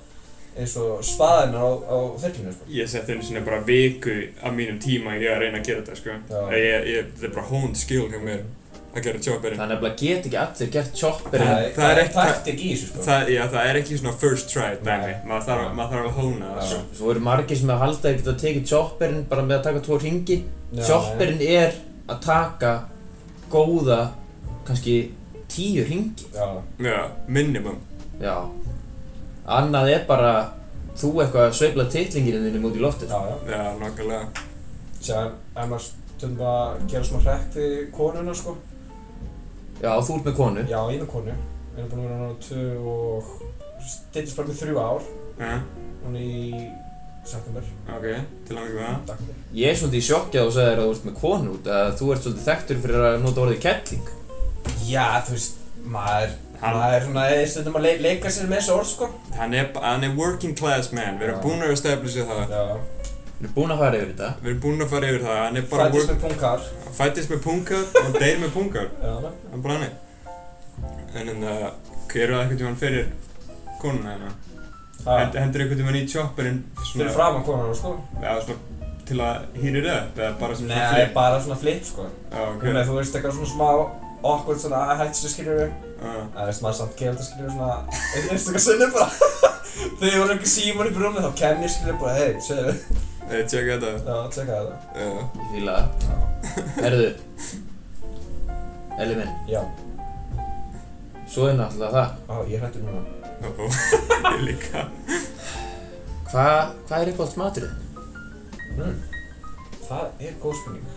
eins 0.58 0.76
og, 0.82 1.00
spaðinnar 1.06 1.62
á, 1.62 1.70
á 1.86 1.96
þerklinu 2.22 2.52
sko. 2.54 2.68
Ég 2.74 2.88
sett 2.90 3.08
einu 3.12 3.22
sinni 3.26 3.42
bara 3.46 3.60
viku 3.66 4.14
af 4.42 4.54
mínum 4.56 4.78
tíma 4.82 5.16
í 5.18 5.26
að 5.30 5.42
reyna 5.44 5.60
að 5.62 5.66
gera 5.70 5.82
þetta, 5.82 5.98
sko. 6.00 6.16
Já. 6.28 6.40
Ég, 6.58 6.88
ég, 6.92 7.10
þetta 7.14 7.28
er 7.30 7.34
bara 7.36 7.50
honed 7.52 7.78
skill 7.78 8.08
hjá 8.10 8.20
mér 8.24 8.42
að 8.98 9.04
gera 9.04 9.20
chopperinn. 9.22 9.58
Það 9.60 9.64
er 9.64 9.72
nefnilega 9.74 9.98
get 10.00 10.26
ekki 10.28 10.38
allir 10.42 10.70
gert 10.74 10.94
chopperinn? 10.98 11.50
Það, 11.52 11.66
það 11.76 11.90
er 11.90 11.98
er 11.98 12.02
ekki- 12.04 12.18
taktik 12.18 12.62
í 12.64 12.70
þessu 12.72 12.86
sko. 12.88 13.02
Það, 13.06 13.32
já, 13.34 13.42
það 13.52 13.68
er 13.70 13.80
ekki 13.82 13.98
svona 14.00 14.14
first 14.22 14.48
try 14.52 14.70
dæmi, 14.88 15.12
maður 15.28 15.44
þarf, 15.48 15.66
maður 15.78 15.92
þarf 15.94 16.08
að 16.08 16.16
hóna 16.22 16.52
það, 16.54 16.70
sko. 16.72 16.80
Svo 16.98 17.10
eru 17.12 17.20
margir 17.28 17.60
sem 17.60 17.74
að 17.74 17.82
halda 17.84 18.08
að 18.08 18.16
geta 18.18 18.34
tekið 18.44 18.64
chopperinn 18.72 19.26
bara 19.28 19.44
með 19.46 19.58
að 19.58 19.66
taka 19.68 19.84
tvo 19.86 20.00
ringi 20.02 20.38
Chopperinn 20.88 21.40
er 21.40 21.76
að 22.08 22.18
taka 22.24 22.72
góða, 23.52 24.00
kannski 24.66 24.96
tíu 25.48 25.84
ringi 25.88 26.26
já, 26.34 26.48
Já, 26.80 26.98
minimum. 27.28 27.78
Já 28.20 28.34
Annað 29.48 29.90
er 29.94 30.02
bara 30.08 30.32
þú 30.98 31.12
eitthvað 31.22 31.46
að 31.46 31.54
sveifla 31.56 31.86
titlinginu 31.92 32.40
þínum 32.44 32.66
út 32.68 32.76
í 32.76 32.82
loftið. 32.84 33.12
Já, 33.14 33.20
já. 33.30 33.36
Já, 33.54 33.62
nokkulega. 33.80 34.46
Sér, 34.98 35.30
ef 35.54 35.70
maður 35.70 35.84
stundum 35.86 36.42
að 36.50 36.82
gera 36.90 37.06
svona 37.08 37.22
hrekk 37.24 37.54
við 37.56 37.78
konuna 37.94 38.34
sko. 38.36 38.56
Já, 39.78 39.92
þú 40.02 40.18
ert 40.18 40.26
með 40.28 40.36
konu. 40.40 40.66
Já, 40.68 40.80
ég 40.90 40.98
er 40.98 41.04
með 41.04 41.12
konu. 41.14 41.36
Við 41.76 41.84
erum 41.84 41.90
búin 41.92 42.02
að 42.02 42.08
vera 42.08 42.20
náttúrulega 42.24 42.42
tvö 42.48 42.92
og 42.92 43.86
styttist 43.88 44.38
bara 44.38 44.50
með 44.50 44.60
þrjú 44.64 44.82
ár. 44.82 45.08
Já, 45.38 45.52
Hún 45.98 46.14
í 46.18 46.32
september. 47.28 47.64
Ok, 47.92 48.04
til 48.48 48.56
að 48.56 48.66
mikið 48.66 48.82
það. 48.82 48.98
Takk. 49.08 49.22
Fyrir 49.22 49.58
Ég 49.60 49.70
er 49.72 49.78
svolítið 49.78 49.98
í 49.98 50.06
sjokki 50.08 50.40
að 50.40 50.48
þú 50.48 50.54
segir 50.56 50.82
að 50.82 50.84
þú 50.84 50.92
ert 50.94 51.06
með 51.08 51.16
konu 51.22 51.54
út 51.54 51.70
að 51.78 51.88
þú 51.98 52.10
ert 52.14 52.24
svolítið 52.26 52.46
þekktur 52.48 52.82
fyrir 52.84 53.06
að 53.08 53.16
nota 53.24 53.42
orðið 53.44 53.60
kettling. 53.64 54.12
Já, 54.88 55.06
þú 55.26 55.34
veist, 55.36 55.58
maður 55.94 56.36
Hann- 56.60 56.74
Maður 56.74 56.94
er 56.98 57.04
svona, 57.06 57.24
eða 57.30 57.46
stundum 57.52 57.76
að 57.78 57.84
le 57.86 57.92
leika 58.02 58.30
sér 58.34 58.48
með 58.50 58.58
þessu 58.60 58.72
orð 58.78 58.88
sko 58.92 59.08
Hann 59.38 59.54
er, 59.54 59.68
hann 59.82 60.04
er 60.08 60.14
working 60.18 60.56
class 60.58 60.92
man, 60.92 61.18
við 61.20 61.28
erum 61.28 61.40
búin 61.44 61.62
að 61.62 61.74
establisha 61.76 62.24
það. 62.26 62.50
Já 62.50 62.62
Við 63.38 63.44
erum 63.46 63.54
búin 63.54 63.70
að 63.74 63.78
fara 63.84 63.96
yfir 64.00 64.08
þetta 64.12 64.30
Við 64.42 64.50
erum 64.50 64.60
búin 64.64 64.82
að 64.82 64.90
fara 64.94 65.10
yfir 65.12 65.22
það, 65.28 65.38
hann 65.44 65.56
er 65.60 65.68
bara 65.70 65.84
Fættist 65.84 66.08
work, 66.08 66.10
með 66.10 66.26
punkar 66.26 66.66
fættist 66.98 67.30
með 67.30 67.40
punkar 67.44 67.84
og 68.02 68.16
deyr 68.18 68.38
með 68.42 68.50
punkar. 68.56 68.88
Já? 68.98 69.12
Það 69.22 69.54
er 69.54 69.62
bara 69.62 69.74
hannig. 69.78 69.92
En 71.14 71.28
en 71.34 71.44
það, 71.46 71.62
hver 72.10 72.32
var 72.32 72.40
eitthvað 72.42 72.58
tímann 72.62 72.80
fyrir 72.80 73.06
konuna 73.82 74.16
hérna? 74.16 74.32
Það 75.04 75.20
Hend, 75.22 75.38
hendur 75.38 75.62
eitthvað 75.62 75.78
tímann 75.82 75.98
í 76.00 76.02
chopperinn 76.10 76.58
Fyrir 76.90 77.12
framan 77.14 77.44
konuna 77.46 77.74
sko 77.78 77.94
Já, 78.18 78.32
svona 78.42 78.58
til 79.08 79.20
að 79.24 79.46
hýrir 79.62 79.86
upp 79.94 80.18
eða 80.18 80.32
bara 80.42 80.56
svona 80.58 80.74
Nei, 80.74 80.88
flip? 80.96 81.14
bara 81.14 81.38
svona 81.40 81.56
flip 81.62 81.84
sko 81.86 82.08
Já, 82.08 82.42
ok. 82.50 82.66
Þú 82.90 82.96
veist, 82.98 83.14
eitthvað 83.14 83.38
svona 83.38 83.52
smá 83.54 83.70
Awkward 84.18 84.58
svona 84.62 84.78
að 84.92 85.00
hætti 85.04 85.20
sér 85.22 85.32
skiljur 85.34 85.58
við 85.60 85.68
Já, 85.98 86.12
Það 86.34 86.48
veist, 86.48 86.62
maður 86.64 86.76
samt 86.78 86.96
gerir 86.98 87.14
þetta 87.14 87.26
skiljur 87.28 87.52
svona 87.54 87.74
Einstakar 88.32 88.62
sinni 88.64 88.88
bara. 88.94 89.08
Þegar 89.98 90.12
ég 90.12 90.22
var 90.24 90.32
ekki 90.34 90.50
síman 90.52 90.88
í 90.90 90.94
brúmi 90.96 91.22
þá 91.22 91.30
kem 91.38 91.62
ég 91.62 91.72
skiljur 91.74 91.98
bara 92.02 92.14
Hei, 92.18 92.32
segðu. 92.42 92.74
Hey, 93.28 93.42
tjekka 93.44 93.76
þetta. 93.82 93.90
Já, 94.08 94.16
tjekka 94.34 94.58
þetta 94.58 94.76
Já. 94.98 95.08
Ég 95.38 95.50
fíla 95.52 95.76
það. 96.02 96.18
Herðu. 96.82 97.08
Eli 98.98 99.14
minn, 99.20 99.34
Já, 99.46 99.60
svo 101.30 101.44
er 101.46 101.58
náttúrulega 101.58 101.92
það. 101.94 102.08
Á, 102.26 102.34
ég 102.50 102.62
hrættu 102.64 102.80
núna. 102.82 103.02
Ó, 103.46 103.68
ég 104.34 104.40
líka. 104.48 104.86
Hvað 106.32 106.72
hva 106.88 106.98
er 107.04 107.10
uppáhalds 107.12 107.36
maturinn? 107.38 107.76
mm. 108.78 108.96
Það 109.88 110.24
er 110.26 110.34
góð 110.42 110.56
spurning. 110.58 110.88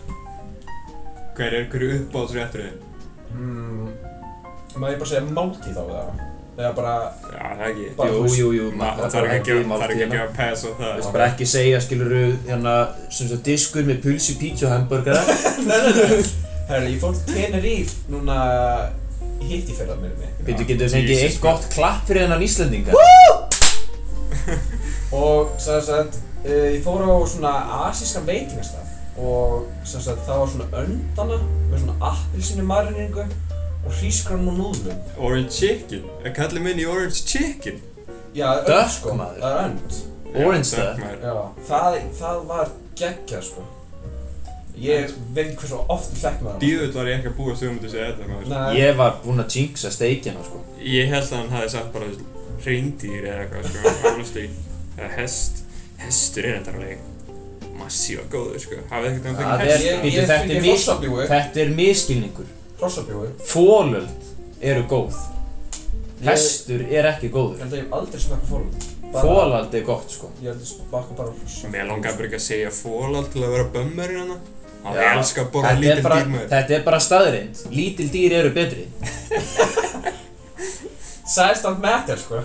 Hver 1.36 1.54
er 1.60 1.68
hverju 1.72 1.92
uppáhaldsréttur 2.00 2.64
þið? 2.66 2.80
Mm. 3.34 3.88
Má 4.80 4.86
ég 4.88 4.98
bara 5.02 5.08
segja 5.10 5.24
máltíð 5.36 5.76
á 5.76 5.84
það? 5.88 6.20
Eða 6.52 6.70
bara 6.76 6.92
Já, 7.32 7.44
það 7.56 7.62
ekki. 7.70 7.84
Bara, 7.96 8.10
Jú, 8.12 8.22
jú, 8.36 8.48
jú, 8.56 8.64
Ma- 8.76 8.84
maður 8.92 9.02
Það 9.02 9.12
þarf 9.14 9.30
ekki 9.32 9.52
að 9.52 9.58
gefa- 9.58 9.78
þarf 9.82 9.92
ekki 9.92 10.02
að 10.02 10.08
máltíðina. 10.08 10.12
gefa 10.12 10.36
pass 10.36 10.64
á 10.64 10.68
það. 10.68 10.90
Þú 10.92 10.96
veist 11.00 11.12
bara 11.16 11.26
ekki 11.32 11.46
segja, 11.52 11.78
skiluru, 11.80 12.22
hérna, 12.48 12.74
sem 13.10 13.28
svo 13.30 13.38
diskur 13.48 13.84
með 13.88 13.98
pulsi, 14.04 14.34
pizza 14.40 14.66
og 14.68 14.72
hamburgara 14.76 15.22
Nei, 15.68 15.78
nei, 15.80 15.92
nei 15.92 16.22
Herri, 16.68 16.92
ég 16.94 17.00
fór 17.02 17.16
til 17.16 17.34
Tenerife 17.34 17.94
núna 18.12 18.36
hitt 19.42 19.68
í 19.72 19.74
fyrra 19.76 19.96
með 19.98 20.12
mig 20.20 20.30
Býtu, 20.46 20.66
getur 20.68 20.86
við 20.86 20.94
fengið 20.98 21.24
eitt 21.26 21.40
gott 21.42 21.64
klapp 21.74 22.04
fyrir 22.08 22.26
þennan 22.26 22.44
Íslandinga? 22.46 22.92
Og 25.12 25.50
sem 25.60 25.80
sagt, 25.84 26.20
uh, 26.44 26.68
ég 26.72 26.80
fór 26.84 27.02
á 27.04 27.12
svona 27.28 27.52
asískan 27.88 28.24
veitingastaf 28.28 28.91
Og 29.22 29.66
sagt, 29.86 30.22
það 30.26 30.38
var 30.42 30.48
svona 30.52 30.68
öndana 30.82 31.38
með 31.70 31.82
svona 31.84 31.96
appilsinu 32.12 32.64
mariningu 32.66 33.26
Og 33.82 33.92
hrísgrann 33.98 34.48
og 34.50 34.56
núðlum 34.60 35.18
Orange 35.18 35.50
chicken. 35.56 36.04
Er 36.22 36.34
kallið 36.36 36.64
minn 36.66 36.80
í 36.82 36.86
orange 36.86 37.22
chicken? 37.26 37.80
Já, 38.32 38.46
það 38.62 38.72
er 38.72 38.80
önd 38.80 38.96
sko, 38.96 39.14
maður. 39.18 39.44
það 39.44 39.54
er 39.58 39.62
önd 39.68 40.00
Orange 40.32 40.88
maður. 41.02 41.22
Já, 41.22 41.36
það, 41.68 41.96
það 42.18 42.42
var 42.50 42.74
geggjað 43.02 43.46
sko 43.50 43.68
Ég 44.82 45.10
veit 45.36 45.42
ekki 45.50 45.58
hversu 45.60 45.80
oft 45.92 46.14
ég 46.14 46.20
fekk 46.22 46.38
með 46.40 46.54
það 46.54 46.62
Dýðull 46.62 46.92
var 46.96 47.10
ég 47.10 47.18
ekki 47.18 47.28
að 47.30 47.34
búast 47.36 47.64
um 47.66 47.74
að 47.76 47.90
segja 47.92 48.06
þetta 48.08 48.28
maður. 48.30 48.46
Nei, 48.54 48.78
Ég 48.78 48.94
var 49.02 49.18
búinn 49.22 49.42
að 49.44 49.56
jinxa 49.58 49.90
steikina, 49.92 50.44
sko 50.46 50.62
Ég 50.80 51.12
held 51.12 51.26
að 51.28 51.36
hann 51.42 51.52
hafi 51.58 51.72
sagt 51.74 51.92
bara 51.92 52.08
reyndýr 52.64 53.26
eða 53.26 53.42
eitthvað 53.44 53.68
sko, 53.68 53.92
honestly. 54.06 54.46
Eða 54.96 55.10
hest. 55.18 55.62
Hestur 56.02 56.46
er 56.48 56.56
þetta 56.60 56.72
alveg 56.76 57.11
massífa 57.82 58.22
góður 58.32 58.60
sko. 58.64 58.78
Hafið 58.90 59.10
ekkert 59.10 59.26
um 59.26 59.36
Það 59.36 59.60
er- 59.60 59.66
hest? 59.72 59.84
ég, 59.84 60.00
Bíddu, 60.02 60.16
ég 60.16 60.22
þetta 60.22 60.34
er 60.34 60.40
fengi 60.48 60.60
mis- 60.60 60.70
hrossabjúi 60.72 61.26
Þetta 61.32 61.60
er 61.64 61.68
miskilningur 61.80 62.46
Hrossabjúi 62.80 63.28
Fólöld 63.46 64.08
eru 64.60 64.82
góð. 64.90 65.14
Ég- 66.22 66.28
Hestur 66.30 66.80
er 66.90 67.04
ekki 67.12 67.26
Ég 67.28 67.32
góður 67.36 67.58
held 67.62 67.72
að 67.72 67.78
ég 67.78 67.84
hef 67.84 67.92
aldrei 67.98 68.20
smakka 68.20 68.46
fólöld 68.46 68.88
Fólald 69.12 69.74
er 69.74 69.82
gott, 69.84 70.10
sko. 70.10 70.30
Ég 70.40 70.48
held 70.52 70.62
að 70.62 70.70
smakka 70.72 71.14
bara 71.18 71.28
hross 71.36 71.62
Mér 71.72 71.86
langar 71.90 72.14
bara 72.16 72.26
ekki 72.30 72.38
að 72.38 72.46
segja 72.46 72.70
fólald 72.72 73.30
til 73.32 73.42
að 73.42 73.50
vera 73.56 73.64
bömmurinn 73.74 74.20
hana. 74.22 74.36
Hann 74.84 74.94
Já. 74.96 75.02
elskar 75.18 75.44
að 75.44 75.50
borða 75.52 75.68
Þetta 75.68 75.76
er 75.76 75.82
lítil 75.82 76.02
bara, 76.02 76.16
dýr 76.22 76.30
maður. 76.32 76.48
þetta 76.48 76.70
er 76.78 76.82
bara 76.82 76.98
staðreind 76.98 77.60
Lítil 77.70 78.08
dýr 78.10 78.32
eru 78.38 78.50
betri. 78.56 78.86
Size 81.26 81.62
don't 81.62 81.80
matter 81.80 82.16
sko. 82.18 82.40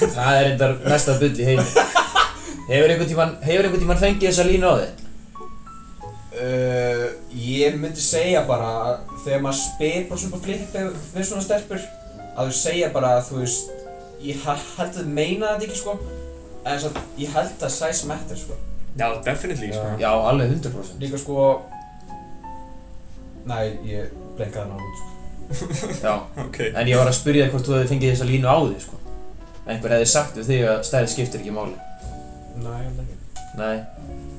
Það 0.00 0.38
er 0.40 0.48
endar 0.52 0.72
mesta 0.88 1.14
bull 1.20 1.36
í 1.36 1.44
heimi 1.44 1.64
Hefur 2.70 2.92
einhvern 2.92 3.08
tímann, 3.10 3.32
hefur 3.42 3.66
einhvern 3.66 3.82
tímann 3.82 3.98
fengið 4.00 4.28
þessa 4.30 4.44
línu 4.46 4.68
á 4.70 4.74
þig? 4.80 5.06
uh, 6.40 7.06
Ég 7.34 7.76
myndi 7.80 8.02
segja 8.04 8.44
bara 8.48 8.68
að 8.86 9.16
Þegar 9.24 9.42
maður 9.44 9.58
spyr 9.60 10.04
bara 10.10 10.20
svona 10.22 10.40
flippi 10.44 10.84
við 11.16 11.26
svona 11.28 11.44
stelpur 11.44 11.82
Að 12.36 12.48
þú 12.50 12.56
segja 12.60 12.90
bara 12.94 13.16
að 13.18 13.26
þú 13.30 13.40
veist 13.42 13.72
Ég 14.22 14.42
he- 14.44 14.64
held 14.76 14.96
að 15.00 15.06
meina 15.16 15.54
þetta 15.54 15.64
ekki 15.66 15.78
sko. 15.80 15.94
En 16.68 16.80
svo 16.82 16.90
ég 17.16 17.30
held 17.32 17.62
að 17.64 17.70
size 17.72 18.04
matter 18.06 18.36
sko. 18.36 18.52
Já, 19.00 19.06
definitely 19.24 19.70
sko. 19.72 19.86
Já, 20.02 20.10
alveg 20.12 20.50
100% 20.58 21.00
Líka 21.00 21.18
sko 21.22 21.46
Næ, 23.48 23.56
ég 23.88 24.10
blenkaði 24.36 24.60
hann 24.60 24.72
á 24.72 24.78
hún 24.78 24.96
sko. 25.00 25.06
Já, 26.04 26.12
Ok. 26.44 26.58
en 26.76 26.86
ég 26.86 26.98
var 27.00 27.08
að 27.08 27.16
spyrja 27.16 27.46
þig 27.48 27.54
hvort 27.56 27.66
þú 27.70 27.78
hefði 27.78 27.90
fengið 27.94 28.12
þessa 28.12 28.26
línu 28.28 28.46
á 28.52 28.56
þig, 28.68 28.82
sko. 28.84 28.98
Einhver 29.66 29.94
hefði 29.96 30.10
sagt 30.12 30.36
við 30.38 30.50
þig 30.52 30.66
að 30.68 30.82
stærð 30.90 31.08
skiptir 31.14 31.40
ekki 31.40 31.54
máli 31.56 31.74
Næ, 32.58 32.70
ég 32.74 32.84
held 32.86 33.02
ekki 33.04 33.16
Nei, 33.60 33.76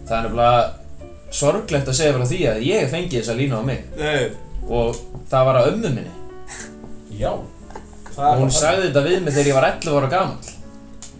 það 0.07 0.15
er 0.17 0.25
nefnilega 0.25 0.61
sorglegt 1.31 1.89
að 1.91 1.97
segja 1.97 2.15
frá 2.15 2.25
því 2.27 2.39
að 2.51 2.63
ég 2.67 2.83
hef 2.83 2.93
fengið 2.95 3.17
þessa 3.19 3.35
línu 3.39 3.59
á 3.59 3.63
mig. 3.67 3.83
Nei, 3.99 4.23
og 4.67 4.99
það 5.31 5.47
var 5.49 5.59
að 5.61 5.69
ömmu 5.71 5.91
minni. 5.97 6.13
Já. 7.19 7.31
Og 7.31 8.39
hún 8.41 8.51
sagði 8.53 8.89
þetta 8.89 9.03
við 9.07 9.19
mig 9.23 9.35
þegar 9.35 9.49
ég 9.51 9.57
var 9.59 9.67
11 9.71 9.99
ára 9.99 10.11
gamall. 10.11 10.53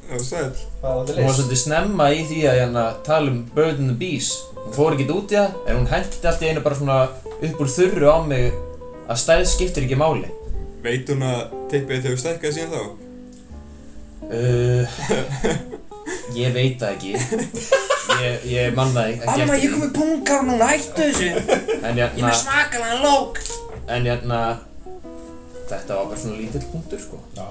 Það 0.07 0.15
var 0.15 0.25
sæl. 0.27 0.47
Það 0.81 0.95
var 0.95 1.05
þetta 1.07 1.19
Hún 1.19 1.29
var 1.29 1.37
svolítið 1.37 1.61
snemma 1.61 2.07
í 2.11 2.23
því 2.29 2.39
að 2.51 2.57
hérna, 2.61 2.85
tala 3.05 3.31
um 3.31 3.43
Bird 3.55 3.79
and 3.79 3.91
the 3.93 3.97
Bees 3.99 4.31
Hún 4.61 4.73
fór 4.75 4.95
ekki 4.95 5.07
út 5.13 5.31
í 5.31 5.37
það 5.37 5.55
en 5.65 5.79
hún 5.79 5.87
hendi 5.89 6.27
allt 6.29 6.43
í 6.43 6.49
einu 6.51 6.63
bara 6.65 6.77
svona 6.77 6.97
upp 7.31 7.61
úr 7.63 7.71
þurru 7.75 8.11
á 8.11 8.17
mig 8.25 8.51
að 9.07 9.21
stærð 9.23 9.47
skiptir 9.51 9.87
ekki 9.87 9.97
máli. 9.99 10.29
Veit 10.83 11.09
hún 11.09 11.23
að 11.25 11.55
tippið 11.71 12.05
þau 12.07 12.19
stækkað 12.23 12.57
síðan 12.57 12.75
þá? 12.75 12.83
uh, 14.31 14.85
Ég 16.35 16.53
veit 16.55 16.81
það 16.81 16.95
ekki. 16.95 17.11
Ég, 18.21 18.43
ég 18.51 18.75
man 18.77 18.91
það 18.95 19.11
ekki 19.13 19.29
Alma, 19.33 19.55
eftir 19.55 19.63
ég 19.63 19.71
kom 19.71 19.81
því. 19.81 19.85
með 19.85 19.93
pungar 19.97 20.43
núna, 20.47 20.67
hættu 20.71 21.07
þessu. 21.07 21.29
En 21.31 21.97
Ég 21.97 22.03
er 22.03 22.11
hérna, 22.11 22.27
með 22.27 22.37
svakalega 22.41 22.99
lók 23.05 23.41
en 23.91 24.05
hérna 24.11 24.41
Þetta 25.71 25.95
var 25.95 26.07
bara 26.11 26.19
svona 26.19 26.35
lítill 26.41 26.65
punktur 26.67 26.99
sko. 26.99 27.17
Já, 27.37 27.45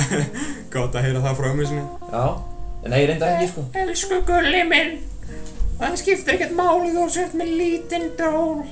Gátt 0.74 0.96
að 0.98 1.04
heyra 1.06 1.20
það 1.22 1.36
frá 1.38 1.46
ömmu 1.52 1.66
sinni. 1.70 1.84
Já, 2.10 2.24
en 2.82 2.90
nei, 2.90 3.02
reyndar 3.06 3.36
ekki 3.36 3.50
sko. 3.52 3.62
Elsku 3.84 4.18
gulli 4.26 4.62
minn. 4.70 4.96
Það 5.78 5.94
skiptir 6.00 6.34
ekkert 6.34 6.56
máli 6.58 6.90
þú 6.96 7.04
sért 7.14 7.36
með 7.38 7.52
lítinn 7.60 8.08
dól. 8.18 8.64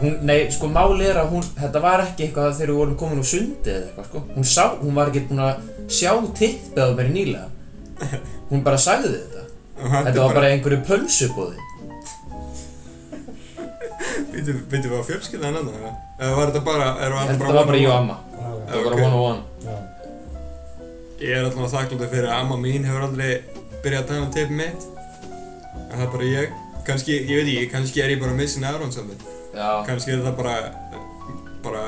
Hún, 0.00 0.16
nei, 0.26 0.38
sko 0.50 0.70
máli 0.72 1.04
er 1.10 1.20
að 1.20 1.34
hún, 1.36 1.44
þetta 1.60 1.82
var 1.84 2.02
ekki 2.06 2.26
eitthvað 2.30 2.56
þegar 2.56 2.72
við 2.72 2.78
vorum 2.80 2.96
komin 3.04 3.20
úr 3.22 3.28
sundi 3.28 3.70
eða 3.70 3.84
eitthvað, 3.90 4.08
sko. 4.08 4.22
Hún 4.34 4.48
sá, 4.48 4.64
hún 4.80 4.96
var 4.96 5.12
ekki 5.12 5.26
búin 5.28 5.44
að 5.44 5.60
sjá 5.92 6.10
tippið 6.40 6.82
á 6.88 6.96
mér 6.98 7.12
nýlega. 7.12 7.46
Hún 8.50 8.64
bara 8.66 8.80
sagði 8.80 9.14
þetta. 9.18 9.44
Þetta 9.82 10.18
var 10.20 10.34
bara 10.36 10.50
einhverju 10.54 10.82
pölsubóði. 10.86 11.68
Býtu, 14.32 14.54
býtu, 14.70 14.90
var 14.92 15.04
fjölskyldan 15.06 15.56
hann 15.58 15.70
eða? 15.72 15.90
Eða 16.18 16.36
var 16.36 16.50
þetta 16.50 16.62
bara, 16.66 16.86
erum 17.04 17.18
við 17.18 17.32
Þetta 17.32 17.56
var 17.56 17.66
bara 17.68 17.80
ég 17.80 17.90
og 17.90 17.96
amma. 17.96 18.18
Þetta 18.36 18.78
var 18.78 18.86
bara 18.86 19.02
one 19.02 19.16
on 19.16 19.24
one. 19.30 19.42
Ég 21.22 21.36
er 21.36 21.46
alltaf 21.46 21.74
þakklútið 21.74 22.10
fyrir 22.10 22.28
að 22.30 22.40
amma 22.40 22.56
mín 22.58 22.86
hefur 22.88 23.04
aldrei 23.06 23.28
byrjað 23.84 24.00
að 24.00 24.08
tala 24.08 24.24
um 24.24 24.32
tippið 24.34 24.56
mitt. 24.58 24.86
En 25.82 25.92
það 25.92 26.06
er 26.06 26.10
bara 26.16 26.30
ég. 26.30 26.56
Kannski, 26.86 27.18
ég 27.28 27.38
veit 27.38 27.52
ekki, 27.52 27.68
kannski 27.74 28.02
er 28.02 28.14
ég 28.14 28.22
bara 28.22 28.34
missin 28.38 28.66
Aron 28.66 28.94
saman. 28.94 29.20
Já. 29.52 29.68
Kannski 29.86 30.16
er 30.16 30.24
það 30.24 30.38
bara, 30.40 30.56
bara, 31.62 31.84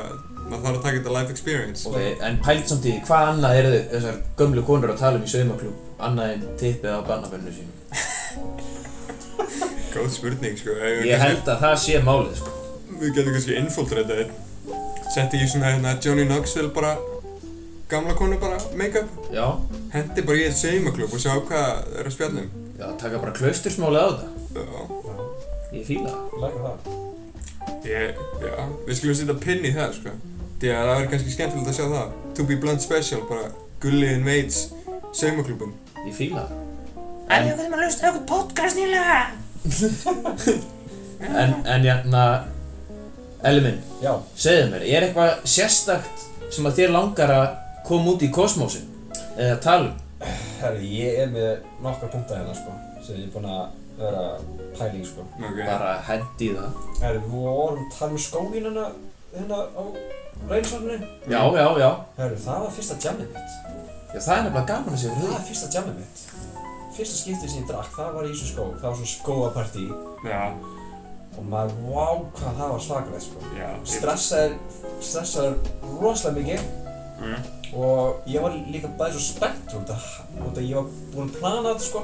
maður 0.49 0.63
þarf 0.65 0.77
að 0.79 0.83
taka 0.85 0.97
þetta 0.99 1.15
life 1.19 1.31
experience. 1.35 1.81
Ok, 1.89 1.99
en 2.29 2.35
pælt 2.45 2.67
samt 2.73 2.85
í 2.91 2.93
hvað 3.07 3.23
annað 3.33 3.53
eru 3.63 3.71
þessar 3.95 4.17
gömlu 4.41 4.63
konur 4.69 4.91
að 4.95 5.01
tala 5.03 5.17
um 5.21 5.25
í 5.25 5.27
saumaklúb 5.35 5.77
annað 6.05 6.27
en 6.35 6.41
tippið 6.61 6.91
á 6.95 7.01
barnabönnu 7.09 7.51
sínum? 7.55 7.75
Góð 9.95 10.09
spurning, 10.11 10.57
sko. 10.59 10.71
Við 10.75 11.07
Ég 11.07 11.15
kannski- 11.15 11.29
held 11.29 11.47
að 11.55 11.59
það 11.65 11.75
sé 11.85 11.95
málið, 12.03 12.35
sko. 12.41 12.51
Við 13.01 13.11
getum 13.19 13.33
kannski 13.37 13.53
infiltrata 13.61 14.15
þitt. 14.21 14.33
Setti 15.15 15.37
í 15.39 15.47
svona 15.51 15.69
hérna 15.71 15.91
Johnny 16.03 16.25
Knoxville 16.27 16.73
bara, 16.75 16.93
gamla 17.89 18.15
konu 18.19 18.37
bara, 18.43 18.59
make-up. 18.81 19.09
Já. 19.35 19.47
Hendi 19.95 20.21
bara 20.27 20.39
í 20.41 20.43
eitt 20.49 20.59
saumaklub 20.59 21.13
og 21.15 21.21
sjá 21.23 21.33
hvað 21.47 21.69
er 22.01 22.05
að 22.11 22.15
spjalla 22.17 22.39
um. 22.43 22.51
Já, 22.81 22.87
taka 22.99 23.17
bara 23.23 23.37
klaustursmálið 23.39 24.01
á 24.03 24.07
þetta. 24.11 24.29
Já. 24.59 24.67
Ég 25.79 25.85
fíla 25.87 26.09
það. 26.11 26.23
Læka 26.43 26.59
það. 26.67 26.79
Ég, 27.85 28.09
já, 28.43 28.55
við 28.89 28.95
skulum 28.99 29.15
setja 29.21 29.37
pinn 29.45 29.63
í 29.69 29.71
það, 29.77 29.91
sko. 30.01 30.11
Því 30.61 30.71
að 30.71 30.79
það 30.81 30.91
verður 30.93 31.11
kannski 31.13 31.35
skemmtilegt 31.35 31.71
að 31.73 31.79
sjá 31.79 31.87
það. 31.95 32.13
To 32.39 32.47
be 32.49 32.57
blunt 32.63 32.83
special, 32.85 33.23
bara 33.29 33.49
Gulli 33.83 34.13
Inmates 34.15 34.61
saumaklubum. 35.15 35.75
Ég 36.05 36.15
fíla 36.17 36.45
það. 36.49 36.63
Er 37.35 37.47
ég 37.49 37.55
okkur 37.55 37.75
að 37.79 37.85
hlusta 37.87 38.11
okkur 38.13 38.27
podcast 38.31 38.79
nýlega? 38.79 39.19
En, 41.25 41.55
en 41.65 41.85
hérna, 41.87 42.23
Elli 43.47 43.61
minn, 43.65 43.79
Já. 44.03 44.11
segðu 44.37 44.67
mér, 44.73 44.83
er 44.85 45.07
eitthvað 45.07 45.47
sérstakt 45.49 46.25
sem 46.53 46.67
að 46.69 46.81
þér 46.81 46.93
langar 46.93 47.33
að 47.33 47.45
koma 47.87 48.13
út 48.13 48.25
í 48.27 48.29
kosmósin? 48.35 48.85
Eða 49.39 49.55
tala 49.65 49.87
um? 49.93 50.35
Herri, 50.61 50.91
ég 50.99 51.21
er 51.23 51.31
með 51.33 51.49
nokkra 51.85 52.11
punkta 52.13 52.39
hérna, 52.41 52.53
sko, 52.59 52.75
sem 53.07 53.23
ég 53.23 53.29
er 53.29 53.33
búinn 53.33 53.49
að 53.49 53.63
vera 54.03 54.25
pæling, 54.77 55.07
sko. 55.09 55.25
Ok. 55.39 55.63
Bara 55.63 55.95
hendi 56.11 56.51
í 56.51 56.59
það. 56.59 56.83
Herri, 57.01 57.23
við 57.25 57.39
vorum 57.47 57.81
að 57.87 57.97
tala 57.97 58.11
um 58.19 58.23
skógin 58.27 58.69
hérna, 58.69 58.87
hérna 59.33 59.63
á 59.65 59.83
reynsvarninu. 60.51 61.09
Já, 61.31 61.41
já, 61.59 61.67
já. 61.83 61.91
Herri, 62.19 62.37
það 62.45 62.61
var 62.65 62.73
fyrsta 62.77 62.97
jammið 63.05 63.29
mitt. 63.35 63.57
Já, 64.15 64.21
það 64.21 64.37
er 64.37 64.43
nefnilega 64.45 64.67
gaman 64.71 64.95
að 64.95 65.01
segja 65.03 65.15
Það 65.15 65.21
fyrir 65.25 65.35
var 65.35 65.47
fyrsta 65.49 65.71
jammið 65.79 65.99
mitt. 66.03 66.25
Fyrsta 66.95 67.17
skiptið 67.23 67.51
sem 67.55 67.63
ég 67.63 67.69
drakk, 67.71 67.91
það 67.97 68.13
var 68.19 68.25
í 68.29 68.33
þessu 68.35 68.51
skóg. 68.53 68.73
Það 68.81 68.89
var 68.89 68.97
svona 69.01 69.15
skóapartí 69.17 69.85
Já, 70.29 70.43
og 71.35 71.45
maður, 71.51 71.75
vá, 71.91 72.07
hvað 72.39 72.59
það 72.61 72.73
var 72.75 72.83
svakalegt, 72.87 73.25
sko. 73.27 73.39
já. 73.59 73.71
Stressaður, 73.97 74.57
stressaður 75.01 75.55
rosalega 76.01 76.41
mikið 76.41 76.73
Mm. 77.15 77.37
og 77.79 78.25
ég 78.27 78.43
var 78.43 78.51
líka 78.75 78.89
bæði 78.99 79.13
svo 79.15 79.21
spenntur 79.37 79.77
út 79.81 79.91
af 79.95 80.03
af 80.51 80.57
ég 80.59 80.75
var 80.75 80.89
búinn 81.15 81.29
að 81.31 81.37
plana 81.39 81.69
þetta 81.71 81.85
sko 81.87 82.01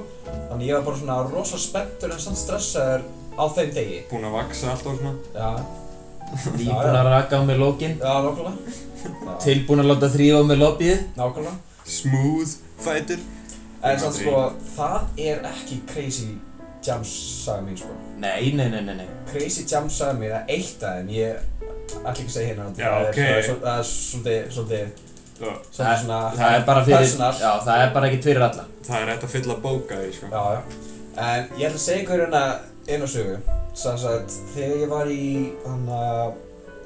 þannig 0.50 0.66
ég 0.68 0.74
var 0.76 0.84
bara 0.86 0.96
svona 1.00 1.16
rosalega 1.26 1.64
spenntur 1.64 2.12
en 2.14 2.20
samt 2.22 2.38
stressaður 2.38 3.02
á 3.34 3.44
þeim 3.56 3.72
degi 3.74 3.98
Búinn 4.10 4.28
að 4.28 4.36
vaksa 4.38 4.70
allt 4.70 4.86
og 4.86 5.00
svona. 5.00 5.12
Já, 5.34 5.50
Nýbúin 6.56 6.96
að 7.00 7.08
raka 7.10 7.38
á 7.38 7.42
mig 7.44 7.58
lókin, 7.58 7.96
já, 7.98 8.12
nákvæmlega 8.22 8.52
tilbúin 9.44 9.82
að 9.82 9.88
láta 9.90 10.08
þrýfa 10.14 10.40
á 10.40 10.44
mig 10.50 10.58
lobbyið. 10.60 11.02
Nákvæmlega 11.16 11.56
Smooth 11.90 12.52
fighter. 12.84 13.18
En 13.82 13.98
samt 13.98 14.14
sko, 14.20 14.52
það 14.76 15.20
er 15.24 15.38
ekki 15.48 15.80
crazy 15.88 16.28
jam 16.84 17.02
saga 17.04 17.62
mín 17.64 17.76
sko 17.80 17.92
Nei, 18.20 18.52
nei, 18.56 18.68
nei, 18.72 18.80
nei, 18.84 18.94
nei. 19.00 19.06
Crazy 19.32 19.64
jam 19.68 19.88
saga 19.90 20.14
mín 20.20 20.30
er 20.36 20.44
eitt 20.52 20.82
af 20.84 20.98
þeim, 21.00 21.08
ég 21.16 21.40
ætla 21.90 22.12
ekki 22.12 22.26
að 22.28 22.34
segja 22.34 22.50
hérna 22.52 22.66
Já, 22.76 22.90
það 22.90 23.06
er 23.06 23.08
ok. 23.08 23.46
svo- 23.48 23.60
Það 23.64 23.78
er 23.78 23.88
svolítið, 23.90 24.52
svolítið 24.54 25.06
svona 25.72 26.20
Það 26.36 26.54
er 26.58 26.64
bara 26.68 26.84
fyrir, 26.84 26.98
personal. 26.98 27.32
já, 27.40 27.52
það 27.64 27.82
er 27.86 27.92
bara 27.94 28.06
ekkert 28.10 28.24
fyrir 28.28 28.42
alla. 28.50 28.64
það 28.86 29.00
er 29.02 29.12
hægt 29.14 29.24
að 29.24 29.32
fylla 29.34 29.54
bóka 29.64 29.94
því, 30.02 30.10
sko. 30.18 30.26
Já, 30.32 30.42
já. 30.52 30.60
En 31.16 31.48
ég 31.58 31.66
ætla 31.70 31.78
að 31.80 31.84
segja 31.86 32.02
ykkur 32.04 32.20
hérna 32.26 32.42
einu 32.94 33.06
sögu. 33.10 33.38
Sanns 33.78 34.04
að 34.08 34.34
þegar 34.54 34.76
ég 34.82 34.90
var 34.90 35.10
í 35.12 35.24
hann 35.64 35.86
að 35.94 36.34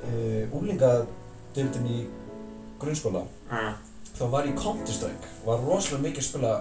uh, 0.04 0.56
úlingadildin 0.58 1.88
í 1.88 1.98
grunnskóla, 2.82 3.24
Já. 3.50 3.74
þá 4.18 4.24
var 4.32 4.48
ég 4.48 4.56
Counter-Strike. 4.60 5.30
Var 5.46 5.62
rosalega 5.64 6.04
mikið 6.08 6.22
að 6.22 6.28
spila 6.28 6.54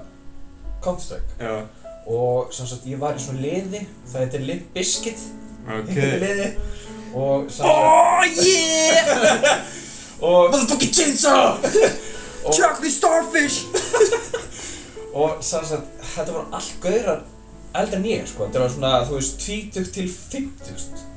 Counter-Strike. 0.83 1.39
Já, 1.41 1.55
Og 2.03 2.49
sanns 2.51 2.73
að 2.75 2.87
ég 2.91 2.99
var 2.99 3.15
í 3.15 3.21
svona 3.23 3.39
liði, 3.39 3.79
það 4.11 4.23
heitir 4.25 4.41
Limp 4.43 4.73
Bizkit. 4.75 5.21
ok. 5.63 5.87
Heitir 5.87 6.17
liði. 6.19 6.47
Og 7.15 7.45
sanns 7.47 7.69
að... 7.69 7.77
Oh 7.77 8.23
yeah! 8.43 9.61
og, 10.27 10.49
Motherfucking 10.51 10.91
chainsaw! 10.97 11.53
og, 11.61 12.49
Chocolate 12.51 12.91
starfish! 12.91 13.63
og 15.19 15.39
sanns 15.45 15.71
að 15.77 15.85
þetta 16.15 16.35
voru 16.35 16.47
allt 16.59 16.75
gauðrar 16.83 17.23
eldri 17.79 17.97
en 17.99 18.05
ég, 18.09 18.27
sko. 18.29 18.47
Þetta 18.47 18.63
var 18.63 18.71
svona, 18.75 18.91
þú 19.07 19.17
veist, 19.19 19.39
20 19.47 19.91
til 19.97 20.07
50, 20.09 21.09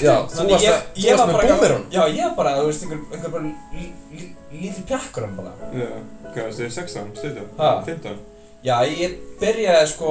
Já, 0.00 0.14
þú 0.24 0.36
Þannig 0.36 0.52
varst, 0.54 0.64
ég, 0.64 0.72
að, 0.72 0.82
þú 0.96 1.02
ég 1.02 1.10
varst 1.10 1.20
var 1.20 1.28
með 1.28 1.36
bara 1.36 1.48
boomerun. 1.50 1.82
Já, 1.92 2.00
ég 2.08 2.22
var 2.26 2.34
bara, 2.38 2.52
þú 2.60 2.66
veist, 2.70 2.82
einhver, 2.86 3.00
einhver 3.16 3.32
bara 3.34 3.44
lí, 3.44 3.84
lí, 4.12 4.26
lítil 4.62 4.84
pjakkur 4.88 5.26
hann 5.26 5.36
bara. 5.36 5.52
Já, 5.76 5.88
hvað 6.32 6.46
veist 6.46 6.60
þið, 6.62 6.70
16, 6.76 7.10
17, 7.20 7.48
Ha? 7.60 7.70
15? 7.86 8.20
Já, 8.66 8.76
ég 8.88 9.16
byrjaði 9.42 9.90
sko, 9.92 10.10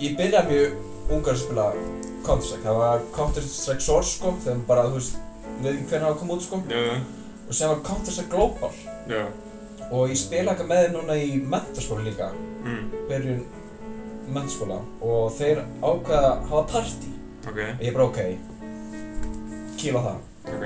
ég 0.00 0.16
byrjaði 0.20 0.52
mjög 0.52 1.14
ungar 1.18 1.34
að 1.34 1.42
spila 1.42 1.66
Counter-Strike. 2.24 2.64
Það 2.64 2.78
var 2.80 3.02
Counter-Strike 3.18 3.84
Source 3.84 4.14
sko, 4.18 4.34
þegar 4.44 4.62
bara, 4.68 4.86
þú 4.92 5.00
veist, 5.00 5.18
við 5.58 5.66
veit 5.66 5.74
ekki 5.74 5.88
hvernig 5.90 5.90
það 5.90 6.06
var 6.06 6.14
að 6.14 6.20
koma 6.22 6.38
út 6.38 6.46
sko. 6.46 6.62
Já, 6.70 6.84
Og 7.44 7.52
sem 7.58 7.68
var 7.68 7.82
Counter-Strike 7.90 8.30
Global. 8.32 8.70
Já, 9.10 9.24
Og 9.90 10.08
ég 10.08 10.16
spila 10.16 10.54
eitthvað 10.54 10.70
með 10.70 10.84
þeim 10.86 10.94
núna 10.96 11.16
í 11.20 11.34
mentaskóla 11.44 12.06
líka, 12.06 12.30
mm, 12.64 12.84
byrjun 13.10 13.42
mentaskóla 14.32 14.80
Og 15.04 15.30
þeir 15.36 15.62
ákveða 15.82 16.32
að 16.32 16.48
hafa 16.50 16.64
party 16.72 17.12
Og 17.44 17.58
ég 17.60 17.92
bara, 17.92 18.06
ok, 18.08 18.18
kýla 19.80 20.00
það. 20.04 20.20
Ok, 20.54 20.62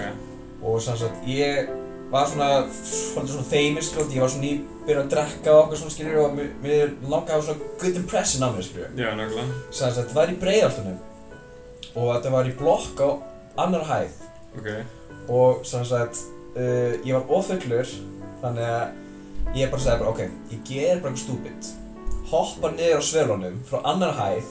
og 0.62 0.81
sem 0.83 0.99
sagt 0.99 1.25
ég 1.27 1.71
var 2.12 2.29
svona 2.31 2.49
svona 2.73 3.44
famous 3.49 3.88
skilur, 3.90 4.12
ég 4.14 4.23
var 4.23 4.31
svona 4.33 4.44
nýbyrjað 4.47 5.03
að 5.03 5.11
drekka 5.12 5.55
og 5.55 5.62
okkur 5.64 5.81
svona 5.81 5.94
skilur 5.94 6.21
og 6.23 6.37
mér, 6.37 6.53
mér 6.62 6.94
langaði 7.03 7.35
að 7.35 7.35
hafa 7.35 7.47
svona 7.49 7.73
good 7.83 7.99
impression 8.01 8.47
á 8.47 8.49
mér 8.55 8.66
skilur. 8.68 8.94
Já, 8.97 9.11
nákvæmlega, 9.18 9.59
sem 9.71 9.83
sagt 9.83 9.99
þetta 10.01 10.18
var 10.21 10.33
í 10.33 10.38
breiðaltunum 10.44 11.03
og 11.99 12.09
þetta 12.14 12.33
var 12.37 12.49
í 12.49 12.55
blokk 12.62 13.03
á 13.03 13.11
annar 13.64 13.85
hæð. 13.90 14.23
Ok, 14.59 14.71
og 15.35 15.66
sem 15.68 15.85
sagt 15.88 16.23
uh, 16.55 16.94
ég 17.05 17.12
var 17.18 17.37
ofullur 17.40 17.92
þannig 18.42 18.71
að 18.71 19.59
ég 19.59 19.71
bara 19.73 19.83
sagði 19.83 20.05
bara 20.05 20.14
ok, 20.14 20.25
ég 20.55 20.64
ger 20.68 21.03
bara 21.03 21.12
eitthvað 21.12 21.23
stúpid 21.27 21.71
hoppa 22.30 22.70
niður 22.74 23.00
á 23.00 23.08
svölunum 23.08 23.56
frá 23.70 23.80
annar 23.92 24.14
hæð 24.18 24.48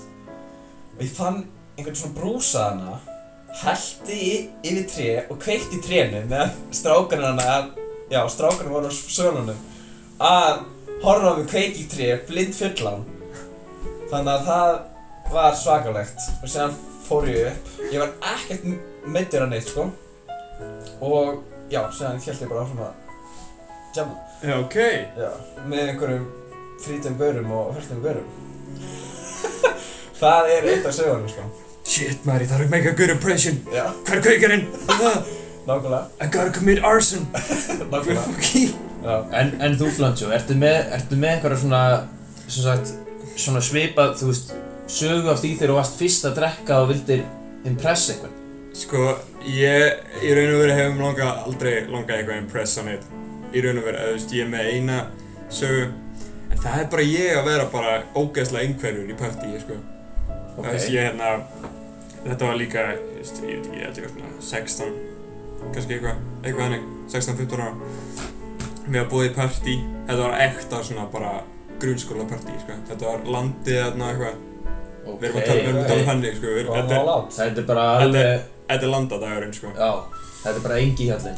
og 0.97 1.03
ég 1.05 1.11
fann 1.17 1.43
einhvern 1.77 1.95
svona 1.99 2.17
brúsa 2.17 2.63
hana 2.69 2.95
hellti 3.61 4.17
í- 4.17 4.47
yfir 4.69 4.87
tré 4.93 5.09
og 5.31 5.37
kveikti 5.43 5.77
í 5.79 5.83
trénu 5.85 6.23
með 6.31 6.55
strákarinn 6.75 7.27
hana 7.31 7.69
já, 8.11 8.21
strákarinn 8.29 8.73
voru 8.73 8.89
á 8.89 8.93
svölunum 8.93 9.61
að 10.19 10.63
horfa 11.03 11.33
á 11.33 11.37
mig 11.37 11.47
kveiki 11.51 11.83
í 11.85 11.89
tré 11.91 12.09
blind 12.27 12.53
fullan. 12.57 13.03
Þannig 14.09 14.31
að 14.33 14.45
það 14.47 15.33
var 15.33 15.55
svakalegt 15.59 16.27
og 16.41 16.47
séðan 16.49 16.75
fór 17.07 17.27
ég 17.29 17.49
upp. 17.51 17.71
Ég 17.91 17.99
var 18.01 18.13
ekkert 18.33 18.63
meittur 19.05 19.43
að 19.45 19.51
neitt 19.51 19.67
sko. 19.69 19.89
Og 21.03 21.43
já, 21.69 21.81
séðan 21.93 22.21
held 22.23 22.41
ég 22.41 22.49
bara 22.49 22.63
áfram 22.63 22.81
að 22.87 22.93
jamma 23.97 24.15
já, 24.47 24.55
ok, 24.61 24.77
já, 25.17 25.29
með 25.67 25.83
einhverjum 25.91 26.25
frítum 26.83 27.17
gaurum 27.19 27.51
og 27.51 27.73
hörnum 27.77 28.03
gaurum 28.03 28.27
það 30.21 30.51
er 30.57 30.69
eitt 30.73 30.85
af 30.89 30.95
sögunum 30.97 31.29
sko 31.31 31.45
shit 31.87 32.25
maður, 32.27 32.43
ég 32.45 32.51
þarf 32.51 32.65
að 32.65 32.71
make 32.73 32.89
a 32.91 32.95
good 32.99 33.13
impression, 33.13 33.59
já, 33.71 33.85
hvað 34.07 34.17
er 34.17 34.23
kaukarinn? 34.27 34.65
nákvæmlega 35.67 36.01
I 36.19 36.27
gotta 36.33 36.51
commit 36.59 36.83
arson, 36.83 37.27
nákvæmlega 37.91 38.23
fuck 38.25 38.49
you. 38.55 38.69
já, 39.03 39.15
En, 39.39 39.53
en 39.63 39.77
þú 39.79 39.91
Flancho, 39.95 40.31
ertu 40.35 40.57
með, 40.59 40.79
ertu 40.97 41.19
með 41.19 41.35
einhverja 41.37 41.61
svona, 41.63 41.81
sem 42.47 42.65
sagt, 42.65 42.91
svona 43.39 43.61
svipað, 43.63 44.17
þú 44.19 44.31
veist, 44.33 44.51
sögu 44.91 45.31
af 45.31 45.39
því 45.43 45.53
þegar 45.59 45.71
þú 45.73 45.77
varst 45.79 45.97
fyrst 46.01 46.27
að 46.27 46.35
drekka 46.41 46.81
og 46.83 46.91
vildir 46.91 47.23
impressa 47.67 48.15
einhvern? 48.15 48.35
Sko, 48.77 49.05
ég 49.47 50.21
í 50.27 50.33
raun 50.37 50.53
og 50.53 50.59
veru 50.65 50.75
hefum 50.77 50.99
langa, 51.01 51.29
aldrei 51.47 51.71
langað 51.89 52.19
eitthvað 52.19 52.41
impressa 52.43 52.83
neitt. 52.85 53.07
Í 53.55 53.63
raun 53.63 53.79
og 53.81 53.87
veru, 53.87 54.03
þú 54.03 54.17
veist, 54.19 54.35
ég 54.37 54.43
er 54.45 54.51
með 54.51 54.69
eina 54.75 54.97
sögu. 55.49 55.87
En 56.57 56.63
það 56.73 56.79
er 56.81 56.87
bara 56.91 57.03
ég 57.05 57.37
að 57.37 57.45
vera 57.47 57.65
bara 57.71 57.91
ógeðslega 58.17 58.65
einhverjur 58.65 59.11
í 59.13 59.17
partíi, 59.17 59.59
sko. 59.61 59.77
Ok. 60.57 60.63
Það 60.65 60.71
veist, 60.73 60.89
ég 60.93 61.05
hérna, 61.05 61.27
þetta 62.25 62.47
var 62.49 62.57
líka, 62.59 62.85
veist, 63.15 63.41
ég 63.45 63.51
veit 63.51 63.67
ekki, 63.67 63.77
ég 63.77 63.85
held 63.85 63.99
ég 64.01 64.09
svona 64.13 64.31
16, 64.47 64.95
kannski 65.75 65.97
eitthvað, 65.97 66.23
eitthvað 66.41 66.63
hannig, 66.65 66.87
16-15 67.13 67.61
ára. 67.61 67.69
Við 68.87 68.97
varum 68.97 69.11
búið 69.11 69.29
í 69.29 69.33
partí, 69.35 69.75
þetta 70.07 70.19
var 70.23 70.35
ekta 70.47 70.81
svona 70.87 71.05
bara 71.13 71.31
grunnskóla 71.81 72.25
partí, 72.31 72.55
sko. 72.63 72.77
Þetta 72.89 73.11
var 73.13 73.25
landið 73.37 73.81
þarna 73.83 74.11
eitthvað, 74.13 74.43
Ok, 75.07 75.21
við 75.21 75.27
erum 75.29 75.37
að 75.39 75.45
tala, 75.47 75.59
við 75.61 75.67
erum 75.69 75.77
að 75.79 75.87
tala 75.87 76.01
um 76.03 76.09
henni, 76.11 76.31
sko. 76.35 76.47
Við 76.57 76.71
þetta, 76.73 76.97
out. 77.13 77.29
Þetta 77.37 77.61
er 77.61 77.67
bara 77.69 77.83
Þetta 78.01 78.01
er- 78.01 78.31
alveg, 78.33 78.47
þetta 78.71 78.83
er 78.87 78.91
landadagurinn, 78.95 79.53
sko. 79.55 79.67
já, 79.77 79.91
þetta 80.41 80.55
er 80.57 80.65
bara 80.65 80.79
engi 80.83 81.05
hjallinn. 81.11 81.37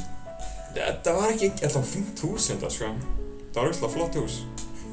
Þetta 0.79 1.13
var 1.19 1.33
ekki, 1.35 1.49
þetta 1.59 1.75
var 1.75 1.85
fínt 1.91 2.23
hús 2.25 2.47
þetta, 2.49 2.71
sko. 2.73 2.89
Það 3.53 3.59
var 3.61 3.69
eitthvað 3.73 3.93
flott 3.97 4.15
hús. 4.23 4.39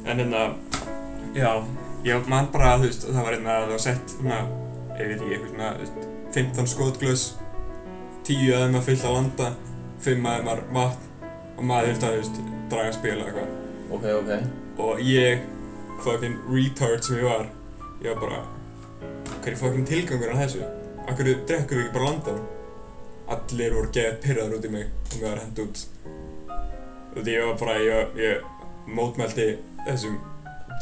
En 0.06 0.18
hérna, 0.18 0.54
já, 1.34 1.64
ég 2.04 2.28
man 2.30 2.46
bara, 2.52 2.76
þú 2.78 2.86
veist, 2.86 3.06
það 3.08 3.24
var 3.26 3.34
hérna, 3.34 3.54
það 3.64 3.72
var 3.72 3.80
sett, 3.82 4.12
svona, 4.14 4.36
ég 5.00 5.08
veit 5.10 5.16
ekki, 5.16 5.32
eitthvað 5.34 5.50
svona, 5.50 5.70
þú 5.72 5.82
veist, 5.82 6.06
15 6.36 6.70
skotglös, 6.70 7.24
10 8.28 8.52
af 8.54 8.62
þeim 8.62 8.78
að 8.78 8.86
fylla 8.86 9.10
að 9.10 9.16
landa, 9.16 9.50
5 10.06 10.30
af 10.30 10.38
þeim 10.38 10.52
að 10.52 10.62
vatn 10.78 11.34
og 11.56 11.66
maður 11.72 11.90
þurfti 11.90 12.06
að, 12.06 12.14
þú 12.14 12.22
veist, 12.22 12.40
draga 12.70 12.94
spil 12.94 13.16
eða 13.16 13.26
eitthvað. 13.26 13.52
Ok, 13.98 14.08
ok. 14.20 14.32
Og 14.86 15.04
ég, 15.08 15.44
fucking 16.06 16.48
retard 16.54 17.06
sem 17.06 17.18
ég 17.18 17.30
var, 17.32 17.46
ég 18.06 18.10
var 18.12 18.22
bara, 18.22 18.42
hver 19.42 19.52
er 19.56 19.60
fucking 19.66 19.90
tilgangur 19.90 20.34
að 20.36 20.42
þessu? 20.44 20.66
Akkur 21.06 21.34
drekkum 21.50 21.80
við 21.80 21.86
ekki 21.88 21.98
bara 21.98 22.12
landan? 22.12 22.42
Allir 23.34 23.74
voru 23.74 23.90
geðið 23.94 24.20
pyrraður 24.22 24.60
út 24.60 24.66
í 24.66 24.76
mig 24.78 24.86
og 24.86 25.14
mér 25.18 25.30
var 25.32 25.42
hend 25.42 25.64
út. 25.66 25.86
Og 27.16 27.24
því 27.24 27.40
ég 27.40 27.48
var 27.50 27.64
bara, 27.64 27.80
ég, 27.82 28.20
ég 28.22 28.92
mótmælti 28.94 29.54
þessum 29.86 30.18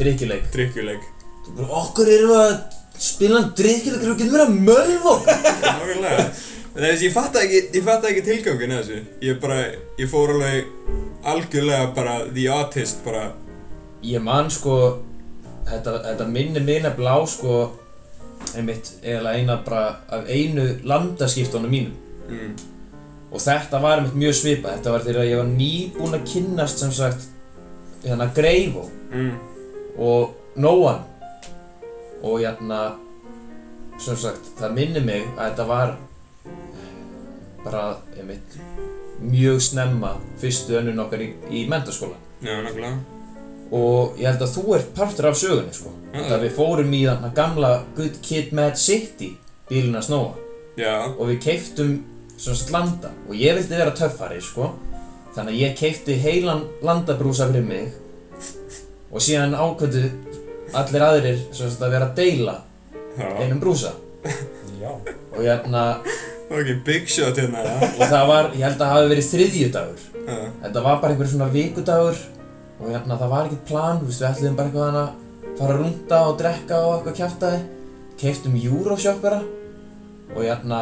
drikkjuleik. 0.01 1.05
Þú 1.45 1.55
bara, 1.59 1.69
okkur 1.83 2.11
erum 2.15 2.33
við 2.33 2.41
að 2.41 2.57
spila 3.05 3.41
um 3.43 3.49
drykjuleik 3.59 4.11
og 4.11 4.19
getum 4.19 4.35
við 4.35 4.45
að 4.45 4.59
mölva. 4.69 5.15
Nákvæmlega. 5.65 6.27
En 6.75 6.83
þess, 6.83 7.03
ég 7.07 7.13
fattaði 7.15 7.47
ekki, 7.47 7.79
ég 7.79 7.87
fattaði 7.87 8.13
ekki 8.15 8.27
tilgangin 8.29 8.75
að 8.75 8.81
þessu. 8.83 9.01
Ég 9.23 9.41
bara, 9.43 9.59
ég 10.01 10.09
fór 10.11 10.33
alveg 10.35 10.71
algjörlega 11.31 11.91
bara 11.95 12.17
the 12.35 12.49
artist, 12.51 13.05
bara, 13.07 13.29
Ég 14.05 14.21
man 14.21 14.51
sko, 14.53 14.75
þetta, 15.65 15.95
þetta 16.05 16.25
minni 16.29 16.61
minna 16.61 16.91
blá 16.93 17.15
sko, 17.31 17.71
einmitt, 18.53 18.91
eiginlega 19.01 19.39
eina 19.39 19.55
bara 19.65 19.85
af 20.13 20.27
einu 20.29 20.67
landaskiptunum 20.85 21.73
mínum. 21.73 21.95
mm, 22.29 22.51
Og 23.33 23.41
þetta 23.41 23.81
var 23.81 23.99
einmitt 23.99 24.19
mjög 24.19 24.35
svipað, 24.43 24.77
þetta 24.77 24.93
var 24.93 25.07
þegar 25.07 25.31
ég 25.31 25.41
var 25.41 25.49
nýbúinn 25.49 26.19
að 26.19 26.27
kynnast 26.35 26.83
sem 26.85 26.93
sagt, 26.93 27.25
hérna 28.05 28.29
Greifo 28.35 28.89
mm, 29.13 29.33
og 29.99 30.35
Nóan. 30.57 31.03
Og 32.25 32.39
hérna, 32.41 32.95
sem 34.01 34.17
sagt, 34.17 34.55
það 34.59 34.77
minni 34.79 35.01
mig 35.05 35.27
að 35.35 35.51
þetta 35.51 35.67
var 35.69 35.97
bara, 37.65 37.83
einmitt, 38.17 38.57
mjög 39.21 39.61
snemma 39.65 40.15
fyrstu 40.41 40.79
önnun 40.79 41.03
okkar 41.05 41.21
í, 41.25 41.33
í 41.51 41.67
mentaskóla. 41.69 42.17
já, 42.43 42.57
nákvæmlega. 42.63 42.97
og 43.73 44.19
ég 44.21 44.29
held 44.29 44.43
að 44.45 44.55
þú 44.57 44.75
ert 44.77 44.91
partur 44.95 45.27
af 45.31 45.39
sögunni 45.41 45.73
sko. 45.73 45.93
Já. 46.13 46.19
Þetta 46.21 46.41
við 46.43 46.57
fórum 46.57 46.93
í 46.95 47.05
þarna 47.07 47.31
gamla 47.35 47.71
Good 47.97 48.21
Kid 48.23 48.53
Mad 48.53 48.77
City 48.79 49.33
bílina 49.69 50.03
snóa 50.05 50.35
Já, 50.77 51.07
og 51.15 51.29
við 51.31 51.39
keiftum 51.45 51.95
svona 52.37 52.59
sagt 52.59 52.73
landa 52.75 53.13
og 53.29 53.37
ég 53.39 53.57
vildi 53.57 53.79
vera 53.79 53.95
töffari 53.97 54.41
sko 54.43 54.73
þannig 55.35 55.55
að 55.55 55.61
ég 55.61 55.77
keifti 55.79 56.17
heilan 56.23 56.65
landabrúsa 56.85 57.49
fyrir 57.51 57.67
mig 57.67 57.93
og 59.11 59.23
síðan 59.23 59.55
ákvöndu 59.55 60.05
allir 60.75 61.05
aðrir 61.07 61.43
að 61.63 61.91
vera 61.91 62.09
að 62.09 62.17
deila 62.19 62.57
einum 63.39 63.61
brúsa. 63.63 63.95
Já. 64.81 64.91
og 65.33 65.41
hérna 65.41 65.83
ok, 66.51 66.71
big 66.85 67.09
shot 67.09 67.39
hérna, 67.39 67.63
já. 67.63 67.75
og 67.89 68.03
það 68.11 68.25
var, 68.29 68.49
ég 68.53 68.65
held 68.67 68.75
að 68.75 68.81
það 68.81 68.95
hafi 68.95 69.11
verið 69.13 69.29
þriðjudagur. 69.31 70.03
Já, 70.25 70.39
Þetta 70.65 70.83
var 70.87 70.99
bara 71.03 71.15
einhver 71.15 71.31
svona 71.31 71.51
vikudagur 71.53 72.19
og 72.81 72.91
hérna 72.91 73.19
það 73.21 73.33
var 73.35 73.49
ekkert 73.49 73.69
plan, 73.69 74.01
þú 74.01 74.11
veist, 74.11 74.23
við 74.23 74.29
ætluðum 74.31 74.59
bara 74.59 74.71
eitthvað 74.71 74.91
hana 74.91 75.05
fara 75.59 75.75
að 75.77 75.81
rúnda 75.81 76.21
og 76.29 76.39
drekka 76.41 76.81
og 76.83 76.93
eitthvað 76.97 77.19
kjaftaði. 77.21 77.63
Keiftum 78.19 78.59
Euroshoppera 78.59 79.41
og 80.35 80.41
hérna 80.43 80.81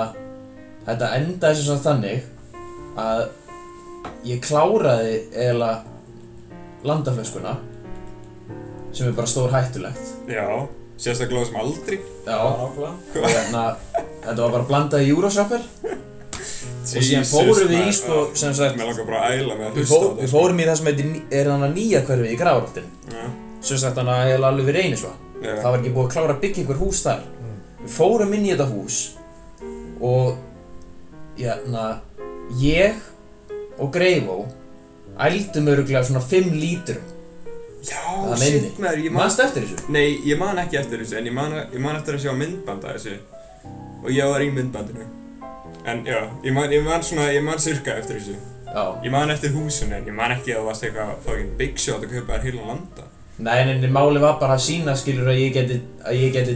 þetta 0.87 1.13
endaði 1.19 1.59
sem 1.59 1.69
svona 1.69 1.87
þannig 1.87 2.27
að 3.03 3.23
ég 4.27 4.41
kláraði 4.45 5.17
eiginlega 5.33 5.83
landaflöskuna 6.87 7.57
sem 8.93 9.09
er 9.09 9.17
bara 9.17 9.31
stór 9.31 9.53
hættulegt. 9.55 10.15
Já, 10.29 10.47
sérstaklega 11.01 11.49
sem 11.49 11.59
aldrei. 11.63 11.99
Já, 12.27 12.39
Nákvæmlega. 12.39 12.93
og 13.23 13.29
hérna 13.31 13.65
þetta 13.95 14.39
var 14.43 14.57
bara 14.59 14.69
blandað 14.69 15.07
í 15.07 15.13
Euroshopper. 15.15 15.65
Og 16.83 17.05
síðan 17.07 17.27
fórum 17.29 17.69
við 17.71 17.87
í 17.87 17.93
sko 17.95 18.17
sem 18.35 18.55
sagt 18.59 18.75
Mér 18.77 18.89
langar 18.91 19.07
bara 19.07 19.21
að 19.29 19.37
æla 19.39 19.55
með 19.55 19.67
að 19.69 19.77
hlusta 19.79 19.99
á 20.03 20.19
við 20.19 20.33
fórum 20.33 20.59
í 20.61 20.65
það 20.67 20.79
sem 20.81 20.89
heitir, 20.91 21.11
er 21.31 21.51
þannig 21.53 21.75
nýja 21.77 22.01
hverfið 22.09 22.33
í 22.33 22.39
Grafarholtin 22.41 22.89
Já, 23.13 23.21
sem 23.69 23.79
sagt 23.79 24.01
þannig 24.01 24.17
að 24.17 24.31
ég 24.33 24.47
alveg 24.49 24.67
við 24.67 24.77
reynisva 24.79 25.13
já, 25.13 25.53
það 25.53 25.69
var 25.69 25.79
ekki 25.79 25.93
búið 25.95 26.09
að 26.09 26.13
klára 26.17 26.35
að 26.35 26.41
byggja 26.43 26.63
einhver 26.65 26.81
hús 26.83 27.03
þar. 27.07 27.23
Við 27.83 27.95
fórum 27.97 28.35
inn 28.35 28.49
í 28.49 28.51
þetta 28.51 28.67
hús 28.73 28.99
og 30.03 31.39
jæna, 31.39 31.87
ég 32.63 32.99
og 33.83 33.91
Greifó 33.95 34.39
ældum 35.27 35.67
öruglega 35.75 36.05
svona 36.07 36.23
5 36.25 36.53
lítrum 36.63 37.03
já, 37.83 37.99
shit 38.39 38.79
maður, 38.79 39.01
ég 39.03 39.11
man, 39.11 39.23
mannst 39.25 39.41
eftir 39.43 39.67
þessu? 39.67 39.91
nei, 39.93 40.07
ég 40.29 40.39
man 40.39 40.59
ekki 40.63 40.79
eftir 40.81 41.03
þessu, 41.03 41.19
en 41.19 41.27
ég 41.31 41.35
man, 41.35 41.57
ég 41.75 41.81
man 41.83 41.99
eftir 41.99 42.17
að 42.19 42.25
sjá 42.27 42.33
myndband 42.39 42.85
af 42.87 42.97
þessu 42.97 43.19
og 44.03 44.11
ég 44.11 44.27
var 44.31 44.43
í 44.43 44.49
myndbandinu. 44.51 45.05
En 45.87 46.01
já, 46.07 46.19
ég 46.47 46.55
man, 46.55 46.71
ég 46.75 46.83
man 46.87 47.03
svona, 47.07 47.29
ég 47.35 47.43
man 47.47 47.59
sirka 47.63 47.95
eftir 47.99 48.19
þessu. 48.21 48.35
Já, 48.73 48.83
Ég 49.05 49.11
man 49.13 49.31
eftir 49.31 49.51
húsinu, 49.55 49.95
en 49.99 50.07
ég 50.09 50.15
man 50.17 50.33
ekki 50.35 50.55
að 50.55 50.61
það 50.63 50.69
varst 50.71 50.85
eitthvað 50.87 51.11
fucking 51.27 51.53
big 51.59 51.77
shot 51.79 52.03
að 52.07 52.15
kaupa 52.17 52.39
þér 52.39 52.47
heila 52.49 52.67
landa. 52.71 53.05
nei, 53.39 53.59
en 53.61 53.93
máli 53.95 54.21
var 54.23 54.39
bara 54.41 54.55
að 54.57 54.63
sína 54.67 54.95
skilur 54.97 55.29
að 55.33 55.39
ég 55.43 55.53
geti, 55.57 55.81
að 56.07 56.19
ég 56.23 56.33
geti 56.37 56.55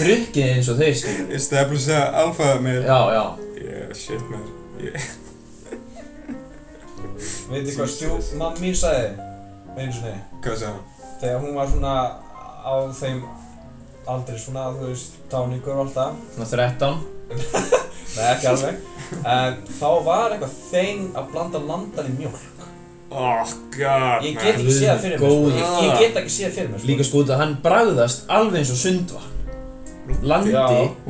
drukkið 0.00 0.48
eins 0.56 0.68
og 0.72 0.78
þeir 0.80 0.94
skilur 1.00 1.34
Establish 1.36 1.88
a 1.92 2.02
alpha 2.24 2.54
með... 2.64 2.84
Já, 2.88 3.00
já, 3.16 3.24
Yeah, 3.62 3.92
shit 3.94 4.24
maður. 4.30 4.52
Ég- 4.82 5.10
Veitir 7.52 7.76
hvað 7.76 7.90
stjú, 7.92 8.10
mamma 8.40 8.56
mín 8.62 8.74
sagði 8.78 9.12
einu 9.76 9.92
sinni. 9.92 10.14
Hvað 10.44 10.58
sagði 10.62 10.72
hann? 10.72 10.88
þegar 11.22 11.42
hún 11.44 11.54
var 11.54 11.68
svona 11.70 11.94
á 12.66 12.72
þeim 12.98 13.18
aldrei 14.12 14.38
svona, 14.42 14.64
þú 14.74 14.88
veist, 14.90 15.18
táningur 15.30 15.76
og 15.76 15.82
allt 15.84 15.94
það. 15.98 16.16
Svona 16.34 16.48
13 16.56 17.02
Nei, 18.12 18.24
ekki 18.28 18.48
alveg. 18.50 18.80
En 19.24 19.54
þá 19.78 19.86
var 20.04 20.34
eitthvað 20.34 20.56
þeim 20.70 21.04
að 21.16 21.28
blanda 21.32 21.60
landan 21.68 22.08
í 22.10 22.16
mjólk. 22.18 22.48
Oh 23.12 23.44
god, 23.76 24.24
Ég 24.24 24.38
get 24.40 24.56
ekki 24.56 24.72
séð 24.72 24.88
það 24.88 25.00
fyrir 25.04 25.20
mér, 25.20 25.32
sko. 25.32 25.50
Ég, 25.52 25.76
ég 25.84 25.98
get 26.00 26.18
ekki 26.22 26.32
séð 26.32 26.46
það 26.48 26.56
fyrir 26.58 26.70
mér 26.72 26.80
sko. 26.82 26.88
Líka 26.90 27.06
sko 27.08 27.22
út 27.22 27.32
að 27.34 27.42
hann 27.42 27.54
bragðast 27.64 28.24
alveg 28.32 28.62
eins 28.62 28.72
og 28.72 28.80
sundvatn. 28.82 29.28
Landi, 30.26 30.50
Já. 30.52 30.62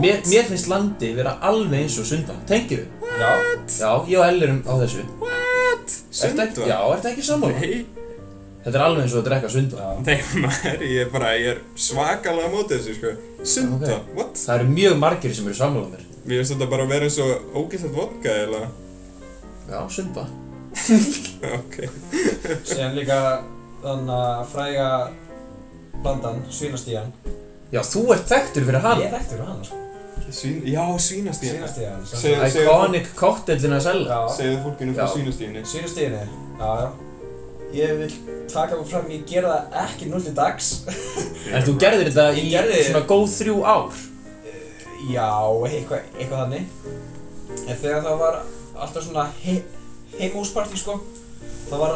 mér, 0.03 0.19
mér 0.29 0.49
finnst 0.51 0.69
landi 0.71 1.13
vera 1.17 1.37
alveg 1.49 1.87
eins 1.87 1.99
og 2.03 2.07
sundvatn. 2.11 2.43
Tengir 2.51 2.83
við? 2.83 3.07
Já, 3.23 3.31
Já, 3.79 3.91
ég 4.11 4.19
og 4.19 4.27
Ellir 4.29 4.53
á 4.67 4.75
þessu 4.83 5.07
Ertu 5.83 6.43
ekki, 6.45 6.55
Sundva? 6.55 6.69
já, 6.71 6.79
ertu 6.97 7.09
ekki 7.13 7.27
sammála? 7.27 7.61
Nei, 7.61 7.87
Þetta 8.63 8.79
er 8.79 8.83
alveg 8.87 9.03
eins 9.03 9.15
og 9.17 9.19
að 9.19 9.25
drekka 9.27 9.49
sundvatn 9.51 9.83
já 9.83 9.89
nei 10.07 10.43
maður, 10.45 10.83
ég 10.87 11.01
er 11.03 11.09
bara, 11.11 11.31
ég 11.35 11.49
er 11.51 11.63
svakalega 11.75 12.47
á 12.47 12.51
móti 12.53 12.77
þessu 12.79 12.93
sko. 12.95 13.11
Sunda, 13.43 13.89
Ok. 13.97 14.13
what? 14.15 14.37
Það 14.39 14.55
eru 14.61 14.69
mjög 14.77 14.95
margir 15.03 15.35
sem 15.35 15.49
eru 15.51 15.59
sammála 15.59 15.89
mér 15.91 16.05
Mér 16.23 16.39
finnst 16.39 16.53
þetta 16.55 16.69
bara 16.71 16.85
að 16.87 16.93
vera 16.95 17.09
eins 17.09 17.19
og 17.19 17.59
ógæslegt 17.59 17.97
vodka 17.97 18.37
eða 18.45 18.61
Já, 19.73 19.81
sundvatn 19.91 20.39
Ok. 21.59 21.75
Síðan 22.71 22.95
líka 23.01 23.19
þannig 23.83 24.15
að 24.15 24.47
fræga 24.55 24.89
blandan, 26.05 26.39
svínastíjan 26.55 27.11
Já, 27.75 27.81
þú 27.83 28.05
ert 28.15 28.31
þekktur 28.31 28.69
fyrir 28.71 28.85
hann 28.87 29.03
Ég 29.03 29.11
er 29.11 29.19
ekkert 29.19 29.35
fyrir 29.35 29.49
hann, 29.51 29.65
sko 29.67 29.81
Svín, 30.33 30.63
já, 30.65 30.83
svínastíðin. 30.99 31.61
Svínastíjan 31.61 32.05
Segðu- 32.09 32.63
Iconic 32.65 33.09
cocktailin 33.19 33.75
að 33.77 33.83
selja 33.85 34.21
Segðu 34.37 34.61
fólkinu 34.65 34.95
frá 34.97 35.05
Já. 35.05 35.11
svínastíðinni. 35.15 35.63
svínastíjinni 35.69 36.23
Já, 36.59 36.71
já 36.81 36.91
Ég 37.73 37.93
vil 37.99 38.15
taka 38.53 38.77
mig 38.77 38.87
fram, 38.91 39.07
ég 39.09 39.23
gera 39.29 39.53
það 39.73 39.77
ekki 39.87 40.09
null 40.11 40.23
til 40.25 40.35
dags 40.37 40.71
En 41.53 41.63
þú 41.67 41.75
gerðir 41.81 42.11
þetta 42.11 42.27
í 42.37 42.43
Ég 42.47 42.51
gerði- 42.57 42.81
svona 42.89 43.05
góð 43.13 43.29
þrjú 43.37 43.59
ár 43.65 44.01
Já, 45.13 45.29
eitthvað, 45.69 46.01
eitthvað 46.19 46.43
þannig 46.43 46.65
En 47.69 47.77
þegar 47.77 48.03
það 48.09 48.19
var 48.25 48.41
alltaf 48.83 49.05
svona 49.07 49.27
he 49.43 49.59
heimhúspartí 50.19 50.77
sko 50.81 50.99
Það 51.71 51.79
var 51.85 51.95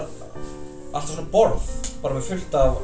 alltaf 0.92 1.10
svona 1.14 1.28
borð 1.32 1.68
Bara 2.02 2.14
með 2.14 2.28
fullt 2.30 2.54
af 2.54 2.76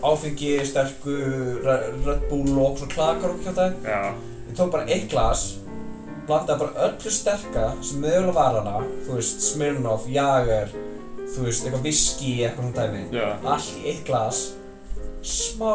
áfengi, 0.00 0.54
sterku, 0.64 1.12
Re- 1.60 1.90
Red 2.06 2.22
Bull 2.30 2.54
og 2.62 2.78
svona 2.78 2.94
klakar 2.94 3.34
og 3.34 3.40
kjátt 3.44 3.74
Já. 3.84 4.14
Ég 4.50 4.56
tók 4.58 4.70
bara 4.74 4.86
eitt 4.90 5.08
glas 5.12 5.44
Blandaði 6.26 6.58
bara 6.64 6.86
öllu 6.90 7.10
sterka 7.14 7.68
sem 7.86 8.02
mögulega 8.02 8.34
var 8.36 8.58
hana 8.60 8.82
Þú 9.06 9.16
veist, 9.20 9.40
Smirnoff, 9.52 10.08
Jager 10.10 10.68
Þú 11.30 11.46
veist, 11.46 11.64
eitthvað 11.68 11.86
whisky, 11.86 12.32
eitthvað 12.42 12.66
svona 12.66 12.76
dæmi 12.82 13.02
Já. 13.14 13.26
Allt 13.54 13.72
í 13.78 13.86
eitt 13.94 14.04
glas 14.10 14.42
Smá 15.22 15.72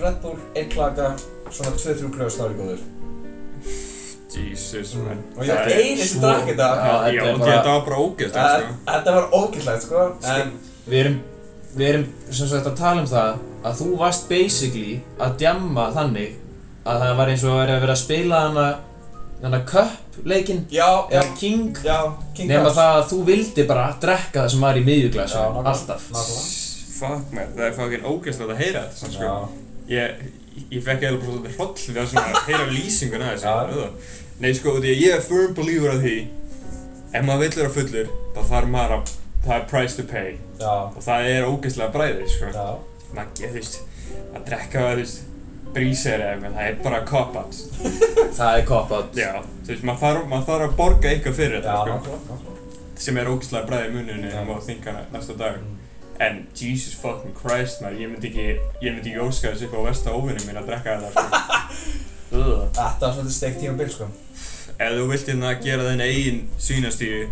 Red 0.00 0.20
Bull, 0.22 0.36
einn 0.54 0.68
klaka 0.72 1.14
Svona 1.50 1.72
2-3 1.80 2.10
glöðs 2.14 2.36
þá 2.38 2.44
er 2.46 2.54
ég 2.54 2.60
góður 2.62 2.88
Jesus, 4.30 4.92
Mm. 4.94 5.04
man. 5.04 5.18
Og 5.36 5.42
ég 5.44 5.48
Það 5.50 5.66
er 5.66 5.80
eini 5.82 6.04
sem 6.06 6.20
drakk 6.22 6.44
þetta. 6.46 6.66
Já, 6.78 6.92
þetta 7.10 7.24
var 7.32 7.38
bara 7.40 7.62
Þa- 8.30 8.60
sko. 8.60 8.74
Þetta 8.86 9.14
var 9.16 9.24
ógæslegt, 9.40 9.82
sko. 9.82 10.04
En, 10.30 10.52
Við 10.88 10.98
erum, 11.00 11.16
við 11.76 11.88
erum 11.88 12.04
sem 12.30 12.46
sagt 12.48 12.66
að 12.66 12.76
tala 12.78 13.00
um 13.02 13.06
það 13.10 13.38
að 13.64 13.74
þú 13.80 13.88
varst 13.98 14.28
basically 14.28 15.00
að 15.18 15.36
djamma 15.42 15.88
þannig 15.94 16.36
að 16.86 17.02
það 17.04 17.16
var 17.20 17.32
eins 17.32 17.44
og 17.44 17.58
að 17.60 17.80
vera 17.84 17.92
að 17.96 18.00
spila 18.00 18.40
hana 18.46 18.66
hana 19.40 19.60
cup 19.68 20.18
leikinn 20.28 20.66
eða 21.08 21.24
king 21.38 21.76
já, 21.84 21.98
King 22.36 22.50
nema 22.50 22.72
það 22.76 22.96
að 22.98 23.06
þú 23.12 23.20
vildi 23.28 23.64
bara 23.68 23.86
drekka 24.00 24.42
það 24.44 24.50
sem 24.54 24.64
var 24.66 24.76
í 24.80 24.82
nákvæmlega. 24.84 25.70
alltaf. 25.72 26.08
Fuck, 27.00 27.30
man, 27.32 27.54
það 27.56 27.64
er 27.66 27.76
fucking 27.78 28.04
ógeðslega 28.04 28.52
að 28.52 28.60
heyra 28.60 28.82
þetta, 28.90 29.12
sko. 29.14 29.30
Ég, 29.88 30.18
ég 30.74 30.82
fekk 30.84 31.06
eða 31.08 31.20
bara 31.22 31.30
svolítið 31.30 31.54
hroll 31.56 31.86
við 31.86 32.00
að 32.02 32.10
svona 32.10 32.42
heyra 32.48 32.66
lýsinguna 32.74 33.30
þessu. 33.30 33.86
Nei, 34.40 34.50
sko, 34.56 34.74
því 34.76 34.92
að 34.92 35.00
ég 35.06 35.14
er 35.16 35.24
firm 35.24 35.54
believer 35.56 35.94
af 35.94 36.04
því, 36.04 36.18
ef 37.14 37.24
maður 37.24 37.42
vill 37.46 37.56
vera 37.62 37.72
fullur, 37.78 38.12
þá 38.36 38.40
þarf 38.52 38.70
maður 38.74 38.94
að, 38.98 39.14
það 39.46 39.56
er 39.56 39.66
price 39.72 39.96
to 39.96 40.04
pay. 40.12 40.36
Já, 40.60 40.74
Og 40.92 41.00
það 41.08 41.30
er 41.32 41.48
ógeðslega 41.48 41.94
bræðið, 41.96 42.28
sko. 42.36 42.52
já. 42.52 42.68
Maggi, 43.16 43.48
þú 43.48 43.56
veist, 43.56 43.80
að 44.36 44.44
drekka, 44.50 44.84
þú 44.90 45.00
veist, 45.00 45.22
brísir 45.74 46.20
eða 46.20 46.34
eitthvað, 46.34 46.54
það 46.56 46.68
er 46.68 46.78
bara 46.84 47.00
cop-out. 47.08 47.58
það 48.38 48.56
er 48.56 48.64
cop-out 48.68 49.18
Já, 49.18 49.30
þú 49.42 49.72
veist, 49.72 49.84
maður 49.86 50.00
þarf, 50.04 50.32
þarf 50.48 50.64
að 50.66 50.78
borga 50.78 51.10
eitthvað 51.10 51.36
fyrir 51.38 51.66
þetta, 51.66 51.98
sko. 52.04 52.40
Sem 53.00 53.20
er 53.20 53.30
ógeðslega 53.32 53.68
bræðið 53.68 53.86
í 53.90 53.92
mununni 53.96 54.32
og 54.36 54.48
maður 54.48 54.66
þingar 54.68 54.98
næsta 55.12 55.36
dag. 55.40 55.60
Mm. 55.60 55.76
En 56.20 56.40
Jesus 56.52 56.96
fucking 57.00 57.36
Christ, 57.36 57.80
maður, 57.84 58.00
ég 58.02 58.10
myndi 58.12 58.28
ekki, 58.28 58.48
ég 58.84 58.96
myndi 58.96 59.14
ekki 59.14 59.22
óska 59.24 59.54
þessu 59.54 59.70
upp 59.70 59.78
á 59.78 59.86
versta 59.86 60.16
óvinni 60.16 60.44
minn 60.44 60.60
að 60.60 60.72
drekka 60.72 60.98
þetta, 61.04 61.28
sko. 61.30 62.00
Þetta 62.30 63.06
var 63.06 63.14
svolítið 63.16 63.32
steikt 63.34 63.62
tíma 63.62 63.78
bil, 63.78 63.88
sko. 63.94 64.10
Ef 64.80 64.92
þú 64.96 65.06
vilt 65.10 65.30
hérna 65.32 65.54
gera 65.60 65.86
þinn 65.88 66.04
eigin 66.04 66.44
svínastíu, 66.60 67.24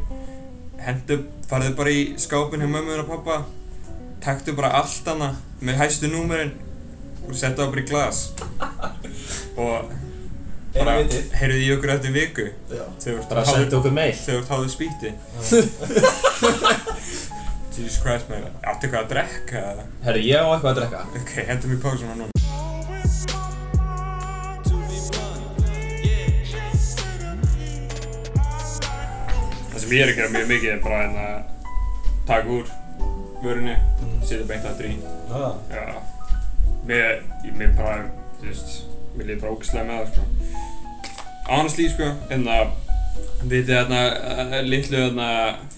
hendu, 0.82 1.20
farðu 1.50 1.74
bara 1.78 1.92
í 1.92 2.00
skápinn 2.20 2.64
hjá 2.64 2.70
mömmu 2.72 2.96
og 3.04 3.12
pappa, 3.12 3.36
taktu 4.24 4.56
bara 4.58 4.72
allt 4.80 5.06
hana 5.08 5.30
með 5.64 5.78
hæstu 5.82 6.10
númerinn 6.10 6.56
og 7.28 7.34
settu 7.36 7.58
það 7.62 7.70
bara 7.74 7.82
í 7.82 7.84
glas. 7.92 8.18
Og 9.58 9.80
bara 10.78 10.92
heyrðu 11.40 11.60
í 11.64 11.66
okkur 11.74 11.90
eftir 11.96 12.12
viku 12.14 12.46
bara 12.68 13.40
að 13.42 13.48
senda 13.50 13.76
okkur 13.80 13.94
mail 13.96 14.14
þegar 14.14 14.34
þú 14.34 14.38
ert 14.42 14.52
háður 14.52 14.72
spýti. 14.74 15.10
Jesus 17.78 17.98
Christ, 18.02 18.26
maður, 18.30 18.50
áttu 18.66 18.82
eitthvað 18.88 19.02
að 19.04 19.10
drekka 19.12 19.56
eða? 19.72 19.84
herru 20.02 20.20
ég 20.26 20.38
á 20.42 20.44
eitthvað 20.50 20.72
að 20.72 20.78
drekka 20.80 21.00
Ok, 21.20 21.32
hendum 21.46 21.74
í 21.74 21.76
pásuna 21.82 22.14
núna. 22.18 22.32
Það 29.68 29.80
sem 29.82 29.92
ég 29.94 30.02
er 30.04 30.10
að 30.12 30.18
gera 30.18 30.32
mjög 30.34 30.48
mikið 30.52 30.70
er 30.74 30.80
bara 30.84 31.00
hérna 31.04 31.26
taka 32.28 32.48
úr 32.58 32.66
vörunni, 33.42 33.76
Mm. 34.02 34.22
setja 34.22 34.46
beint 34.46 34.64
að 34.64 34.78
drín. 34.80 35.02
Já. 35.70 36.17
Mér, 36.88 37.22
mér 37.58 37.72
bara, 37.76 38.04
þú 38.40 38.46
veist, 38.48 38.68
mér 39.16 39.26
líður 39.28 39.40
bara 39.42 39.54
ógæslega 39.56 39.84
með 39.88 39.98
það, 39.98 40.12
sko. 40.14 40.22
Honestly, 41.48 41.88
sko, 41.92 42.06
hérna, 42.30 42.54
vitið 43.42 43.72
hérna, 43.76 43.98
uh, 44.30 44.54
litlu 44.64 45.02
hérna, 45.02 45.26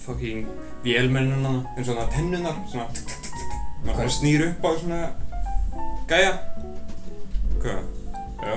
fucking 0.05 0.45
vélmennina, 0.85 1.55
eins 1.75 1.91
og 1.91 1.99
hérna 1.99 2.07
tennunar, 2.15 2.61
svona, 2.71 2.87
maður 3.83 3.97
bara 4.05 4.15
snýr 4.21 4.45
upp 4.47 4.67
á 4.67 4.71
svona 4.79 5.01
gæja. 6.13 6.33
Hvað? 7.61 7.83
Já, 8.41 8.55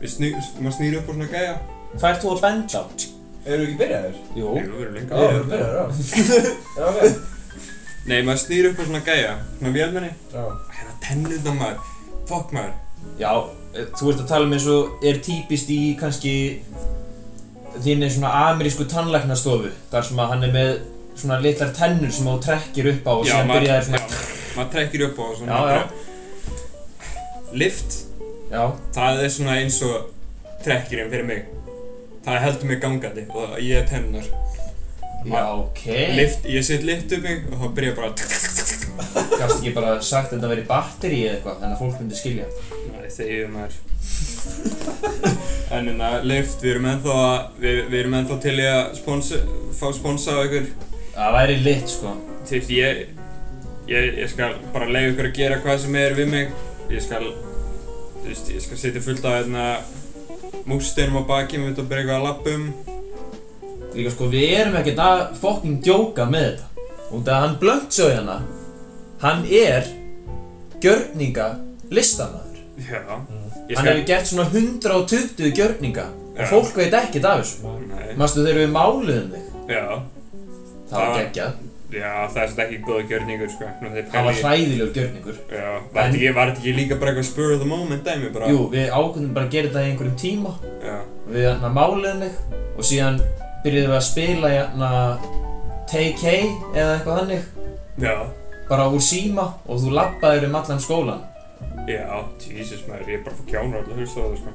við 0.00 0.14
snýr, 0.16 0.40
maður 0.60 0.76
snýr 0.78 0.98
upp 1.02 1.08
á 1.08 1.12
svona 1.12 1.30
gæja. 1.36 1.54
hvað 1.98 2.08
ert 2.14 2.24
þú 2.24 2.32
að 2.32 2.42
benda 2.46 2.80
á? 2.80 2.84
Eru 3.44 3.66
ekki 3.66 3.76
byrjaðir? 3.82 4.20
jú 4.32 4.40
Jú, 4.40 4.52
við 4.56 4.82
erum 4.86 4.94
lengi. 4.96 5.10
Já, 5.12 5.16
við 5.20 5.34
erum 5.36 5.50
byrjaðir, 5.52 5.76
já. 5.76 5.84
Já, 6.78 6.84
ok. 6.88 7.32
Nei, 8.04 8.18
maður 8.24 8.40
snýr 8.40 8.70
upp 8.70 8.80
á 8.80 8.84
svona 8.88 9.04
gæja, 9.04 9.34
svona 9.58 9.74
vélmenni. 9.76 10.10
Já. 10.32 10.44
Tennurnar 11.04 11.54
maður, 11.58 11.78
fuck 12.28 12.52
maður. 12.56 12.72
já 13.20 13.30
eh, 13.74 13.86
þú 13.98 14.10
ert 14.12 14.20
að 14.24 14.28
tala 14.30 14.46
um 14.48 14.52
eins 14.56 14.66
og 14.72 15.04
er 15.04 15.18
típist 15.24 15.68
í 15.70 15.80
kannski 16.00 16.34
þínni 17.84 18.08
svona 18.14 18.30
amerísku 18.50 18.86
tannlæknastofu 18.88 19.72
þar 19.92 20.06
sem 20.08 20.20
að 20.22 20.30
hann 20.32 20.46
er 20.48 20.52
með 20.54 20.70
svona 21.18 21.40
litlar 21.42 21.72
tennur 21.76 22.10
sem 22.14 22.26
þú 22.30 22.36
trekkir 22.46 22.88
upp 22.94 23.06
á 23.06 23.12
og 23.12 23.26
maður- 23.26 23.52
byrjaðir 23.58 23.84
svona 23.88 24.00
já, 24.00 24.22
maður 24.56 24.70
trekkir 24.76 25.04
upp 25.08 25.18
á 25.20 25.24
og 25.28 25.36
svona 25.38 25.58
Já, 25.58 25.74
já. 25.74 25.82
Lift, 27.54 27.98
já 28.50 28.62
það 28.96 29.20
er 29.24 29.28
svona 29.36 29.58
eins 29.60 29.76
og 29.86 30.08
trekkirinn 30.64 31.10
fyrir 31.12 31.26
mig. 31.28 31.44
Það 32.24 32.38
heldur 32.46 32.70
mig 32.70 32.80
gangandi 32.82 33.26
og 33.36 33.58
ég 33.60 33.82
er 33.82 33.86
tennar. 33.90 34.24
Já. 35.24 35.44
Ok. 35.54 35.84
Lift, 36.18 36.46
ég 36.50 36.66
set 36.66 36.84
lift 36.86 37.12
upp 37.16 37.24
mig 37.24 37.48
og 37.50 37.58
þá 37.62 37.66
byrja 37.78 37.96
bara 37.96 38.12
gafst 38.14 39.58
ekki 39.58 39.74
bara 39.74 39.96
sagt 40.02 40.30
að 40.32 40.38
þetta 40.38 40.52
veri 40.52 40.66
batteri 40.68 41.20
eða 41.24 41.34
eitthvað 41.38 41.58
þannig 41.62 41.76
að 41.76 41.82
fólk 41.82 41.98
myndi 42.00 42.20
skilja? 42.20 42.46
Nei, 42.92 43.10
þegar 43.16 43.52
maður. 43.54 43.80
En 45.74 45.88
hérna, 45.88 46.08
lift, 46.22 46.60
við 46.62 46.74
erum 46.74 46.86
ennþá 46.90 47.14
að 47.18 47.62
við, 47.62 47.78
við 47.88 47.98
erum 48.02 48.16
ennþá 48.18 48.36
til 48.44 48.54
í 48.60 48.66
að 48.68 48.82
sponsa, 48.98 49.40
fá 49.74 49.86
sponsa 49.96 50.36
á 50.36 50.44
ykkur. 50.44 50.68
Það 51.14 51.36
væri 51.38 51.56
lit 51.64 51.90
sko. 51.90 52.12
Þú 52.44 52.54
veist, 52.54 52.72
ég, 52.74 53.00
ég, 53.90 54.08
ég 54.20 54.30
skal 54.30 54.58
bara 54.74 54.90
leiða 54.90 55.14
ykkur 55.14 55.30
að 55.30 55.36
gera 55.40 55.58
hvað 55.64 55.80
sem 55.86 55.98
er 55.98 56.16
við 56.18 56.30
mig. 56.30 56.54
Ég 56.92 57.02
skal, 57.02 57.30
þú 58.20 58.26
veist, 58.28 58.52
ég 58.54 58.66
skal 58.66 58.80
setja 58.84 59.02
fullt 59.02 59.26
af 59.26 59.38
hérna 59.40 59.66
múrsteinum 60.68 61.24
á 61.24 61.30
baki, 61.32 61.58
mér 61.58 61.72
veit 61.72 61.82
að 61.82 61.90
byrja 61.90 62.04
eitthvað 62.04 62.20
að 62.20 62.28
lappa 62.28 62.54
um. 62.58 62.93
Líka 63.94 64.14
sko 64.14 64.30
við 64.32 64.56
erum 64.58 64.78
ekkert 64.80 65.02
að 65.04 65.24
fucking 65.40 65.80
djóka 65.84 66.26
með 66.30 66.48
þetta. 66.50 66.88
Og 67.14 67.26
það 67.26 67.44
hann 67.44 67.58
blöndsjóði 67.62 68.16
hana 68.20 68.38
hann 69.24 69.44
er 69.48 69.86
gjörninga 70.82 71.46
listamæður 71.94 72.54
Já, 72.74 73.00
ég 73.70 73.78
hann 73.78 73.86
hefur 73.86 74.06
gert 74.08 74.28
svona 74.28 74.48
120 74.50 75.52
gjörninga 75.54 76.08
og 76.34 76.48
fólk 76.50 76.80
veit 76.80 76.96
ekkert 76.98 77.28
af 77.30 77.44
þessu. 77.44 77.74
Nei, 77.86 78.16
Manstu 78.18 78.42
þegar 78.42 78.64
við 78.64 78.72
máluðum 78.74 79.28
þig? 79.30 79.44
Já, 79.70 79.84
það 80.90 80.98
var 80.98 81.14
geggjað. 81.20 81.60
Já, 81.94 82.10
það 82.32 82.40
er 82.42 82.50
svona 82.50 82.64
ekki 82.64 82.78
góð 82.88 83.00
gjörningur, 83.12 83.52
sko. 83.52 83.68
Nú, 83.78 83.92
þeir 83.94 84.08
það 84.10 84.26
var 84.26 84.40
hræðilegur 84.40 84.92
gjörningur. 84.98 85.38
Já, 85.54 85.68
var 85.94 86.10
þetta 86.10 86.18
ekki, 86.18 86.56
ekki 86.56 86.74
líka 86.80 86.98
bara 86.98 87.12
eitthvað 87.12 87.28
spur 87.30 87.54
of 87.54 87.62
the 87.62 87.70
moment 87.70 88.08
dæmi 88.08 88.32
bara? 88.34 88.50
jú 88.50 88.66
við 88.74 88.90
ákveðum 88.90 89.32
bara 89.38 89.46
að 89.46 89.54
gera 89.54 89.70
þetta 89.70 89.84
í 89.84 89.92
einhverjum 89.92 90.18
tíma. 90.24 90.56
Já, 90.82 90.96
við 91.30 91.46
hérna 91.46 91.72
máluðum 91.78 92.26
þig 92.26 92.58
og 92.74 92.88
síðan 92.90 93.22
byrjuðum 93.64 93.92
við 93.92 93.98
að 93.98 94.08
spila 94.08 94.54
hérna 94.54 94.90
Hey 95.94 96.10
eða 96.74 96.94
eitthvað 96.96 97.18
þannig? 97.20 97.44
Já, 98.02 98.14
bara 98.66 98.88
úr 98.90 99.04
síma 99.04 99.44
og 99.68 99.78
þú 99.78 99.92
labbaðir 99.94 100.48
um 100.48 100.56
allan 100.58 100.82
skólan 100.82 101.22
já, 101.88 102.24
Jesus 102.40 102.84
maður, 102.88 103.08
ég 103.10 103.18
er 103.18 103.24
bara 103.24 103.36
fyrir 103.38 103.50
kjánar 103.50 103.80
alltaf 103.80 103.94
að 103.94 104.00
hlusta 104.02 104.20
á 104.20 104.24
það, 104.24 104.36
sko. 104.40 104.52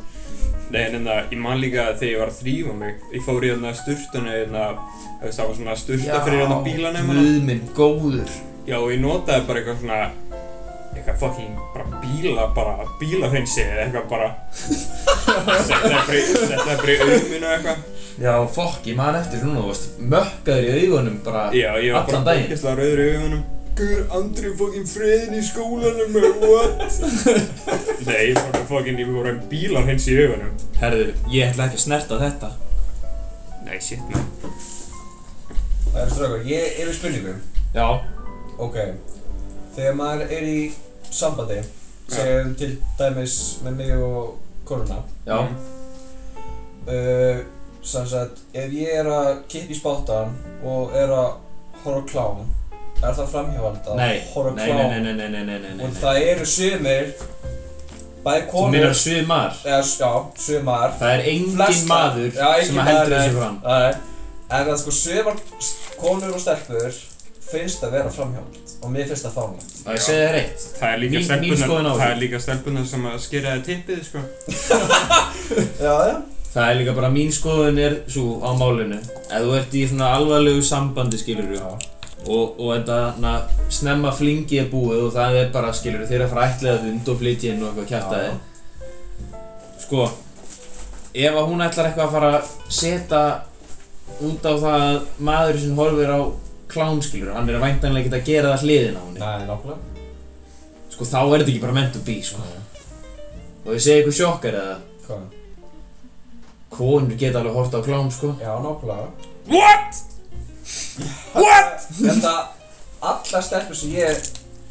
Nei, 0.70 0.80
en 0.82 0.96
hérna, 0.96 1.18
ég 1.30 1.42
man 1.42 1.62
líka 1.62 1.86
þegar 1.98 2.12
ég 2.12 2.22
var 2.22 2.32
að 2.32 2.40
þrýfa 2.40 2.74
mig, 2.80 3.04
ég 3.16 3.26
fór 3.26 3.46
í 3.46 3.52
hérna 3.52 3.74
sturtunni, 3.78 4.36
veist, 4.50 5.38
það 5.38 5.46
var 5.46 5.56
svona 5.60 5.78
sturta 5.80 6.24
fyrir 6.26 6.44
hérna 6.44 6.60
bílanemana. 6.66 7.26
Guð 7.26 7.46
minn 7.50 7.64
góður. 7.78 8.34
Já, 8.70 8.78
og 8.80 8.90
ég 8.94 9.02
notaði 9.04 9.48
bara 9.50 9.62
eitthvað 9.62 9.80
svona 9.84 10.02
eitthvað 10.90 11.22
fucking 11.22 11.62
bara 11.74 12.02
bíla 12.04 12.50
bara 12.58 12.90
bílahrensi 13.02 13.64
eða 13.66 13.86
eitthvað 13.86 14.10
bara. 14.14 14.30
Setja 15.70 16.62
það 16.66 16.76
bara 16.76 16.94
í 16.94 17.00
auðminu 17.06 17.54
eitthvað 17.56 17.88
Já, 18.20 18.34
fokk, 18.52 18.82
ég 18.90 18.98
man 19.00 19.16
eftir 19.16 19.40
svona, 19.40 19.62
þú 19.64 19.70
veist, 19.72 20.00
mökkaður 20.12 20.66
í 20.68 20.82
augunum 20.90 21.20
bara 21.24 21.44
Já, 21.56 21.70
ég 21.80 21.94
var 21.96 22.02
Allan 22.04 22.24
bara 22.26 22.36
daginn. 22.36 22.50
ógeðslega 22.50 22.76
rauður 22.82 23.02
í 23.04 23.10
augunum. 23.16 23.44
Guður, 23.80 24.02
Andri 24.18 24.50
fucking 24.60 24.88
friðin 24.92 25.38
í 25.38 25.44
skólanum 25.48 26.18
what? 26.44 26.98
Nei, 28.10 28.24
ég 28.32 28.36
var 28.36 28.50
bara 28.52 28.66
fucking, 28.74 29.00
ég 29.00 29.08
var 29.14 29.22
bara 29.24 29.36
bílahrensi 29.54 30.12
í 30.12 30.18
augunum. 30.26 30.58
Herðu, 30.82 31.06
ég 31.32 31.54
ætla 31.54 31.70
ekki 31.70 31.80
að 31.80 31.84
snerta 31.86 32.18
þetta. 32.26 32.50
Nei, 33.70 33.78
shit, 33.84 34.04
man. 34.12 34.28
Það 35.94 36.02
er 36.04 36.12
strafgar, 36.12 36.44
ég 36.50 36.82
er 36.84 36.92
í 36.92 36.96
spurningum. 36.98 37.40
Já, 37.78 37.88
Ok, 38.60 38.76
þegar 39.78 39.94
maður 39.96 40.32
er 40.36 40.44
í 40.44 40.58
sambandi, 41.16 41.62
segjum 42.12 42.50
til 42.60 42.74
dæmis 43.00 43.36
með 43.64 43.78
mig 43.80 43.94
og 43.96 44.34
konuna, 44.68 44.98
já, 45.24 45.38
uh, 46.90 47.40
sem 47.90 48.06
sagt, 48.12 48.40
ef 48.54 48.72
ég 48.78 48.94
er 49.02 49.10
að 49.12 49.30
kippa 49.52 49.74
í 49.74 49.78
spáttan 49.80 50.34
og 50.64 50.94
er 50.98 51.10
að 51.10 51.30
horfa 51.84 52.00
á 52.00 52.10
klám, 52.12 52.46
er 53.00 53.14
það 53.18 53.30
framhjávalda? 53.34 53.96
nei, 53.96 54.16
nei, 54.36 54.66
nei, 54.68 55.00
nei, 55.00 55.14
nei, 55.14 55.14
nei, 55.14 55.44
nei, 55.44 55.60
nei, 55.60 55.74
nei, 55.76 55.86
Og 55.88 55.98
það 56.02 56.22
eru 56.34 56.46
sumir, 56.46 57.12
bæði 58.26 58.46
Þú 58.46 58.52
konur, 58.52 58.72
minnar 58.76 58.94
sumar? 59.00 59.54
Eða, 59.66 59.80
s- 59.84 59.98
já, 60.02 60.12
sumar, 60.48 60.96
Það 61.00 61.14
er 61.18 61.26
engin 61.34 61.56
Flestar- 61.58 61.92
maður 61.94 62.32
Já, 62.36 62.48
enginn 62.56 62.68
sem 62.68 62.82
að 62.84 62.90
heldur 62.92 63.16
þessu 63.18 63.32
nei. 63.34 63.40
fram. 63.42 63.62
Nei, 63.64 63.94
en 64.50 64.66
það 64.68 64.78
sko 64.82 64.92
sumar 64.92 65.36
konur 66.00 66.34
og 66.36 66.42
stelpur 66.44 67.00
finnst 67.50 67.84
að 67.88 67.92
vera 67.96 68.10
framhjáld 68.14 68.58
og 68.84 68.92
mér 68.94 69.08
finnst 69.10 69.26
það 69.26 69.34
fárnlegt. 69.40 69.72
Og 69.86 69.94
ég 69.96 70.04
segi 70.04 70.20
þér 70.26 70.36
eitt? 70.40 70.66
Það 70.80 70.92
er 70.94 71.00
líka 71.02 71.16
Mín- 71.20 71.42
mín 71.42 71.58
skoðun 71.64 71.88
á 71.90 71.94
stelpunar, 71.94 72.02
það 72.04 72.12
er 72.12 72.20
líka 72.24 72.40
stelpunar 72.44 72.86
sem 72.92 73.08
að 73.10 73.18
skera 73.24 73.56
þér 73.56 73.64
tippið, 73.70 74.04
sko. 74.10 74.20
Já, 75.86 75.94
já. 76.10 76.18
Það 76.50 76.66
er 76.66 76.80
líka 76.80 76.96
bara 76.98 77.12
mín 77.14 77.30
skoðun 77.34 77.78
er 77.82 78.00
svo 78.10 78.40
á 78.42 78.50
málinu. 78.58 78.98
Ef 79.30 79.44
þú 79.46 79.56
ert 79.60 79.76
í 79.78 79.84
svona 79.90 80.14
alvarlegu 80.18 80.64
sambandi 80.66 81.20
skilur 81.22 81.52
Já. 81.54 81.68
og, 82.26 82.56
og 82.58 82.72
þetta 82.74 82.98
na, 83.22 83.36
snemma 83.70 84.14
flingi 84.16 84.58
er 84.64 84.72
búið 84.72 85.04
og 85.06 85.14
það 85.18 85.38
er 85.44 85.52
bara 85.54 85.76
skilur 85.78 86.08
þeir 86.10 86.26
að 86.26 86.34
fara 86.34 86.48
að 86.48 86.56
ætlaða 86.56 86.88
hund 86.88 87.14
og 87.14 87.22
flytja 87.22 87.54
inn 87.54 87.62
og 87.64 87.70
eitthvað 87.70 87.92
kjartaði 87.94 88.32
Sko 89.84 90.10
Ef 91.14 91.38
að 91.38 91.48
hún 91.50 91.64
ætlar 91.66 91.90
eitthvað 91.90 92.06
að 92.06 92.16
fara 92.18 92.34
að 92.38 92.50
setja 92.80 93.22
út 94.26 94.46
á 94.46 94.54
það 94.54 94.84
að 94.84 95.00
maður 95.30 95.62
sem 95.64 95.80
horfir 95.80 96.14
á 96.14 96.20
klám 96.70 97.02
skilur 97.02 97.34
hann 97.34 97.50
er 97.50 97.62
væntanlega 97.64 98.06
ekkert 98.06 98.20
að 98.20 98.30
gera 98.30 98.54
það 98.54 98.66
hliðin 98.68 99.00
á 99.00 99.02
henni. 99.02 99.24
Nei, 99.24 99.48
nákvæmlega. 99.50 100.06
Sko 100.94 101.10
þá 101.10 101.20
er 101.24 101.34
þetta 101.34 101.52
ekki 101.56 101.66
bara 101.66 101.78
meant 101.80 101.94
to 101.96 102.06
be 102.06 102.20
sko. 102.26 102.46
Og 103.66 103.74
ég 103.74 103.84
segi 103.84 104.04
ykkur 104.04 104.18
sjokkar 104.22 104.62
eða? 104.62 104.80
Konur 106.70 107.18
geta 107.18 107.40
alveg 107.42 107.54
hort 107.58 107.74
á 107.74 107.80
klám 107.86 108.12
sko. 108.14 108.34
Já, 108.42 108.54
nákvæmlega. 108.62 109.10
What? 109.50 110.00
What? 111.34 111.86
Þetta, 112.00 112.34
alla 113.02 113.42
stelpur 113.42 113.76
sem 113.80 113.94
ég 113.98 114.24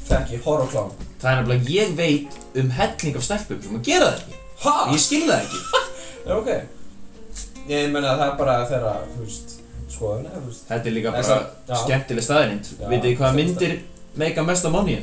þekki, 0.08 0.40
horf 0.44 0.68
á 0.68 0.72
klám. 0.72 0.90
Það 1.18 1.30
er 1.32 1.38
nefnilega, 1.40 1.70
ég 1.74 1.94
veit 1.98 2.36
um 2.62 2.70
helling 2.78 3.16
af 3.18 3.24
stelpum 3.26 3.62
sem 3.64 3.78
að 3.80 3.86
gera 3.90 4.10
það 4.10 4.18
ekki. 4.22 4.42
Ha? 4.64 4.74
Ég 4.94 5.02
skil 5.02 5.22
það 5.28 5.38
ekki. 5.44 5.62
Já, 6.28 6.34
ok. 6.40 6.50
Ég 7.68 7.90
meina 7.92 8.14
það 8.16 8.26
er 8.30 8.36
bara 8.38 8.56
þeirra, 8.70 8.92
þú 9.14 9.24
veist, 9.26 9.56
skoðun 9.92 10.28
eða, 10.30 10.38
þú 10.40 10.52
veist. 10.52 10.62
Þetta 10.70 10.88
er 10.90 10.94
líka 10.98 11.10
Nei, 11.12 11.16
bara 11.18 11.28
samt- 11.28 11.68
já. 11.68 11.74
skemmtileg 11.82 12.24
staðirind 12.28 12.70
Já, 12.70 12.86
Vitið 12.88 13.08
þið 13.08 13.16
hvaða 13.18 13.32
skemmtileg 13.32 13.48
myndir 13.50 14.22
meika 14.22 14.44
mest 14.48 14.64
á 14.64 14.70
money? 14.72 15.02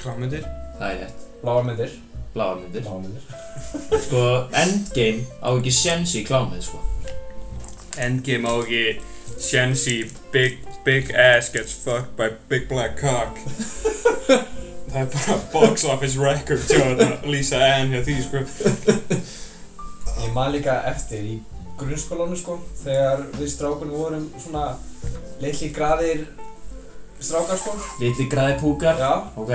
Klámyndir? 0.00 0.46
Það 0.78 0.86
er 0.94 1.02
rétt, 1.04 1.26
Bláar 1.42 1.66
myndir 1.66 1.90
bláar 2.34 2.56
myndir. 2.60 2.82
Bláar 2.82 3.00
myndir. 3.02 3.22
Sko, 4.04 4.24
Endgame 4.62 5.26
á 5.42 5.48
ekki 5.52 5.72
sjens 5.74 6.14
í 6.18 6.24
klámið 6.26 6.64
sko. 6.70 6.80
Endgame 8.00 8.48
á 8.50 8.54
ekki 8.62 8.84
Shensi 9.40 10.02
big, 10.32 10.58
big 10.84 11.12
ass 11.16 11.48
gets 11.54 11.72
fucked 11.84 12.16
by 12.18 12.28
big 12.50 12.68
black 12.68 12.98
cock. 13.00 13.38
Það 14.90 14.98
er 15.04 15.06
bara 15.14 15.36
box 15.52 15.84
office 15.86 16.18
record 16.18 16.64
hjá 16.66 16.80
þarna 16.82 17.30
Lisa 17.30 17.60
Ann 17.62 17.92
hjá 17.94 18.00
því 18.02 18.16
sko. 18.26 18.40
Ég 20.20 20.32
man 20.34 20.50
líka 20.52 20.80
eftir 20.90 21.22
í 21.24 21.36
grunnskólanum 21.80 22.36
sko 22.36 22.58
Þegar 22.82 23.22
við 23.38 23.52
strákunum 23.54 23.94
vorum 23.96 24.26
svona 24.42 24.64
litli 25.40 25.70
graðir 25.72 26.26
strákar 27.22 27.60
sko. 27.62 27.76
Litli 28.02 28.26
græði 28.32 28.58
púkar 28.60 28.98
Já, 29.00 29.12
Ok. 29.38 29.54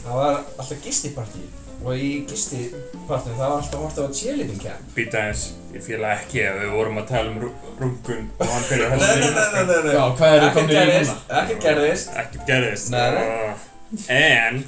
Það 0.00 0.18
var 0.22 0.40
alltaf 0.56 0.82
gistipartí 0.82 1.44
Og 1.84 1.92
í 2.00 2.10
gistipartíum 2.30 3.36
það 3.36 3.42
var 3.42 3.56
alltaf 3.60 3.80
hort 3.84 3.98
á 4.00 4.04
cheerleading 4.16 4.60
camp. 4.62 4.86
Býta 4.96 5.20
eins, 5.28 5.42
ég 5.74 5.84
fíla 5.84 6.14
ekki 6.16 6.40
að 6.48 6.62
við 6.64 6.70
vorum 6.78 6.98
að 7.02 7.08
tala 7.12 7.30
um 7.30 7.38
rungun 7.82 8.24
og 8.40 8.48
hann 8.54 8.64
byrjar 8.70 8.96
að 8.96 9.04
hella 9.04 9.62
nei 9.68 9.92
Já, 9.92 10.02
hvað 10.16 10.36
eru 10.38 10.46
Ekkert 10.46 10.56
komin 10.56 10.72
í 10.72 10.74
núna? 10.80 11.16
ekkert 11.42 11.62
gerðist. 11.68 12.08
Ekkert 12.24 12.44
gerðist. 12.50 12.90
Nei, 12.94 13.06
nei. 13.14 13.24
Uh, 13.26 13.72
En 14.10 14.56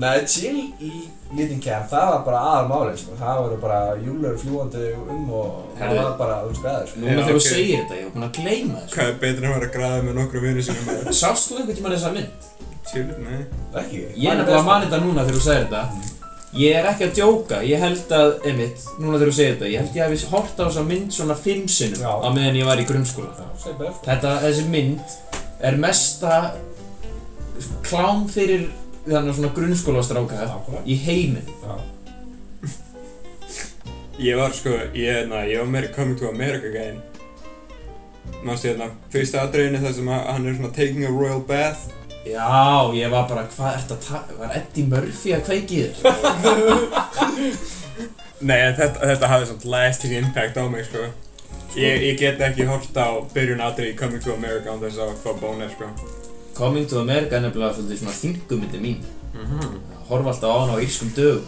Nei, 0.00 0.20
cheerleading 0.30 1.62
camp, 1.64 1.88
það 1.90 2.10
var 2.12 2.20
bara 2.26 2.40
aðal 2.50 2.66
málið 2.70 2.98
sko. 3.00 3.16
Það 3.18 3.40
voru 3.42 3.56
bara 3.64 3.78
júlur 3.98 4.36
fljúandi 4.38 4.82
um 5.02 5.32
og 5.34 5.48
það 5.80 5.96
var 5.98 6.12
bara, 6.20 6.36
það 6.60 6.68
er 6.74 6.86
sko. 6.92 7.00
Núna 7.02 7.24
þegar 7.24 7.38
þú 7.38 7.42
segir 7.46 7.80
þetta, 7.80 7.96
ég 7.98 8.04
var 8.06 8.12
búinn 8.14 8.28
að 8.28 8.36
gleyma 8.38 8.82
þessu. 8.84 8.94
Hvað 8.94 9.10
er 9.10 9.18
betur 9.24 9.42
en 9.42 9.50
að 9.50 9.56
vera 9.56 9.70
að 9.70 9.74
græða 9.78 10.04
með 10.06 10.18
nokkru 10.20 10.42
vinni 10.44 10.62
sinum 10.68 10.84
með 10.90 11.10
Sást 11.22 11.50
þú 11.50 11.58
einhvern 11.58 11.80
tímann 11.80 11.96
þessa 11.96 12.12
mynd? 12.14 12.50
Tjúlir, 12.90 13.18
nei. 13.22 13.42
Ekki? 13.80 14.00
Ég 14.18 14.32
er 14.32 14.40
nefnilega 14.40 14.58
að 14.60 14.66
mani 14.66 14.88
þetta 14.88 15.02
núna 15.04 15.24
þegar 15.26 15.36
þú 15.38 15.42
segir 15.44 15.66
þetta. 15.68 15.82
Ég 16.58 16.74
er 16.80 16.86
ekki 16.90 17.06
að 17.06 17.12
djóka, 17.14 17.58
ég 17.62 17.78
held 17.84 18.12
að, 18.16 18.30
einmitt, 18.50 18.80
núna 18.98 19.18
þegar 19.20 19.28
þú 19.30 19.34
segir 19.36 19.52
þetta 19.54 19.68
Ég 19.70 19.84
held 19.84 19.98
ég 20.00 20.02
hafi 20.08 20.30
hort 20.32 20.56
á 20.58 20.62
þessa 20.64 20.82
mynd 20.88 21.12
svona 21.14 21.36
fimm 21.38 21.68
sinnum 21.70 22.02
Já. 22.02 22.10
á 22.10 22.28
meðan 22.34 22.58
ég 22.58 22.66
var 22.66 22.82
í 22.82 22.86
grunnskóla. 22.88 23.30
Já, 23.38 23.92
Þetta, 24.08 24.32
þessi 24.42 24.64
mynd 24.72 25.14
er 25.70 25.78
mesta 25.78 26.40
klám 27.86 28.24
fyrir 28.32 28.66
þannig 29.06 29.38
svona 29.38 29.52
grunnskólastráka 29.54 30.48
í 30.90 30.96
heiminn 31.04 31.46
Já, 31.62 31.78
Ég 34.30 34.36
var 34.42 34.52
sko, 34.56 34.74
ég, 34.98 35.22
na, 35.30 35.44
ég 35.46 35.62
var 35.62 35.70
meiri 35.70 35.92
coming 35.94 36.18
to 36.18 36.28
America 36.32 36.72
gæðin 36.74 36.98
Mástu 38.42 38.72
hérna, 38.72 38.90
fyrsta 39.12 39.44
atriðinu 39.46 39.84
þar 39.84 39.96
sem 40.00 40.10
að 40.10 40.26
hann 40.34 40.50
er 40.50 40.58
svona 40.58 40.74
taking 40.74 41.06
a 41.06 41.14
royal 41.14 41.40
bath 41.46 41.86
Já, 42.26 42.92
ég 42.92 43.08
var 43.10 43.24
bara, 43.30 43.46
hvað 43.48 43.76
ert 43.78 43.92
að 43.94 44.00
taka, 44.04 44.34
var 44.36 44.50
Eddie 44.58 44.84
Murphy 44.90 45.32
að 45.32 45.44
kveiki 45.46 45.78
í 45.80 45.84
þér? 45.88 45.96
Nei, 48.48 48.56
en 48.56 48.74
þetta, 48.76 49.00
þetta 49.08 49.30
hafði 49.30 49.48
svona 49.50 49.72
lasting 49.74 50.16
impact 50.18 50.58
á 50.60 50.64
mig 50.68 50.84
sko. 50.88 51.06
Ég, 51.78 52.02
ég 52.10 52.18
get 52.20 52.42
ekki 52.44 52.66
hort 52.68 52.96
á 52.98 53.08
byrjun 53.32 53.62
atrið 53.64 53.92
í 53.92 53.96
Coming 53.96 54.22
to 54.24 54.34
America 54.34 54.72
án 54.72 54.82
þess 54.82 55.00
að 55.00 55.14
fá 55.22 55.30
bónir 55.40 55.72
sko. 55.72 55.88
Coming 56.58 56.88
to 56.90 57.00
America 57.00 57.38
er 57.38 57.46
nefnilega 57.46 57.78
svolítið 57.78 58.02
svona 58.02 58.16
þingumindi 58.18 58.82
mín. 58.84 59.00
Mhm. 59.32 59.80
Horfa 60.10 60.34
alltaf 60.34 60.52
á 60.52 60.60
hana 60.60 60.76
á 60.76 60.84
írskum 60.84 61.12
dögum. 61.16 61.44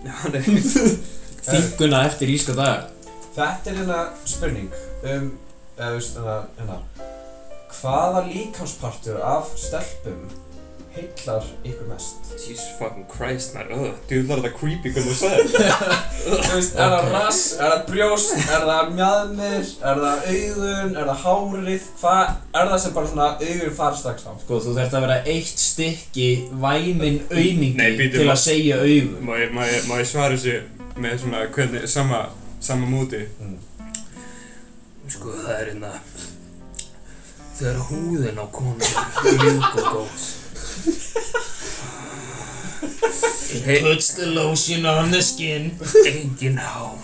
Þinguna 1.50 2.04
eftir 2.08 2.32
írska 2.32 2.56
daga. 2.56 2.88
Þetta 3.34 3.72
er 3.72 3.80
hérna 3.82 4.00
spurning 4.28 4.70
um, 5.04 5.30
eða 5.76 5.90
þú 5.90 5.96
veist, 5.98 6.16
hérna, 6.16 6.38
hérna 6.58 6.78
Hvaða 7.70 8.26
líkamspartur 8.26 9.20
af 9.22 9.52
stelpum 9.56 10.24
heillar 10.90 11.44
ykkur 11.64 11.86
mest? 11.86 12.16
Jesus 12.34 12.64
fucking 12.78 13.06
Christ, 13.08 13.54
man, 13.54 13.68
ugh, 13.70 13.92
djúðlar 14.10 14.40
þetta 14.42 14.50
creepy 14.58 14.90
hvernig 14.94 15.12
þú 15.12 15.18
sagði 15.20 15.52
þetta 15.54 15.98
Þú 16.24 16.38
veist, 16.56 16.74
er 16.74 16.94
það 16.94 17.10
rass, 17.14 17.42
er 17.54 17.72
það 17.72 17.84
brjóst, 17.90 18.32
er 18.40 18.66
það 18.70 18.90
mjaðmir, 18.96 19.70
er 19.90 20.02
það 20.04 20.26
augun, 20.32 20.96
er 20.96 21.12
það 21.12 21.22
hárið, 21.24 21.86
hvað 22.00 22.34
er 22.62 22.72
það 22.72 22.82
sem 22.84 22.96
bara 22.98 23.12
svona 23.12 23.28
augun 23.44 23.76
fara 23.78 24.00
strax 24.02 24.26
á? 24.26 24.32
Sko, 24.42 24.60
þú 24.66 24.74
þarft 24.80 24.98
að 24.98 25.06
vera 25.06 25.20
eitt 25.36 25.64
stykki 25.64 26.28
væmin 26.66 27.22
aumingi 27.30 27.72
Nei, 27.78 27.88
býtu, 28.00 28.18
til 28.18 28.28
að 28.28 28.42
segja 28.42 28.82
augum 28.82 29.30
Má 29.30 29.34
ég, 29.38 29.54
má 29.54 29.62
ég, 29.68 29.86
má 29.86 29.96
ég 30.02 30.10
svara 30.10 30.34
þessu 30.34 30.58
með 31.00 31.22
svona 31.22 31.46
hvernig, 31.54 31.86
sama, 31.90 32.24
sama 32.58 32.90
múti 32.90 33.22
Sko 35.10 35.38
það 35.38 35.56
er 35.56 35.72
hérna 35.72 35.94
Þegar 37.60 37.80
húðin 37.90 38.38
á 38.40 38.46
konu 38.48 38.86
er 38.88 39.34
mjúk 39.36 39.74
og 39.76 39.88
góð 39.92 40.28
It 43.50 43.82
puts 43.84 44.14
the 44.16 44.26
lotion 44.32 44.86
on 44.86 45.10
the 45.12 45.20
skin 45.20 45.74
Engin 46.08 46.56
hár 46.56 46.96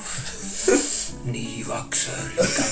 Nývaksaður 1.27 2.31
líka 2.39 2.65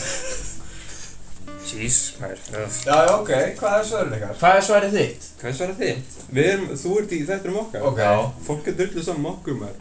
Jesus, 1.74 2.14
maður. 2.20 2.39
Já, 2.87 2.95
já, 2.95 3.12
ok, 3.18 3.30
hvað 3.59 3.74
er 3.99 4.12
ykkar? 4.16 4.35
Hvað 4.39 4.57
er 4.59 4.64
svarið 4.66 4.97
þitt? 4.99 5.26
Hvað 5.41 5.55
svarar 5.59 5.78
þið? 5.80 6.16
Við 6.37 6.49
erum, 6.53 6.66
þú 6.78 6.93
ert 7.01 7.14
í 7.16 7.20
þetta 7.28 7.51
um 7.51 7.59
okkar 7.64 7.87
Ok, 7.91 8.01
Fólk 8.47 8.70
er 8.70 8.76
drullu 8.78 9.05
saman 9.05 9.24
með 9.26 9.32
okkur 9.35 9.59
maður 9.61 9.80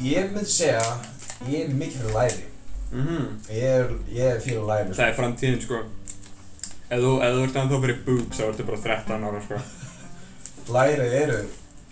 ég 0.00 0.30
myndi 0.32 0.48
segja, 0.48 0.84
ég 1.44 1.66
er 1.66 1.72
mikið 1.76 1.98
fyrir 2.00 2.14
læri. 2.16 2.44
Mhm 2.90 3.26
Ég 3.52 3.66
er, 3.78 3.90
ég 4.16 4.30
er 4.34 4.38
fyrir 4.44 4.64
læri, 4.68 4.88
sko. 4.90 4.96
Það 5.00 5.08
er 5.08 5.18
framtíðin 5.20 5.64
sko 5.64 5.82
Ef 6.90 6.98
þú, 7.04 7.10
ert 7.22 7.56
ennþá 7.60 7.78
fyrir 7.84 7.98
boobs 8.06 8.38
þá 8.40 8.44
ertu 8.50 8.66
bara 8.66 8.80
13 8.86 9.28
ára 9.28 9.42
sko 9.44 9.60
Lærið 10.74 11.14
eru, 11.20 11.38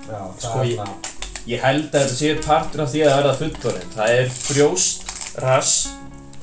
já, 0.02 0.18
það 0.18 0.42
Sko, 0.42 0.58
er 0.58 0.66
ég- 0.66 0.74
svona, 0.80 1.14
Ég 1.48 1.62
held 1.64 1.84
að 1.94 2.02
þetta 2.02 2.16
sé 2.18 2.32
partur 2.44 2.82
af 2.84 2.90
því 2.92 3.04
að 3.06 3.14
verða 3.18 3.36
fullorinn 3.38 3.92
Það 3.94 4.14
er 4.18 4.32
brjóst, 4.48 5.06
rass 5.44 5.74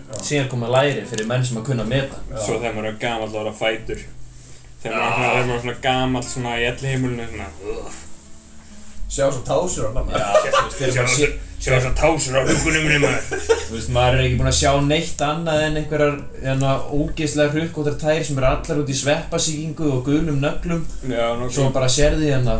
Já. 0.05 0.17
síðan 0.29 0.49
koma 0.49 0.67
læri 0.71 1.03
fyrir 1.09 1.27
menn 1.27 1.43
sem 1.45 1.57
að 1.57 1.65
kunna 1.65 1.83
meta 1.89 2.17
já. 2.31 2.37
Svo 2.45 2.59
þegar 2.61 2.75
maður 2.77 2.89
er 2.93 2.97
gamall 3.01 3.27
að 3.29 3.37
vera 3.39 3.53
fætur 3.59 4.03
Þegar 4.83 4.97
maður, 5.01 5.25
er 5.25 5.45
svona- 5.45 5.77
þegar 5.81 6.09
maður 6.13 6.25
er 6.25 6.29
svona 6.29 6.55
í 6.61 6.65
elli 6.69 6.87
heimilinu 6.91 7.27
svona. 7.31 7.93
Sjá 9.09 9.25
svo 9.31 9.41
tásur 9.47 9.87
á 9.89 9.91
hana. 9.95 10.11
Já, 10.13 10.27
þú 10.35 10.51
veist, 10.51 10.77
þegar 10.77 10.95
maður 10.95 11.15
sé 11.15 11.27
Sjá 11.65 11.79
þess 11.79 11.87
að 11.89 11.95
tásur 11.97 12.35
á 12.37 12.41
hugunum 12.45 12.83
minni 12.85 12.97
maður. 13.01 13.45
Þú 13.65 13.71
veist, 13.73 13.87
maður 13.95 14.19
er 14.19 14.25
ekki 14.27 14.35
búinn 14.37 14.49
að 14.51 14.57
sjá 14.59 14.71
neitt 14.85 15.21
annað 15.25 15.63
en 15.65 15.79
einhverjar 15.79 16.19
hérna, 16.43 16.73
ógeðslega 16.93 17.53
hrukkóttar 17.55 17.95
tær 18.03 18.19
sem 18.27 18.37
eru 18.37 18.49
allar 18.51 18.81
út 18.83 18.91
í 18.93 18.97
sveppasíkingu 18.99 19.87
og 19.95 20.03
gulum 20.05 20.37
nöglum. 20.43 20.83
Já, 21.09 21.23
Svo 21.33 21.65
nokkuð 21.65 21.73
bara 21.79 21.89
sérði 21.89 22.29
hérna 22.35 22.59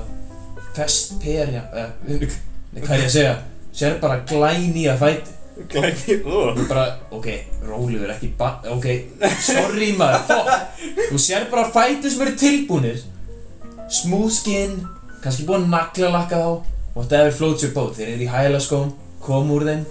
fest 0.74 1.14
per, 1.22 1.53
já, 1.53 1.62
eh, 1.78 2.26
hvað 2.82 2.97
er 2.97 3.03
ég 3.03 3.06
að 3.06 3.16
segja? 3.20 3.38
Sér 3.78 4.01
bara 4.01 4.20
glæni 4.26 4.89
að 4.89 5.01
fæti. 5.06 5.38
Glæni, 5.70 6.20
ugh. 6.26 6.51
Þú 6.58 6.68
bara, 6.74 6.89
ok, 7.14 7.32
rólegur, 7.70 8.18
ekki 8.18 8.34
ba... 8.41 8.56
Ok, 8.74 8.89
sorry 9.51 9.93
maður, 10.01 10.26
fuck. 10.34 10.86
Þú 11.12 11.26
sér 11.30 11.45
bara 11.53 11.70
fæti 11.70 12.10
sem 12.10 12.26
eru 12.26 12.39
tilbúnir. 12.41 13.03
Smooth 14.01 14.34
skin, 14.41 14.80
kannski 15.22 15.45
búin 15.45 15.70
að 15.70 15.76
naglalakka 15.78 16.41
þá 16.41 16.74
Whatever 16.95 17.31
floats 17.35 17.65
your 17.65 17.73
boat, 17.75 17.97
þeir 17.97 18.13
eru 18.13 18.25
í 18.25 18.31
hælaskóm 18.31 18.93
Kom 19.25 19.49
úr 19.51 19.65
þeim, 19.67 19.81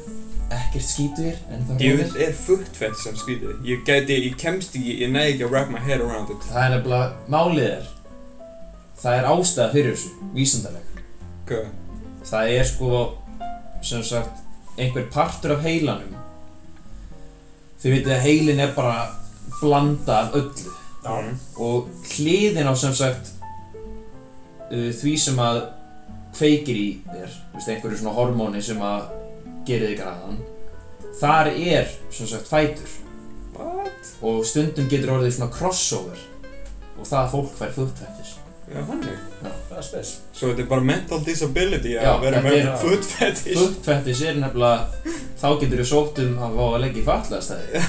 ekkert 0.55 0.86
skítur 0.86 1.34
en 1.52 1.66
það 1.68 1.84
Ég 1.84 1.98
vil 2.00 2.22
er 2.26 2.36
footfett 2.38 2.96
sem 3.00 3.18
skrítið 3.20 3.66
Ég 3.68 3.82
gæti, 3.86 4.20
ég 4.28 4.38
kemst 4.40 4.76
ekki, 4.78 4.96
ég 5.02 5.12
næði 5.12 5.34
ekki 5.34 5.48
að 5.48 5.52
wrap 5.52 5.72
my 5.74 5.82
head 5.84 6.05
around 6.05 6.32
it. 6.32 6.46
Það 6.48 6.64
er 6.64 6.72
nefnilega, 6.76 7.11
málið 7.34 7.68
er 7.68 7.90
Það 9.02 9.18
er 9.18 9.28
ástæða 9.34 9.68
fyrir 9.74 9.92
þessu, 9.92 10.14
vísindaleg 10.36 11.02
Hvað? 11.48 11.68
Það 12.24 12.55
er 12.55 12.68
sko, 12.70 13.02
sem 13.84 14.05
sagt 14.07 14.40
einhver 14.80 15.05
partur 15.12 15.55
af 15.59 15.64
heilanum. 15.66 16.14
Þið 17.82 17.94
vitið 17.98 18.14
að 18.14 18.24
heilin 18.24 18.62
er 18.64 18.72
bara 18.76 18.96
blanda 19.61 20.22
af 20.22 20.38
öllu. 20.40 20.72
Já. 21.05 21.20
og 21.61 21.90
hliðin 22.14 22.64
á 22.64 22.72
sem 22.72 22.94
sagt 22.96 23.34
uh, 24.72 24.88
því 24.88 25.11
sem 25.20 25.36
að 25.36 25.59
kveikir 26.37 26.78
í 26.80 26.89
þér 27.09 27.30
veist, 27.55 27.68
einhverju 27.68 28.01
svona 28.03 28.16
hormóni 28.18 28.62
sem 28.64 28.82
að 28.85 29.09
gerir 29.68 29.93
þig 29.93 30.01
græðan 30.03 30.39
þar 31.20 31.51
er 31.55 31.91
sem 32.12 32.30
sagt 32.30 32.51
fætur 32.51 32.95
What? 33.55 34.14
og 34.26 34.41
stundum 34.49 34.89
getur 34.91 35.14
orðið 35.18 35.37
svona 35.39 35.53
crossover 35.55 36.24
og 36.99 37.05
það 37.07 37.20
að 37.20 37.30
fólk 37.37 37.55
fær 37.59 37.76
fulltættis 37.76 38.35
Já, 38.64 38.80
hannig. 38.89 39.16
Það 39.68 39.76
er 39.76 39.85
spes. 39.85 40.11
Svo 40.32 40.49
þetta 40.51 40.62
er 40.64 40.68
bara 40.70 40.85
mental 40.89 41.18
disability 41.26 41.91
að 42.01 42.22
vera 42.22 42.39
með 42.45 42.70
foot 42.80 43.05
fetish. 43.05 43.59
fulltættis 43.59 44.22
er 44.24 44.39
nefnilega 44.41 45.12
þá 45.43 45.47
getur 45.61 45.82
þú 45.82 45.87
sótt 45.91 46.20
um 46.24 46.39
að 46.47 46.57
fá 46.57 46.62
að 46.70 46.78
leggja 46.87 47.03
í 47.03 47.05
fallaðstæði 47.11 47.82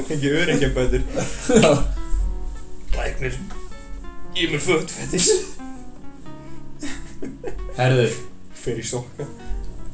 Ekki 0.00 0.32
örengja 0.40 0.72
bætur. 0.74 1.06
Læknir, 2.98 3.38
ég 4.34 4.48
er 4.48 4.56
með 4.56 4.90
fetish. 4.90 5.57
Herðu, 7.78 8.08
Fer 8.58 8.78
í 8.80 8.82
sokka. 8.86 9.24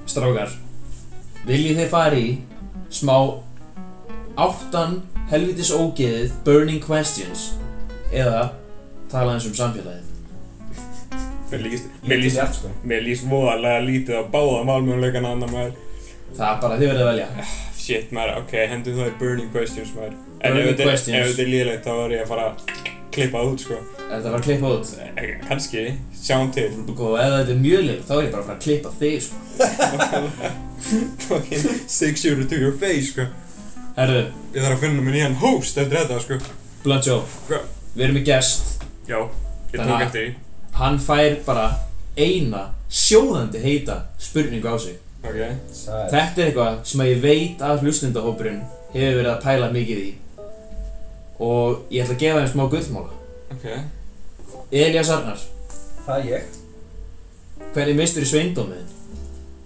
strákar 0.09 0.53
viljið 1.49 1.79
þið 1.83 1.91
fara 1.93 2.17
í 2.21 2.31
smá 2.95 3.17
áttan 4.41 4.99
helvitis 5.31 5.71
ógeðið 5.75 6.33
burning 6.47 6.81
questions 6.85 7.53
eða 8.13 8.51
tala 9.13 9.35
eins 9.37 9.47
um 9.49 9.55
samfélagið 9.57 10.11
Mér 11.55 11.61
líst, 11.69 11.85
mér 12.03 12.19
líst, 12.19 12.39
hjátt, 12.41 12.55
sko. 12.57 12.71
mér 12.89 13.03
líst 13.05 13.27
voðalega 13.31 13.83
lítið 13.85 14.17
á 14.19 14.23
báða 14.33 14.65
málmjöguleikana 14.67 15.35
annar 15.37 15.53
maður. 15.53 15.75
það 16.35 16.49
er 16.49 16.61
bara 16.65 16.79
þið 16.81 16.89
verðið 16.91 17.05
að 17.05 17.11
velja 17.13 17.47
Shit 17.85 18.13
maður, 18.17 18.39
ok, 18.41 18.53
hendum 18.73 18.97
það 18.97 19.11
í 19.11 19.19
burning 19.21 19.51
questions 19.53 19.91
maður. 19.95 20.15
En 20.41 20.57
ef 20.57 20.57
Burning 20.57 20.71
þetta 20.71 20.83
er- 20.83 20.89
questions. 20.89 21.19
ef 21.19 21.27
þetta 21.29 21.43
er 21.45 21.51
líðilegt 21.53 21.85
þá 21.85 21.93
er 22.07 22.15
ég 22.15 22.23
að 22.25 22.31
fara 22.33 22.47
að 22.49 22.74
klippa 23.15 23.43
út, 23.49 23.61
sko. 23.65 23.77
þetta 24.09 24.31
var 24.31 24.39
að 24.41 24.45
klippa 24.49 24.73
út 24.75 24.87
Kannski, 25.49 25.85
sjáum 26.25 26.51
til. 26.55 26.69
og 26.97 27.15
ef 27.21 27.31
þetta 27.37 27.55
er 27.55 27.61
mjög 27.63 27.85
leik 27.89 28.03
þá 28.09 28.13
er 28.19 28.23
ég 28.27 28.33
bara 28.35 28.43
að 28.43 28.49
fara 28.49 28.59
að 28.59 28.65
klippa 28.67 28.91
þig 29.01 29.23
sko. 29.23 29.37
Fucking 31.29 31.65
six 31.89 32.21
shooter 32.21 32.45
to 32.49 32.57
your 32.61 32.73
face, 32.79 33.13
sko. 33.13 33.27
herðu, 33.97 34.25
Ég 34.55 34.63
þarf 34.63 34.75
að 34.77 34.83
finna 34.85 35.03
mér 35.07 35.15
nýjan 35.19 35.37
host 35.41 35.79
eftir 35.79 35.99
þetta, 36.03 36.21
sko. 36.25 36.39
Blunt 36.85 37.07
Joe 37.07 37.23
Hvað? 37.49 37.69
við 37.95 38.05
erum 38.09 38.17
með 38.19 38.25
gest 38.29 38.83
Já, 39.09 39.19
ég 39.73 39.79
tók 39.81 40.03
eftir 40.09 40.21
því. 40.21 40.35
hann 40.81 40.99
fær 41.01 41.37
bara 41.47 41.67
eina 42.19 42.65
sjóðandi 42.91 43.63
heita 43.63 44.01
spurningu 44.19 44.69
á 44.69 44.77
sig 44.79 44.99
Ok. 45.25 45.39
Sæl. 45.73 46.11
Þetta 46.13 46.43
er 46.43 46.49
eitthvað 46.51 46.75
sem 46.85 47.01
að 47.01 47.07
ég 47.15 47.21
veit 47.23 47.63
að 47.65 47.81
hlustendahópurinn 47.87 48.59
hefur 48.93 49.15
verið 49.23 49.31
að 49.33 49.39
pæla 49.47 49.71
mikið 49.73 50.03
í 50.03 50.11
og 51.43 51.85
ég 51.91 52.05
ætla 52.05 52.15
að 52.15 52.21
gefa 52.25 52.43
þeim 52.45 52.53
smá 52.53 52.65
gullmála 52.71 53.13
Ok. 53.55 53.67
Elías 54.75 55.11
Arnar, 55.15 55.39
Það 56.07 56.19
er 56.19 56.25
ég. 56.31 56.43
hvernig 57.75 57.97
mistur 57.99 58.23
í 58.25 58.29
sveindómið? 58.29 58.87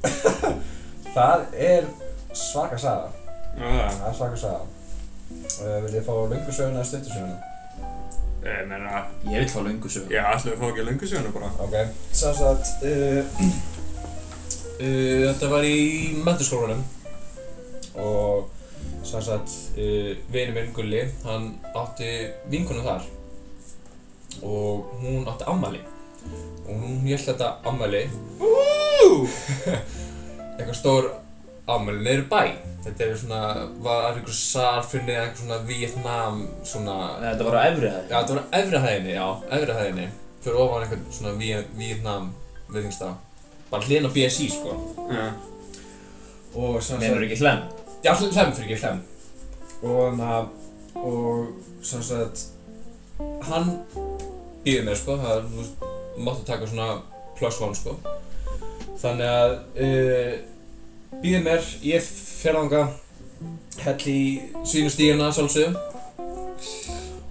Það 1.15 1.45
er 1.59 1.87
svaka 2.37 2.77
saga. 2.79 3.09
Já, 3.59 3.89
það. 3.89 4.03
Er 4.11 4.15
svaka 4.19 4.37
saga. 4.39 4.61
Uh, 5.59 5.79
vil 5.85 5.95
ég 5.99 6.05
fá 6.07 6.13
löngu 6.31 6.53
söguna 6.55 6.79
eða 6.79 6.85
stuttu 6.91 7.11
söguna? 7.15 7.39
Ég 8.45 8.69
meina, 8.71 9.01
Ég 9.27 9.41
vil 9.43 9.49
fá 9.51 9.59
löngu 9.67 9.91
sög 9.91 10.13
já, 10.15 10.23
ætlum 10.35 10.53
við 10.53 10.55
að 10.55 10.61
fá 10.63 10.69
ekki 10.71 10.85
löngu 10.87 11.09
söguna 11.11 11.33
bara. 11.35 11.51
Ok. 11.65 11.75
Sem 12.13 12.37
sagt, 12.39 12.71
uh, 12.85 13.21
uh, 14.79 15.33
þetta 15.33 15.51
var 15.51 15.67
í 15.67 15.81
menturskólanum 16.23 16.85
og 17.99 18.47
sem 19.07 19.23
sagt, 19.23 19.55
uh, 19.79 20.11
vini 20.33 20.55
minn 20.57 20.73
Gulli, 20.77 21.05
hann 21.25 21.53
átti 21.77 22.11
vinkonu 22.51 22.85
þar. 22.87 23.07
Og 24.43 24.99
hún 25.03 25.29
átti 25.29 25.49
ammali 25.51 25.81
og 26.69 26.75
hún 26.75 26.99
held 27.07 27.25
þetta 27.25 27.49
ammali 27.67 28.03
eitthvað 30.59 30.77
stór 30.77 31.09
ammali 31.71 32.03
neyru 32.05 32.27
bæ. 32.31 32.43
Þetta 32.85 33.05
er 33.05 33.17
svona, 33.19 33.41
var 33.85 34.15
einhver 34.15 34.35
sarfunni 34.35 35.13
eða 35.13 35.25
eitthvað 35.27 35.43
svona 35.43 35.59
Vietnam 35.69 36.37
svona 36.65 36.95
Þetta 37.21 37.47
var 37.49 37.57
á 37.59 37.63
efri 37.67 37.89
hæði 37.91 38.09
Já, 38.09 38.21
þetta 38.21 38.37
var 38.37 38.45
efri 38.61 38.83
hæðinni, 38.85 39.15
já, 39.17 39.27
efri 39.57 39.79
hæðinni. 39.79 40.07
Fyrir 40.45 40.61
ofan 40.63 40.85
einhvern 40.85 41.09
svona 41.17 41.33
Vietnam 41.81 42.31
viðingstað 42.71 43.17
Bara 43.73 43.89
hlinn 43.89 44.09
á 44.09 44.11
BSI, 44.15 44.47
sko. 44.55 44.77
Já. 45.11 45.27
Og 46.57 46.79
sem 46.85 47.03
Menur 47.03 47.27
ekki 47.27 47.41
hlem 47.43 47.67
Já, 48.05 48.13
hl- 48.15 48.31
hlem 48.33 48.53
fyrir 48.55 48.69
ekki 48.69 48.81
hlem 48.85 49.01
Og 49.83 49.99
hann 50.05 50.21
að 50.23 50.47
Og 50.99 51.83
sem 51.87 52.03
sagt 52.03 52.45
Hann 53.49 53.73
býður 54.65 54.87
mér, 54.89 54.99
sko 54.99 55.17
Það 55.19 55.49
máttu 56.19 56.45
taka 56.47 56.67
svona 56.67 56.89
plus 57.39 57.61
one, 57.63 57.75
sko. 57.79 57.93
Þannig 58.99 59.29
að 59.31 59.53
uh, 59.85 60.33
Býður 61.23 61.45
mér, 61.47 61.69
ég 61.87 62.03
fer 62.09 62.59
þangað 62.59 62.97
Hell 63.79 64.09
í 64.11 64.21
svínustíðina, 64.67 65.31
sjálfsögum 65.35 65.77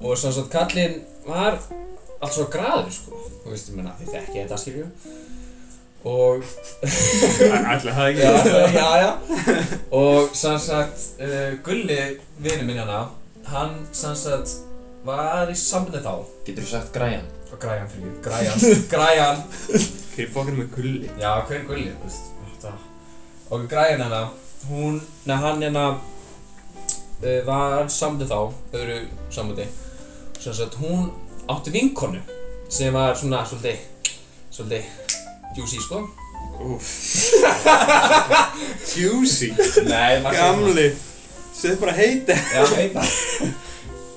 Og 0.07 0.13
sem 0.20 0.32
sagt, 0.32 0.51
kallinn 0.53 0.99
var 1.28 1.57
allt 2.22 2.34
svo 2.36 2.45
graður, 2.53 2.91
sko. 2.93 3.18
Þú 3.43 3.51
veist, 3.51 3.72
ég 3.72 3.76
meina, 3.80 3.95
þið 3.99 4.13
þekki 4.13 4.38
þetta, 4.43 4.59
skilju 4.61 4.86
Og 6.06 6.43
Ætli 7.74 7.91
það 7.91 8.10
ekki? 8.10 8.22
já, 8.22 8.68
já, 8.74 8.89
já. 9.02 9.12
Og 9.91 10.30
sem 10.34 10.60
sagt, 10.60 11.08
uh, 11.20 11.58
Gulli, 11.64 11.98
vinur 12.39 12.66
minn 12.68 12.78
hérna, 12.80 13.00
hann 13.50 13.74
sem 13.91 14.16
sagt 14.16 14.54
var 15.08 15.50
í 15.50 15.56
sambandi 15.58 16.04
þá. 16.04 16.14
Getur 16.45 16.64
þú 16.64 16.70
sagt 16.72 16.93
græjan? 16.95 17.26
Og 17.52 17.60
græjan 17.60 17.89
fyrir, 17.91 18.14
græjan, 18.24 18.60
græjan. 18.91 19.41
Hver 20.16 20.30
fokkar 20.34 20.58
með 20.58 20.70
gulli? 20.76 21.10
Já, 21.22 21.32
hver 21.48 21.60
er 21.62 21.66
Gulli, 21.68 21.91
þú 21.95 22.08
veist, 22.10 22.30
þetta. 22.54 22.74
Og 23.50 23.68
græjan 23.72 24.04
hérna, 24.04 24.22
hún, 24.70 25.02
neða 25.26 25.41
hann 25.45 25.64
hérna 25.66 25.86
uh, 25.95 27.41
var 27.48 27.86
í 27.86 27.93
sambandi 27.93 28.30
þá, 28.30 28.39
öðru 28.76 29.00
sambandi. 29.34 29.68
Sem 30.39 30.54
sagt, 30.54 30.78
hún 30.84 31.10
átti 31.50 31.74
vinkonu 31.74 32.22
sem 32.70 32.93
var 32.93 33.16
svona 33.16 33.45
svolítið, 33.48 33.80
svolítið 34.52 35.07
juicy, 35.56 35.80
sko. 35.86 36.04
Úf. 36.58 36.88
Juicy. 38.98 39.52
Nei, 39.88 40.20
maður. 40.24 40.38
Gamli. 40.38 40.88
Sett 41.58 41.80
bara 41.82 41.93
heita. 41.98 42.36
Já, 42.38 42.64
það. 42.66 43.10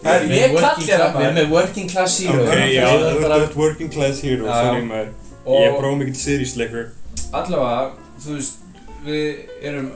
Við 0.00 0.36
Ég 0.40 0.54
kalli 0.56 0.56
working 0.56 0.88
það 0.88 1.00
cla- 1.00 1.08
Við 1.14 1.26
erum 1.26 1.36
með 1.38 1.50
working 1.54 1.88
class 1.92 2.14
hero 2.24 2.44
Ok, 2.44 2.54
já, 2.72 2.84
Það 2.88 3.02
þú 3.02 3.08
er 3.10 3.18
bara 3.24 3.38
ert 3.44 3.56
working 3.60 3.90
class 3.92 4.22
hero, 4.24 4.46
sorry 4.48 4.84
maður. 4.86 5.10
Ég 5.50 5.66
er 5.66 5.74
bara 5.76 5.90
ómikið 5.94 6.16
series 6.20 6.54
leikur. 6.60 6.86
allavega, 7.32 7.82
þú 8.24 8.36
veist, 8.36 8.62
við 9.04 9.26
erum 9.70 9.90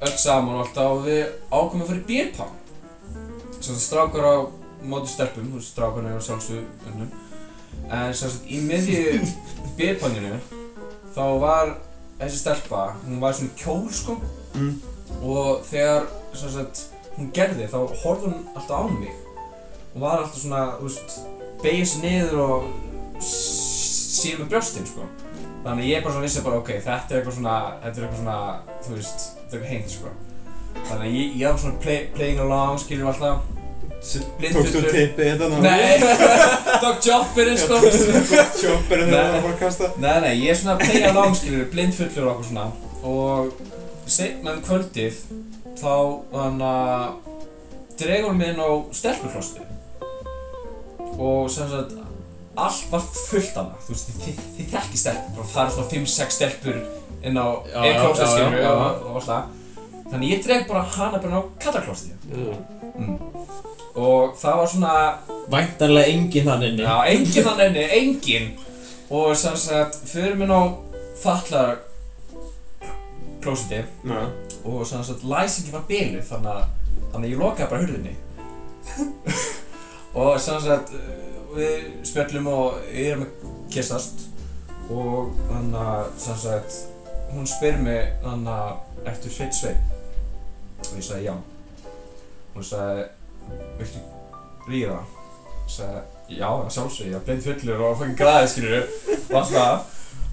öll 0.00 0.14
saman 0.20 0.54
og 0.56 0.62
alltaf 0.64 0.94
og 0.94 1.04
við 1.06 1.20
ákveðum 1.50 1.82
að 1.84 1.90
fara 1.90 2.00
í 2.00 2.06
bírpang. 2.08 2.54
Svo 3.60 3.74
þetta 3.74 3.82
strákar 3.84 4.24
á 4.28 4.34
móti 4.88 5.12
stelpum, 5.12 5.50
þú 5.52 5.60
veist, 5.60 5.72
strákarna 5.74 6.12
er 6.14 6.20
á 6.20 6.24
sjálfsög 6.24 6.88
önnum. 6.92 7.10
En 7.90 8.14
sem 8.16 8.32
sagt, 8.32 8.48
í 8.48 8.60
miðju 8.64 9.20
bírpanginu, 9.80 10.36
þá 11.14 11.24
var 11.42 11.74
þessi 12.20 12.40
stelpa, 12.42 12.84
hún 13.06 13.20
var 13.22 13.36
svona 13.36 13.56
kjól, 13.58 13.84
sko. 13.94 14.16
Mm. 14.54 14.72
Og 15.26 15.64
þegar, 15.66 16.06
sagt, 16.36 16.84
hún 17.16 17.32
gerði, 17.34 17.68
þá 17.70 17.78
horfði 18.02 18.30
hún 18.30 18.46
alltaf 18.54 18.76
á 18.76 18.82
mig. 18.92 19.14
Og 19.94 20.00
var 20.04 20.22
alltaf 20.22 20.40
svona, 20.42 20.62
þú 20.78 20.88
veist, 20.88 21.18
beigja 21.64 21.90
sig 21.90 22.04
niður 22.04 22.42
og 22.44 22.70
síða 23.20 24.42
með 24.42 24.50
brjóstinn, 24.54 24.88
sko. 24.88 25.08
Þannig 25.60 25.90
ég 25.90 26.04
bara 26.04 26.14
svona 26.14 26.26
vissi 26.26 26.44
bara, 26.44 26.60
ok, 26.62 26.74
þetta 26.80 27.14
er 27.14 27.20
eitthvað 27.20 27.36
svona, 27.36 27.56
þetta 27.84 28.00
er 28.00 28.06
eitthvað 28.06 28.20
svona, 28.22 28.38
þú 28.86 28.96
veist, 28.96 29.24
þetta 29.36 29.56
er 29.56 29.64
eitthvað 29.64 29.72
heint, 29.74 29.96
sko. 29.96 30.14
Þannig 30.90 31.16
ég, 31.16 31.34
ég 31.40 31.50
var 31.50 31.60
svona 31.64 31.82
play, 31.82 32.04
playing 32.14 32.44
along, 32.44 32.80
skiljum 32.80 33.10
alltaf. 33.10 33.48
Tókstu 34.00 34.20
Blindfullur. 34.38 34.86
tippið 34.94 35.26
þetta 35.28 35.48
ná? 35.52 35.56
Nei, 35.60 35.98
Dog 36.82 37.00
Chopperinn, 37.04 37.58
sko. 37.60 37.80
Chopperinn 38.56 39.10
Nei. 39.10 39.18
þegar 39.18 39.34
það 39.34 39.42
var 39.44 39.50
að 39.50 39.58
kasta. 39.60 39.90
Nei, 40.00 40.14
nei, 40.24 40.30
ég 40.40 40.54
er 40.54 40.56
svona 40.56 40.76
að 40.78 40.84
playa 40.86 41.10
along, 41.10 41.36
skiljum, 41.36 41.66
blindfullur 41.74 42.24
og 42.24 42.30
eitthvað 42.30 42.48
svona. 42.48 42.64
Og 43.10 44.08
seinna 44.08 44.54
um 44.56 44.62
kvöldið, 44.64 45.18
þá, 45.82 45.92
þannig 46.32 46.64
að, 46.70 47.36
dregur 48.00 48.30
hún 48.30 48.40
mig 48.40 48.54
inn 48.54 48.64
á 48.64 48.70
stelpuflostu. 49.02 49.68
Og 51.20 51.52
sem 51.52 51.68
sagt, 51.68 51.92
allt 52.56 52.88
var 52.94 53.04
fullt 53.04 53.60
af 53.60 53.68
það, 53.68 53.84
þú 53.84 53.98
veist, 53.98 54.12
þið, 54.24 54.42
þið, 54.56 54.72
þekkið 54.72 55.04
stelpur, 55.04 55.36
bara 55.36 55.52
það 55.52 55.64
eru 55.66 55.76
svona 55.76 55.92
5-6 55.92 56.38
stelpur 56.38 56.80
inn 57.20 57.36
á 57.36 57.48
einn 57.84 58.00
já, 58.00 58.48
já. 58.56 58.72
og, 58.72 59.08
og 59.12 59.20
alltaf. 59.20 59.56
Þannig 60.10 60.32
ég 60.32 60.46
dreg 60.48 60.64
bara 60.72 60.88
hana 60.96 61.20
bara 61.20 61.38
á 61.38 61.42
kallaklóstið. 61.60 62.30
Mm. 62.32 63.20
Og 64.00 64.34
það 64.40 64.58
var 64.60 64.70
svona, 64.72 64.94
Væntanlega 65.50 66.12
enginn 66.14 66.48
þann 66.48 66.66
inni. 66.68 66.84
Já, 66.86 66.96
enginn 67.10 67.48
hann 67.48 67.62
enni, 67.66 67.86
enginn. 67.98 68.50
Og 69.10 69.32
sem 69.36 69.56
sagt, 69.58 69.98
fyrir 70.06 70.36
minn 70.38 70.52
á 70.54 70.62
fallar 71.20 71.80
klósiti 73.42 73.80
Já. 74.04 74.20
og 74.64 74.86
svona 74.86 75.04
að 75.04 75.24
læsingi 75.32 75.72
var 75.72 75.86
biluð 75.88 76.26
þannig 76.28 76.50
að, 76.52 76.64
þannig 77.12 77.26
að 77.26 77.32
ég 77.32 77.40
lokaði 77.40 77.70
bara 77.70 77.82
hurðinni. 77.84 78.14
Og 80.20 80.40
svona 80.42 80.76
að 80.76 80.94
við 81.54 81.86
spjöllum 82.06 82.48
og 82.50 82.80
erum 82.90 83.24
að 83.26 83.48
kissast 83.74 84.26
og 84.90 85.32
þannig 85.48 85.80
að 85.80 86.10
svona 86.24 86.56
að 86.56 86.78
hún 87.30 87.48
spyr 87.48 87.78
mig 87.82 88.12
þannig 88.24 88.52
að 88.54 89.08
ertu 89.12 89.32
sveit 89.32 89.56
sveit 89.56 90.86
og 90.86 90.96
ég 90.98 91.06
sagði 91.06 91.28
já. 91.28 91.34
Hún 92.54 92.66
sagði 92.66 93.08
viltu 93.78 94.00
ég 94.70 94.90
sagði 95.70 96.02
já 96.40 96.50
sjálfsög 96.74 97.10
ég 97.10 97.24
bleið 97.26 97.46
fullur 97.48 97.80
og 97.88 97.96
fangin 98.00 98.16
græði 98.20 98.50
skilur 98.52 98.84
og 99.30 99.34
allt 99.40 99.54
það 99.54 99.78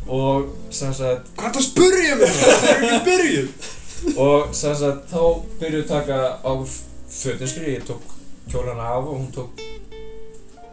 og 0.08 0.52
svona 0.72 0.94
að 0.94 1.18
Hvað 1.38 1.48
er 1.48 1.54
það 1.54 1.62
að 1.62 1.66
spurja 1.68 2.16
mig? 2.20 2.36
Það 2.38 2.68
er 2.68 2.84
ekki 2.84 3.00
byrjuð. 3.08 3.50
og 4.28 4.54
sem 4.56 4.76
sagt 4.82 5.10
þá 5.12 5.22
byrjuðu 5.62 5.84
að 5.84 5.90
taka 5.92 6.20
á 6.46 6.52
fötin 7.18 7.52
skilur 7.52 7.74
ég 7.74 7.88
tók 7.90 8.14
kjólana 8.52 8.86
af 8.94 9.04
og 9.10 9.18
hún 9.18 9.32
tók 9.36 9.66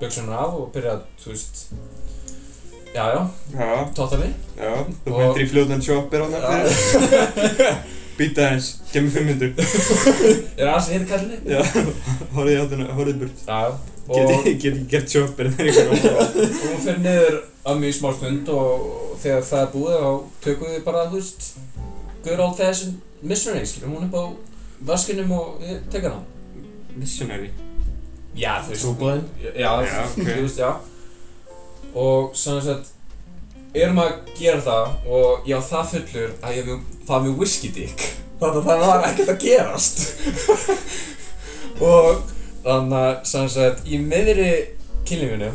buksuna 0.00 0.38
af 0.44 0.54
og 0.60 0.68
byrjaði 0.74 1.00
að, 1.00 1.04
þú 1.24 1.32
veist 1.34 1.64
já 2.94 3.04
já, 3.10 3.20
Já, 3.58 3.70
tóta 3.96 4.16
mig 4.20 4.34
já. 4.60 4.70
Þú 5.04 5.10
Og- 5.14 5.18
mættir 5.18 5.42
í 5.42 5.50
fljóðan 5.50 5.82
shopper 5.82 6.20
á 6.22 6.26
það. 6.30 6.50
Býta 8.18 8.44
aðeins, 8.46 8.68
gemmi 8.92 9.10
fimm 9.10 9.26
myndur. 9.26 9.50
er 10.60 10.68
aðeins 10.70 10.90
hér 10.94 11.06
kallinni 11.08 11.38
Já, 11.50 11.60
horfið 12.36 12.52
í 12.54 12.60
átuna, 12.62 12.86
horfið 12.94 13.18
burt. 13.24 13.40
já, 13.48 13.72
Get 14.04 14.28
og 14.30 14.46
ekki, 14.52 14.70
gert 14.92 15.08
það 15.54 15.64
er 15.64 15.70
eitthvað. 15.72 16.34
og 16.44 16.66
hún 16.68 16.82
fyrir 16.84 16.98
niður 17.06 17.36
að 17.72 17.78
í 17.88 17.92
smá 17.96 18.10
stund 18.18 18.50
og, 18.52 18.84
þegar 19.22 19.46
það 19.48 19.62
er 19.64 19.70
búið 19.72 19.94
þá 20.04 20.10
tökum 20.44 20.72
við 20.74 20.82
bara, 20.86 21.04
þú 21.08 21.20
veist 21.22 21.46
good 22.26 22.42
old 22.44 22.58
fashioned 22.60 23.24
missionary 23.24 23.66
skilur 23.70 23.94
hún 23.94 24.06
upp 24.10 24.18
á 24.20 24.24
vaskinum 24.92 25.32
og 25.38 25.54
við 25.64 25.78
teka 25.94 26.12
hana 26.12 26.30
Missionary. 26.94 27.48
já, 28.36 28.52
þú 28.62 28.74
veist 28.74 28.84
Trúboðinn. 28.84 29.24
já, 29.56 29.72
þú 30.14 30.36
veist, 30.44 30.60
já 30.60 30.70
og 31.94 32.34
svona 32.36 32.60
sett 32.68 32.93
erum 33.74 34.00
að 34.04 34.12
gera 34.38 34.60
það 34.64 35.10
og 35.18 35.48
ég 35.48 35.58
á 35.58 35.62
það 35.70 35.90
fullur 35.92 36.34
að 36.44 36.58
ég 36.58 36.70
það 37.08 37.26
með 37.26 37.40
whisky 37.42 37.70
dick 37.74 38.06
þannig 38.40 38.60
að 38.60 38.68
það 38.68 38.84
var 38.84 39.06
ekkert 39.08 39.32
að 39.34 39.42
gerast 39.44 40.02
og 41.90 42.22
þannig 42.64 42.98
að 43.00 43.12
svona 43.30 43.52
sett 43.56 43.84
í 43.88 44.00
miðri 44.02 44.50
kynlífinu 45.08 45.50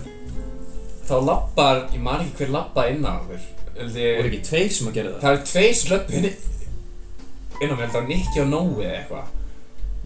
þá 1.09 1.15
lappar, 1.25 1.85
ég 1.93 2.03
man 2.05 2.21
ekki 2.21 2.43
hver 2.43 2.53
lappaði 2.59 2.97
inn 2.97 3.07
á 3.07 3.13
okkur 3.17 3.47
Það 3.79 3.95
voru 3.95 4.27
ekki 4.27 4.39
tveir 4.43 4.71
sem 4.75 4.87
að 4.89 4.97
gera 4.97 5.11
það. 5.13 5.21
það 5.23 5.35
er 5.37 5.43
tveir 5.47 5.75
sem 5.79 5.91
löppu 5.93 6.17
inn 6.19 6.25
inn 6.29 7.71
á 7.71 7.75
mig, 7.75 7.83
þetta 7.85 7.99
var 7.99 8.09
Nicky 8.09 8.41
og 8.43 8.49
Nói 8.51 8.83
eða 8.83 8.97
eitthvað 8.97 9.35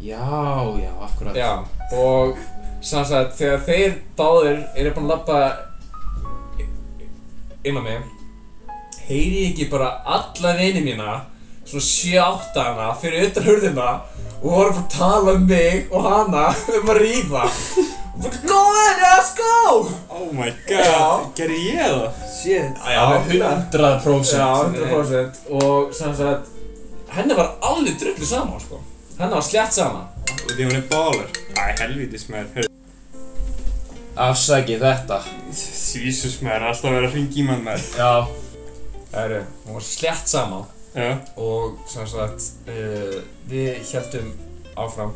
Já, 0.04 0.20
já, 0.84 0.92
akkurat. 1.00 1.36
Já, 1.38 1.64
og 1.96 2.38
sem 2.84 3.06
sagt, 3.08 3.38
þegar 3.40 3.62
þeir 3.64 3.94
báðir 4.18 4.58
eru 4.76 4.92
búin 4.98 5.06
að 5.06 5.14
lappa 5.14 5.38
inn 7.64 7.80
á 7.80 7.84
mig 7.84 8.00
heyri 9.08 9.44
ég 9.44 9.52
ekki 9.52 9.70
bara 9.72 9.90
alla 10.16 10.54
vini 10.60 10.82
mína 10.84 11.22
svona 11.66 11.86
7-8 11.88 12.64
hana 12.68 12.88
fyrir 13.02 13.30
utan 13.30 13.48
hurðina 13.48 13.90
og 14.42 14.50
voru 14.50 14.72
bara 14.74 14.84
að 14.84 14.90
tala 14.98 15.36
um 15.38 15.46
mig 15.48 15.88
og 15.92 16.08
hana 16.10 16.46
um 16.80 16.92
að 16.94 17.02
rífa 17.06 17.44
og 18.14 18.24
bara 18.24 18.42
Go 18.46 18.60
in, 18.80 18.98
let's 19.02 19.32
go! 19.38 19.54
Oh 20.10 20.28
my 20.38 20.52
god, 20.70 21.32
gerði 21.38 21.62
ég 21.74 21.96
það? 21.96 22.20
Shit. 22.30 22.84
Já, 22.86 23.06
100%. 23.26 24.36
Já, 24.38 24.52
100% 24.70 25.40
og 25.60 25.96
sem 25.98 26.14
sagt, 26.20 26.52
henni 27.16 27.40
var 27.40 27.56
alveg 27.72 27.98
drullu 28.04 28.28
saman 28.28 28.62
sko 28.62 28.84
henni 29.18 29.34
var 29.40 29.48
slétt 29.50 29.80
saman 29.80 30.12
Og 30.44 30.52
því 30.52 30.68
hún 30.68 30.76
er 30.76 30.86
baller. 30.92 31.28
Æ, 31.56 31.64
helvítis 31.80 32.28
maður. 32.30 32.73
Afsæki 34.14 34.78
þetta. 34.78 35.20
Jesus 35.50 36.40
maður, 36.46 36.68
alltaf 36.70 36.90
að 36.90 36.98
vera 37.00 37.08
að 37.08 37.16
hringa 37.16 37.40
í 37.42 37.46
mann 37.48 37.64
maður. 37.66 37.86
Já. 37.98 38.44
Það 39.14 39.26
eru, 39.28 39.40
hún 39.66 39.78
var 39.78 39.86
slétt 39.86 40.30
saman 40.30 40.64
Já. 40.94 41.10
og 41.38 41.80
sem 41.90 42.06
sagt 42.10 42.46
uh, 42.70 43.20
við 43.50 43.76
heldum 43.92 44.32
áfram 44.78 45.12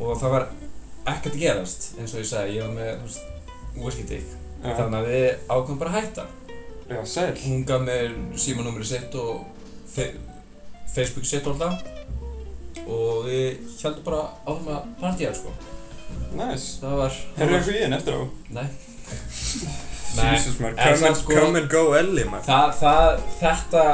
og 0.00 0.12
það 0.20 0.34
var 0.34 0.44
ekkert 1.10 1.34
að 1.34 1.40
gerast 1.42 1.88
eins 1.98 2.14
og 2.14 2.22
ég 2.22 2.28
sagði, 2.30 2.56
ég 2.58 2.68
var 2.68 2.76
með 2.76 3.16
þú 3.74 3.86
veist, 3.88 4.36
Já. 4.62 4.74
þannig 4.78 4.98
að 5.00 5.08
við 5.10 5.26
ákveðum 5.48 5.80
bara 5.80 5.90
að 5.90 5.98
hætta 5.98 6.26
Já, 6.90 7.00
sæl. 7.06 7.34
hún 7.44 7.66
gaf 7.66 7.82
mér 7.86 8.14
símanúmeri 8.38 8.86
sitt 8.86 9.14
og 9.18 9.42
fe 9.90 10.10
Facebook 10.90 11.26
sitt 11.26 11.46
alltaf 11.46 11.82
og 12.86 13.26
við 13.26 13.60
heldum 13.82 14.06
bara 14.06 14.22
áfram 14.44 14.72
að 14.74 14.88
partíja 15.02 15.34
sko 15.34 15.54
Nice. 16.30 16.78
það 16.82 16.96
var 17.00 17.16
Herru 17.36 17.56
eitthvað 17.58 17.76
í 17.76 17.82
henn 17.84 17.96
eftir 17.98 18.18
á? 18.18 18.22
Nei 18.56 18.66
Jesus 20.10 20.58
maður, 20.58 20.76
en 20.76 20.94
come, 20.94 21.06
and, 21.08 21.16
sko- 21.16 21.34
come 21.38 21.58
and 21.60 21.70
go 21.70 21.82
Ellie 21.94 22.24
maður. 22.26 22.46
Það, 22.46 22.70
það, 22.80 23.26
þetta, 23.40 23.84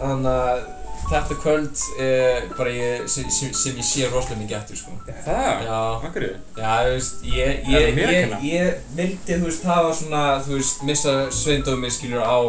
þannig 0.00 0.30
að 0.32 0.62
þetta 1.10 1.36
kvöld 1.42 1.82
er 2.04 2.44
bara 2.56 2.72
ég, 2.72 3.06
sem, 3.10 3.26
sem, 3.34 3.50
ég 3.80 3.86
sé 3.86 4.06
rosalega 4.12 4.38
mikið 4.44 4.56
eftir, 4.60 4.78
sko. 4.80 4.94
Það? 5.26 5.64
Já, 5.66 5.78
Akkur 6.06 6.26
er 6.26 6.36
já, 6.56 6.74
þú 6.86 6.92
veist, 6.94 7.24
ég, 7.26 7.64
ég, 7.66 7.88
ég, 7.98 8.12
kenna? 8.14 8.38
ég 8.46 8.84
vildi, 8.96 9.38
þú 9.40 9.48
veist, 9.48 9.66
hafa 9.66 9.92
svona, 10.00 10.22
þú 10.46 10.56
veist, 10.60 10.84
missa 10.86 11.16
sveindómi, 11.34 11.90
skiljur, 11.96 12.22
á, 12.22 12.40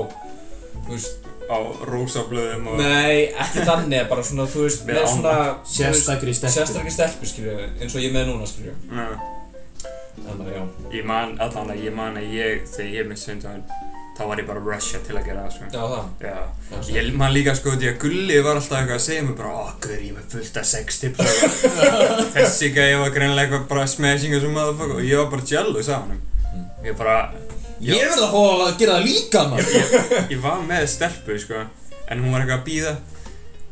þú 0.78 0.94
veist, 0.94 1.21
á 1.52 1.60
rósablöðum 1.91 2.72
og... 2.72 2.80
nei, 2.80 3.28
ekki 3.43 3.66
þannig, 3.68 4.08
bara 4.10 4.24
svona, 4.24 4.47
þú 4.49 4.66
veist, 4.66 4.86
Með 4.88 5.04
svona, 5.12 5.36
Sérstakri 5.68 6.34
stelpu. 6.38 6.56
sérstakri 6.56 6.95
stelpu, 6.95 7.30
skiljur, 7.30 7.62
eins 7.82 7.95
og 7.95 8.02
ég 8.06 8.10
er 8.12 8.18
með 8.20 8.32
núna, 8.32 8.47
skiljur. 8.49 8.76
Já. 8.88 9.08
Þannig 10.22 10.47
að, 10.47 10.52
já. 10.56 10.64
Ég 10.97 11.08
man, 11.12 11.38
allan 11.41 11.72
að 11.74 11.86
ég 11.88 11.95
man 11.97 12.20
að 12.20 12.34
ég, 12.36 12.66
þegar 12.76 12.93
ég 12.97 13.10
mitt 13.12 13.22
sundaginn, 13.22 13.64
þá 14.18 14.24
var 14.30 14.41
ég 14.41 14.47
bara 14.49 14.62
rusha 14.62 14.99
til 15.08 15.16
að 15.18 15.28
gera 15.30 15.45
það, 15.45 15.54
sko. 15.56 15.70
Já, 15.72 15.84
það. 15.91 16.10
Já. 16.28 16.34
Já. 16.72 16.82
Ég 16.97 17.14
man 17.18 17.32
líka 17.34 17.56
sko 17.58 17.74
því 17.80 17.88
að 17.93 17.95
Gulli 18.04 18.41
var 18.45 18.60
alltaf 18.60 18.78
eitthvað 18.82 18.97
að 18.99 19.06
segja 19.08 19.24
mér 19.28 19.38
bara 19.39 19.54
Ó, 19.56 19.64
guður, 19.82 20.02
ég 20.04 20.12
er 20.12 20.18
með 20.20 20.28
fullt 20.36 20.60
af 20.62 20.68
sex 20.72 20.99
tips 21.02 21.24
og 21.24 21.32
eitthvað." 21.32 22.22
Þessi 22.36 22.70
gæði 22.76 22.99
var 23.02 23.16
greinlega 23.16 23.47
eitthvað 23.47 23.66
bara 23.72 23.88
smashing 23.89 24.36
as 24.38 24.45
a 24.45 24.52
motherfucker 24.52 24.99
og 24.99 25.08
ég 25.08 25.24
var 25.24 25.32
bara 25.34 25.47
jealous 25.54 25.89
af 25.89 26.06
hann 26.06 26.22
Ég 26.86 26.97
bara, 26.99 27.16
Ég 27.82 28.04
verð 28.12 28.26
að 28.28 28.34
fá 28.36 28.42
að 28.68 28.76
gera 28.82 28.98
það 29.00 29.06
líka, 29.08 29.44
maður. 29.50 29.72
ég, 29.78 29.94
ég 30.36 30.42
var 30.44 30.60
með 30.68 30.84
stelpu 30.92 31.38
sko 31.42 31.62
En 32.12 32.20
hún 32.22 32.34
var 32.36 32.44
eitthvað 32.44 32.60
að 32.60 32.68
býða 32.68 32.92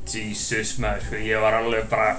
Jesus 0.10 0.72
maður, 0.82 1.04
sko, 1.06 1.20
ég 1.22 1.44
var 1.44 1.60
alveg 1.60 1.90
bara 1.92 2.16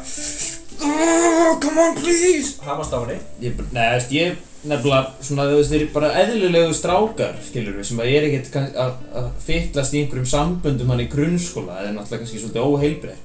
Oh, 0.80 1.58
come 1.60 1.80
on 1.82 1.96
please 1.98 2.54
Hamast 2.64 2.94
á 2.94 3.02
henni. 3.02 3.18
Ég, 3.42 3.58
nei, 3.74 3.82
veist, 3.96 4.12
ég 4.14 4.38
nefnilega, 4.64 5.10
svona, 5.24 5.44
þú 5.50 5.56
veist, 5.58 5.72
þeir 5.72 5.82
eru 5.82 5.88
bara 5.96 6.10
eðlilegu 6.22 6.76
strákar, 6.76 7.34
skilur 7.44 7.76
við, 7.80 7.86
sem 7.90 8.00
að 8.00 8.08
ég 8.10 8.16
er 8.20 8.26
ekkert 8.28 8.48
kann- 8.54 8.78
að 8.84 8.94
að 9.20 9.26
fyllast 9.44 9.96
í 9.96 10.00
einhverjum 10.04 10.28
samböndum 10.30 10.92
hann 10.92 11.02
í 11.04 11.08
grunnskóla, 11.12 11.78
er 11.82 11.92
náttúrulega 11.96 12.22
kannski 12.22 12.40
svolítið 12.42 12.68
óheilbreyð. 12.68 13.20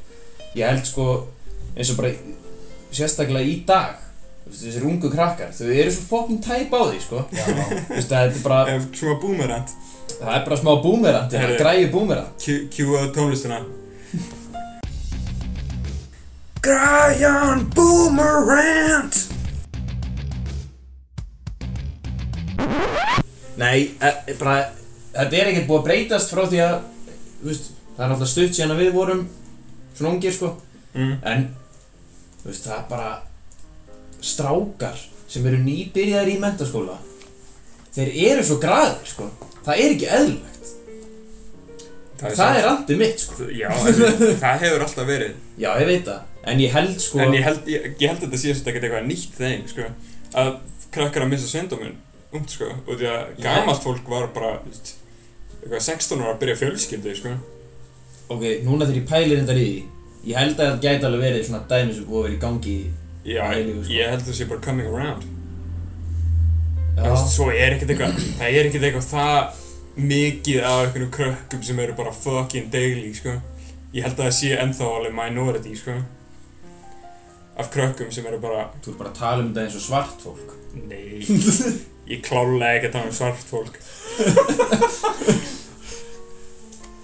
Ég 0.56 0.70
held 0.72 0.88
sko, 0.90 1.08
eins 1.76 1.92
og 1.94 2.00
bara, 2.02 2.12
sérstaklega 2.96 3.52
í 3.52 3.56
dag, 3.68 3.96
þú 4.46 4.52
veist, 4.52 4.62
þessir 4.62 4.84
ungu 4.86 5.10
krakkar, 5.10 5.50
þau 5.58 5.70
eru 5.74 5.90
svo 5.92 6.04
fucking 6.12 6.38
tæp 6.46 6.70
á 6.78 6.82
því, 6.86 7.00
sko. 7.02 7.18
Já. 7.34 7.46
Þú 7.50 7.96
veist, 7.96 8.10
það 8.12 8.22
er 8.22 8.30
bara, 8.46 8.76
svona 8.94 9.18
boomerant, 9.24 9.70
það 10.20 10.34
er 10.36 10.44
bara 10.46 10.60
smá 10.62 10.72
boomerang, 10.84 11.26
þetta 11.32 11.42
Heyrðu. 11.42 11.56
er 11.56 11.62
græði 11.64 11.88
Q 12.70 12.78
á 12.94 13.02
tónlistina 13.16 13.58
Græjan 16.66 17.60
boomerant 17.74 19.16
Nei, 23.56 23.80
e, 23.98 24.10
e, 24.28 24.34
bara, 24.38 24.56
þetta 25.16 25.36
er 25.40 25.48
ekkert 25.50 25.70
búið 25.70 25.80
að 25.80 25.86
breytast 25.90 26.30
frá 26.34 26.44
því 26.52 26.60
að, 26.70 26.76
þú 27.42 27.46
veist, 27.50 27.66
það 27.96 28.04
er 28.04 28.10
náttúrulega 28.12 28.34
stutt 28.38 28.54
síðan 28.58 28.74
að 28.76 28.82
við 28.84 28.92
vorum 28.94 29.22
svona 29.96 30.12
ungir, 30.12 30.34
sko. 30.36 30.50
mm. 30.94 31.16
En, 31.32 31.40
þú 32.44 32.48
veist, 32.52 32.66
það 32.68 32.78
er 32.78 32.86
bara 32.92 33.10
strákar 34.26 35.00
sem 35.30 35.46
eru 35.50 35.60
nýbyrjaðir 35.64 36.36
í 36.36 36.42
mentaskóla 36.42 36.98
þeir 37.96 38.12
eru 38.30 38.44
svo 38.46 38.58
graðir, 38.62 39.08
sko. 39.08 39.30
Það 39.66 39.82
er 39.82 39.94
ekki 39.96 40.10
eðlilegt. 40.18 40.72
Það, 42.20 42.58
er 42.60 42.68
andið 42.70 43.00
mitt, 43.02 43.24
sko. 43.24 43.48
Já, 43.56 43.70
það 44.44 44.62
hefur 44.66 44.86
alltaf 44.86 45.08
verið. 45.10 45.40
Já, 45.62 45.70
ég 45.82 45.90
veit 45.90 46.10
það, 46.10 46.36
en 46.52 46.62
ég 46.64 46.76
held, 46.76 47.00
sko 47.04 47.22
En 47.24 47.36
ég 47.36 47.46
held, 47.46 47.72
ég, 47.72 47.88
ég 47.92 48.12
held 48.12 48.20
að 48.20 48.28
þetta 48.28 48.42
svolítið 48.44 48.72
ekkert 48.72 48.88
eitthvað 48.90 49.10
nýtt 49.10 49.40
þeim, 49.40 49.66
sko. 49.72 49.90
Að 50.36 50.52
krakkar 50.96 51.26
að 51.26 51.34
missa 51.34 51.50
sveindóminn, 51.52 51.98
umt, 52.36 52.56
sko. 52.56 52.70
Og 52.86 53.00
því 53.00 53.10
að 53.12 53.34
gamalt 53.44 53.84
fólk 53.84 54.12
var 54.12 54.30
bara, 54.36 54.54
Eitthvað 55.66 55.82
16 55.88 56.22
ára 56.22 56.36
að 56.36 56.42
byrja 56.44 56.60
fjölskyldu, 56.62 57.16
sko. 57.18 57.36
Ok, 58.36 58.44
núna 58.66 58.88
þegar 58.88 59.00
ég 59.00 59.08
pælir 59.10 59.42
þetta 59.42 59.56
í 59.62 59.72
ég 60.26 60.38
held 60.40 60.58
að 60.60 60.70
það 60.72 60.84
gæti 60.86 61.06
alveg 61.08 61.22
verið 61.22 61.44
svona 61.46 61.66
dæmi 61.70 61.94
sem 61.94 62.06
búið 62.08 62.20
að 62.20 62.26
vera 62.26 62.36
í 62.36 62.40
gangi 62.42 62.78
Já, 63.26 63.46
líka, 63.58 63.82
sko. 63.84 63.94
ég 63.94 64.12
held 64.12 64.22
að 64.22 64.28
það 64.30 64.38
sé 64.38 64.46
bara 64.50 64.62
coming 64.62 64.88
around. 64.92 65.24
Já, 66.96 67.16
Svo 67.28 67.48
er 67.52 67.74
ekkert 67.76 67.92
eitthvað, 67.96 68.20
það 68.40 68.58
er 68.60 68.70
ekkert 68.70 68.86
eitthvað 68.88 69.08
það 69.10 69.62
mikið 69.96 70.60
af 70.68 70.82
einhvernum 70.84 71.12
krökkum 71.16 71.64
sem 71.66 71.80
eru 71.80 71.96
bara 71.98 72.14
fucking 72.14 72.70
daily, 72.72 73.10
sko. 73.18 73.34
Ég 73.96 74.06
held 74.06 74.20
að 74.20 74.28
það 74.28 74.38
sé 74.38 74.52
ennþá 74.60 74.92
alveg 75.00 75.18
minority, 75.18 75.74
sko. 75.80 75.98
Af 77.58 77.72
krökkum 77.74 78.12
sem 78.12 78.26
eru 78.28 78.38
bara 78.44 78.68
Þú 78.84 78.92
ert 78.94 79.00
bara 79.00 79.12
að 79.14 79.20
tala 79.20 79.44
um 79.44 79.52
þetta 79.52 79.66
eins 79.66 79.78
og 79.80 79.86
svart 79.88 80.24
fólk. 80.24 80.56
Nei, 80.76 81.24
ég 82.14 82.24
klálega 82.24 82.78
ekki 82.78 82.92
að 82.92 82.96
tala 83.00 83.10
um 83.10 83.16
svart 83.16 83.46
fólk. 83.50 83.82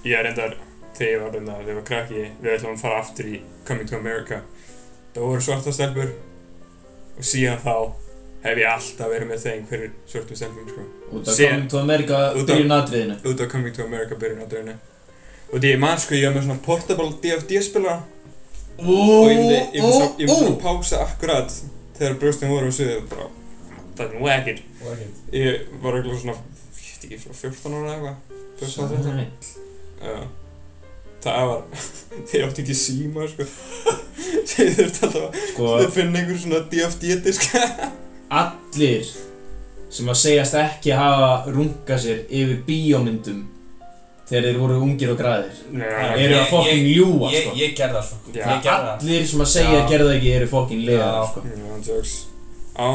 Ég 0.02 0.18
er 0.18 0.26
reyndar, 0.26 0.56
þegar 0.98 1.12
ég 1.12 1.22
var 1.22 1.36
reyndar, 1.36 1.60
þegar 1.62 1.70
ég 1.72 1.78
var 1.78 1.86
krakki 1.86 2.22
Við 2.42 2.54
ætlum 2.56 2.74
að 2.74 2.82
fara 2.82 3.02
aftur 3.04 3.28
í 3.30 3.42
Coming 3.68 3.90
to 3.90 3.98
America 4.00 4.40
Það 5.16 5.26
voru 5.28 5.42
svarta 5.44 5.74
stelpur. 5.76 6.14
Og 7.18 7.24
síðan 7.28 7.60
þá 7.62 7.74
hef 8.46 8.58
ég 8.58 8.70
alltaf 8.72 9.12
verið 9.12 9.28
með 9.30 9.44
þeim 9.44 9.66
fyrir 9.70 9.92
svörtum 10.10 10.38
stelpum, 10.40 10.70
sko. 10.72 10.86
Út 11.12 11.28
af 11.28 11.38
Coming 11.38 11.68
to 11.70 11.80
America 11.82 12.22
byrjun 12.48 12.72
atriðinu. 12.78 13.18
Út 13.30 13.44
af 13.46 13.52
Coming 13.52 13.76
to 13.76 13.84
America 13.86 14.16
byrjun 14.16 14.48
drauninu 14.50 14.78
Og 15.52 15.60
því 15.60 15.74
ég 15.74 15.80
man, 15.84 16.00
sko, 16.00 16.16
ég 16.16 16.30
var 16.30 16.38
með 16.40 16.46
svona 16.48 16.64
portable 16.66 17.10
DFD-spilara 17.22 17.98
Og 18.80 18.88
ég 18.88 19.38
myndi, 19.38 19.60
ég 19.60 19.84
myndi, 19.84 19.92
svona- 19.92 20.16
ég 20.18 20.26
myndi 20.32 20.40
svona 20.40 20.60
pása 20.64 21.02
akkurat 21.06 21.52
Þegar 22.00 22.16
brjóstin 22.22 22.50
voru 22.50 22.72
og 22.72 23.10
bara 23.12 23.28
Fucking 23.98 24.22
whack 24.24 24.48
it 24.48 24.62
Og 24.82 24.94
ekkert. 24.96 25.18
Ég 25.32 25.66
var 25.84 25.94
eiginlega 26.00 26.22
svona, 26.24 26.38
ég 26.80 26.88
veit 26.88 27.04
ekki, 27.06 27.20
svona 27.20 27.36
14 27.36 27.74
ára 27.74 27.84
eða 27.84 27.96
eitthvað. 27.98 28.16
14 28.60 28.84
ára 28.88 29.04
Sæll. 29.04 29.28
Já 30.02 30.41
Það 31.22 31.48
var, 31.52 31.62
ég 32.34 32.46
átti 32.48 32.64
ekki 32.64 32.76
síma, 32.78 33.28
sko 33.30 33.46
Ég 34.62 34.72
þurfti 34.78 35.06
alltaf 35.08 35.36
Sko, 35.52 35.68
að 35.78 35.90
finna 35.94 36.22
einhver 36.22 36.40
svona 36.42 36.62
DFD-disk 36.72 37.52
allir 38.42 39.10
sem 39.92 40.08
að 40.08 40.20
segjast 40.22 40.56
ekki 40.56 40.94
hafa 40.96 41.52
rungað 41.52 42.00
sér 42.06 42.22
yfir 42.32 42.62
bíómyndum 42.68 43.42
þegar 44.30 44.46
þeir 44.48 44.60
voru 44.62 44.78
ungir 44.86 45.12
og 45.12 45.18
græðir 45.20 45.58
Nei, 45.76 45.88
eru 46.24 46.38
að 46.40 46.46
fokkin 46.54 46.86
ljúa 46.88 47.32
sko. 47.34 47.56
ég 47.60 47.74
það. 48.08 48.12
Já. 48.32 48.46
Ég 48.48 48.62
gerði 48.64 48.70
það. 48.72 48.92
allir 48.96 49.26
sem 49.28 49.44
að 49.44 49.50
segja 49.52 49.80
að 49.82 49.90
gera 49.92 50.08
það 50.08 50.16
ekki 50.16 50.36
eru 50.38 50.52
fokkin 50.54 50.86
Já. 50.88 51.10
sko. 51.28 52.31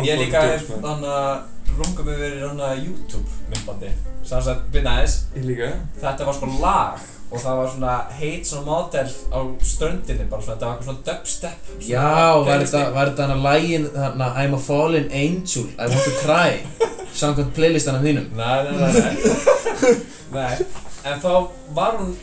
Ég 0.07 0.18
líka 0.24 0.41
hef 0.41 0.70
hann 0.83 1.05
að 1.05 1.77
runga 1.77 2.05
mig 2.07 2.16
verið 2.22 2.47
hann 2.49 2.61
að 2.64 2.79
YouTube 2.87 3.29
myndbandi. 3.51 3.91
Sanns 4.27 4.49
að, 4.51 4.62
byrja 4.72 4.95
aðeins, 4.97 5.16
Ég 5.37 5.45
líka 5.47 5.68
þetta 6.01 6.24
var 6.27 6.35
sko 6.39 6.49
lag 6.62 7.05
og 7.27 7.41
það 7.43 7.57
var 7.59 7.68
svona 7.72 7.95
heit 8.20 8.47
svona 8.47 8.64
model 8.66 9.09
á 9.35 9.39
ströndinni, 9.66 10.27
bara 10.31 10.43
svona, 10.43 10.55
þetta 10.57 10.66
var 10.66 10.77
eitthvað 10.77 10.89
svona 10.89 11.07
dubstep. 11.09 11.70
svona 11.74 11.89
já, 11.91 12.45
var 12.47 12.64
þetta, 12.64 12.83
hann 13.27 13.35
að 13.37 13.43
lægin 13.49 13.87
þarna 13.97 14.29
I'm 14.45 14.55
a 14.55 14.61
fallen 14.62 15.09
angel, 15.11 15.66
I 15.74 15.89
want 15.91 16.07
to 16.07 16.14
cry 16.22 16.51
samkvæmt 17.16 17.53
playlistanum 17.57 18.05
þínum 18.07 18.31
Nei, 18.37 18.64
nei, 18.64 18.72
nei, 18.79 18.93
nei. 18.95 19.95
nei. 20.33 20.57
En 21.07 21.20
þá 21.22 21.31
var 21.74 21.99
hún 22.01 22.14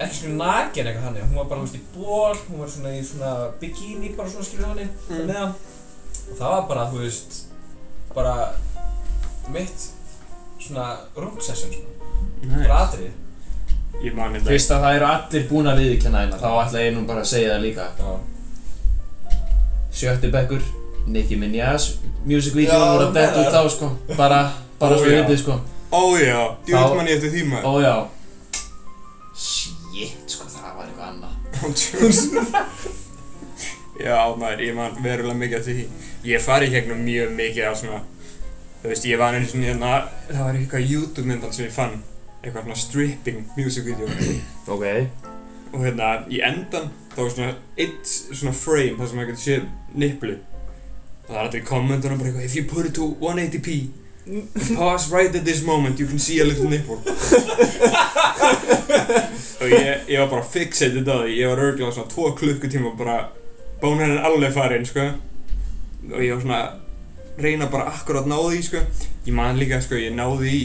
ekki 0.00 0.16
svona 0.22 0.36
nakin 0.44 0.86
eitthvað 0.90 1.06
þannig, 1.08 1.26
hún 1.28 1.40
var 1.40 1.48
bara, 1.50 1.60
þú 1.60 1.66
veist, 1.66 1.80
í 1.80 1.84
ból, 1.96 2.38
hún 2.50 2.62
var 2.64 2.72
svona 2.76 2.94
í 2.96 3.02
svona 3.04 3.32
bikini 3.60 4.12
bara 4.16 4.28
svona 4.32 4.44
skilur 4.48 4.70
þannig, 4.70 4.92
Mm. 5.10 5.26
Það 6.38 6.50
var 6.54 6.66
bara, 6.68 6.84
þú 6.92 7.00
veist, 7.04 7.38
bara 8.14 8.34
mitt 9.54 9.86
svona 10.60 10.86
rungsession, 11.16 11.72
sko, 11.72 11.86
bara 12.42 12.58
Nice 12.60 12.70
atrið. 12.80 13.12
Ég 14.04 14.14
man 14.16 14.32
þetta. 14.32 14.48
Fyrst 14.48 14.70
að 14.72 14.84
það 14.84 14.96
eru 14.96 15.06
allir 15.10 15.48
búin 15.50 15.66
að 15.68 15.80
viðkjanna 15.82 16.20
hérna 16.22 16.38
þá 16.40 16.50
ætla 16.64 16.84
ég 16.84 16.94
nú 16.96 17.02
bara 17.08 17.20
að 17.24 17.30
segja 17.32 17.54
það 17.54 17.64
líka. 17.66 17.88
Já. 17.98 18.12
sjötti 20.00 20.30
bekkur 20.32 20.62
Nicki 21.10 21.36
Minaj 21.36 21.88
music 22.24 22.54
video 22.54 22.78
voru 22.78 23.08
að 23.08 23.14
detta 23.18 23.42
út 23.42 23.56
á 23.58 23.62
sko. 23.74 23.88
Bara, 24.16 24.40
bara 24.78 24.94
Ó, 24.94 24.98
svo 25.02 25.10
já. 25.10 25.20
vitið 25.24 25.38
sko. 25.42 25.56
Ó 25.90 26.02
já, 26.16 26.38
Þá- 26.38 26.66
djúvill 26.66 26.96
man 26.96 27.06
ég 27.10 27.16
eftir 27.18 27.30
því 27.34 27.42
maður. 27.50 27.64
Ó 27.66 27.72
já. 27.82 27.94
Shit, 29.34 30.24
sko, 30.30 30.44
það 30.48 30.76
var 30.76 30.86
eitthvað 30.86 31.08
annað. 31.10 31.34
Jokes 31.60 32.20
Já, 34.06 34.16
maður, 34.40 34.62
ég 34.64 34.74
man 34.78 34.94
verulega 35.04 35.36
mikið 35.42 35.58
eftir 35.58 35.74
því 35.76 35.86
Ég 36.20 36.42
fari 36.44 36.66
í 36.68 36.72
gegnum 36.74 36.98
mjög 37.00 37.30
mikið 37.32 37.64
á 37.64 37.72
svona 37.72 38.00
Þú 38.82 38.90
veist, 38.90 39.06
ég 39.08 39.20
var 39.20 39.36
einu 39.36 39.46
svona 39.48 39.70
hérna 39.70 39.92
Það 40.28 40.42
var 40.44 40.58
eitthvað 40.58 40.90
YouTube 40.92 41.28
myndan 41.30 41.54
sem 41.56 41.64
ég 41.64 41.72
fann 41.72 41.94
Eitthvað 42.42 42.66
svona 42.66 42.80
stripping 42.80 43.38
music 43.56 43.84
video. 43.88 44.08
Ok. 44.68 44.84
Og 45.70 45.84
hérna, 45.84 46.10
í 46.28 46.40
endan 46.44 46.90
þá 47.14 47.18
var 47.22 47.32
svona 47.32 47.54
eitt 47.80 48.04
svona 48.08 48.52
frame 48.56 48.96
þar 48.98 49.08
sem 49.08 49.18
maður 49.20 49.30
getur 49.30 49.44
séð 49.44 49.64
nipplu. 50.02 50.36
Og 51.22 51.30
það 51.30 51.38
er 51.38 51.42
alltaf 51.44 51.58
í 51.60 51.64
kommentunum 51.68 52.20
bara 52.20 52.30
eitthvað 52.30 52.48
If 52.48 52.56
you 52.58 52.64
put 52.68 52.88
it 52.88 52.94
to 53.00 53.04
180p 53.20 54.76
Pause 54.76 55.08
right 55.12 55.34
at 55.34 55.44
this 55.44 55.64
moment, 55.64 55.98
you 56.00 56.06
can 56.06 56.18
see 56.20 56.40
a 56.40 56.44
little 56.44 56.68
nipple. 56.68 57.00
Og 59.60 59.72
ég, 59.72 60.04
ég 60.08 60.20
var 60.20 60.28
bara 60.28 60.44
fixated 60.44 61.08
á 61.08 61.24
því, 61.24 61.32
ég 61.40 61.48
var 61.48 61.64
örgulega 61.64 61.96
svona 61.96 62.12
tvo 62.12 62.30
klukkutíma 62.36 62.92
bara 63.00 63.18
Bónarinn 63.80 64.20
alveg 64.24 64.52
farinn, 64.56 64.86
sko 64.88 65.08
Og 66.08 66.20
ég 66.24 66.34
var 66.34 66.44
svona 66.44 66.60
reyna 67.40 67.68
bara 67.72 67.90
akkurat 67.92 68.28
náði 68.28 68.60
í, 68.60 68.66
sko 68.66 68.82
Ég 69.26 69.34
man 69.36 69.58
líka, 69.60 69.80
sko, 69.84 69.98
ég 70.00 70.14
náði 70.16 70.52
í 70.56 70.60